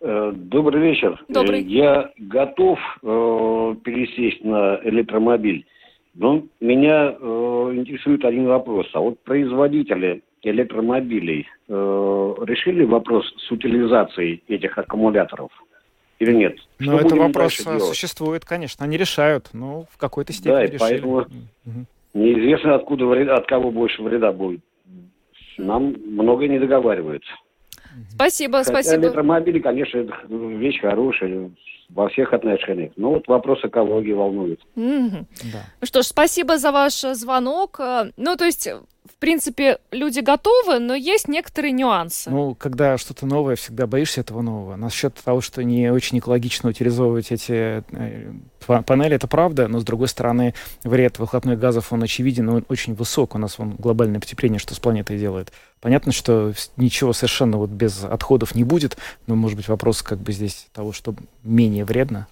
Э, 0.00 0.32
добрый 0.34 0.80
вечер. 0.80 1.22
Добрый. 1.28 1.60
Э, 1.60 1.64
я 1.64 2.10
готов 2.18 2.78
э, 3.02 3.74
пересесть 3.84 4.42
на 4.44 4.80
электромобиль. 4.84 5.66
Но 6.14 6.42
меня 6.60 7.12
э, 7.12 7.16
интересует 7.74 8.24
один 8.24 8.46
вопрос. 8.46 8.86
А 8.94 9.00
вот 9.00 9.22
производители 9.22 10.22
электромобилей 10.42 11.48
э, 11.68 12.34
решили 12.42 12.84
вопрос 12.84 13.26
с 13.46 13.50
утилизацией 13.50 14.42
этих 14.48 14.76
аккумуляторов 14.78 15.50
или 16.18 16.32
нет? 16.32 16.56
Ну, 16.78 16.98
это 16.98 17.14
вопрос 17.14 17.54
существует, 17.54 18.44
конечно. 18.44 18.84
Они 18.84 18.96
решают, 18.96 19.50
но 19.52 19.84
в 19.90 19.98
какой-то 19.98 20.32
степени 20.32 20.52
да, 20.52 20.64
и 20.64 20.66
решили. 20.66 20.78
поэтому 20.78 21.16
угу. 21.16 21.84
неизвестно, 22.14 22.74
откуда 22.74 23.06
вреда, 23.06 23.36
от 23.36 23.46
кого 23.46 23.70
больше 23.70 24.02
вреда 24.02 24.32
будет. 24.32 24.60
Нам 25.56 25.94
многое 26.06 26.48
не 26.48 26.58
договаривается. 26.58 27.30
Спасибо, 28.10 28.58
Хотя 28.58 28.70
спасибо. 28.70 29.06
электромобили, 29.06 29.58
конечно, 29.58 30.06
вещь 30.28 30.80
хорошая 30.80 31.50
во 31.88 32.08
всех 32.08 32.32
отношениях. 32.32 32.92
Но 32.96 33.14
вот 33.14 33.26
вопрос 33.28 33.60
экологии 33.64 34.12
волнует. 34.12 34.60
Mm-hmm. 34.76 35.26
Да. 35.52 35.64
Ну 35.80 35.86
что 35.86 36.02
ж, 36.02 36.06
спасибо 36.06 36.58
за 36.58 36.70
ваш 36.70 37.00
звонок. 37.00 37.80
Ну, 38.16 38.36
то 38.36 38.44
есть 38.44 38.68
в 39.18 39.20
принципе, 39.20 39.78
люди 39.90 40.20
готовы, 40.20 40.78
но 40.78 40.94
есть 40.94 41.26
некоторые 41.26 41.72
нюансы. 41.72 42.30
Ну, 42.30 42.54
когда 42.54 42.96
что-то 42.96 43.26
новое, 43.26 43.56
всегда 43.56 43.88
боишься 43.88 44.20
этого 44.20 44.42
нового. 44.42 44.76
Насчет 44.76 45.16
того, 45.16 45.40
что 45.40 45.64
не 45.64 45.90
очень 45.90 46.20
экологично 46.20 46.70
утилизовывать 46.70 47.32
эти 47.32 47.82
э, 47.90 48.32
панели, 48.64 49.16
это 49.16 49.26
правда, 49.26 49.66
но, 49.66 49.80
с 49.80 49.84
другой 49.84 50.06
стороны, 50.06 50.54
вред 50.84 51.18
выхлопных 51.18 51.58
газов, 51.58 51.92
он 51.92 52.04
очевиден, 52.04 52.48
он 52.48 52.64
очень 52.68 52.94
высок. 52.94 53.34
У 53.34 53.38
нас 53.38 53.58
вон, 53.58 53.74
глобальное 53.74 54.20
потепление, 54.20 54.60
что 54.60 54.76
с 54.76 54.78
планетой 54.78 55.18
делает. 55.18 55.52
Понятно, 55.80 56.12
что 56.12 56.52
ничего 56.76 57.12
совершенно 57.12 57.56
вот 57.56 57.70
без 57.70 58.04
отходов 58.04 58.54
не 58.54 58.62
будет, 58.62 58.98
но, 59.26 59.34
может 59.34 59.56
быть, 59.56 59.66
вопрос 59.66 60.00
как 60.02 60.20
бы 60.20 60.30
здесь 60.30 60.68
того, 60.72 60.92
что 60.92 61.16
менее 61.42 61.84
вредно. 61.84 62.28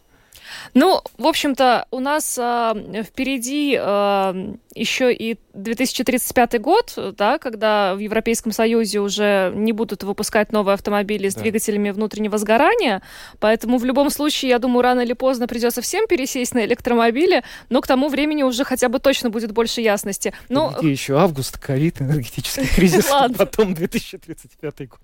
Ну, 0.74 1.00
в 1.18 1.26
общем-то, 1.26 1.86
у 1.90 2.00
нас 2.00 2.38
э, 2.38 3.02
впереди 3.04 3.78
э, 3.80 4.54
еще 4.74 5.12
и 5.12 5.38
2035 5.54 6.60
год, 6.60 6.98
да, 7.16 7.38
когда 7.38 7.94
в 7.94 7.98
Европейском 7.98 8.52
Союзе 8.52 9.00
уже 9.00 9.52
не 9.54 9.72
будут 9.72 10.02
выпускать 10.02 10.52
новые 10.52 10.74
автомобили 10.74 11.28
с 11.28 11.34
да. 11.34 11.40
двигателями 11.40 11.90
внутреннего 11.90 12.36
сгорания. 12.38 13.02
Поэтому 13.40 13.78
в 13.78 13.84
любом 13.84 14.10
случае, 14.10 14.50
я 14.50 14.58
думаю, 14.58 14.82
рано 14.82 15.00
или 15.00 15.14
поздно 15.14 15.48
придется 15.48 15.80
всем 15.80 16.06
пересесть 16.06 16.54
на 16.54 16.64
электромобили, 16.64 17.42
но 17.70 17.80
к 17.80 17.86
тому 17.86 18.08
времени 18.08 18.42
уже 18.42 18.64
хотя 18.64 18.88
бы 18.88 18.98
точно 18.98 19.30
будет 19.30 19.52
больше 19.52 19.80
ясности. 19.80 20.34
Ну, 20.48 20.70
Где 20.78 20.90
еще 20.90 21.18
август, 21.18 21.58
ковид, 21.58 22.00
энергетический 22.00 22.66
кризис, 22.74 23.06
потом 23.36 23.74
2035 23.74 24.88
год. 24.88 25.00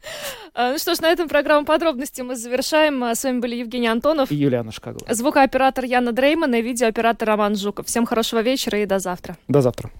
А, 0.55 0.73
ну 0.73 0.79
что 0.79 0.95
ж, 0.95 1.01
на 1.01 1.11
этом 1.11 1.29
программу 1.29 1.65
подробности 1.65 2.21
мы 2.21 2.37
завершаем. 2.37 3.03
С 3.03 3.25
вами 3.25 3.41
были 3.41 3.57
Евгений 3.57 3.89
Антонов 3.89 4.31
и 4.31 4.35
Юлиана 4.35 4.73
Шкагла. 4.73 5.03
Звукооператор 5.33 5.85
Яна 5.85 6.13
Дрейман 6.13 6.55
и 6.55 6.61
видеооператор 6.61 7.29
Роман 7.29 7.57
Жуков. 7.57 7.87
Всем 7.87 8.05
хорошего 8.05 8.43
вечера 8.43 8.79
и 8.83 8.87
до 8.87 8.99
завтра. 8.99 9.39
До 9.49 9.63
завтра. 9.63 9.91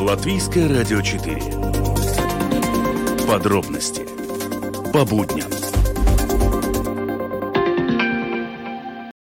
Латвийское 0.00 0.68
радио 0.68 1.00
4. 1.00 1.36
Подробности 3.28 4.02
по 4.92 5.04
будням. 5.04 5.67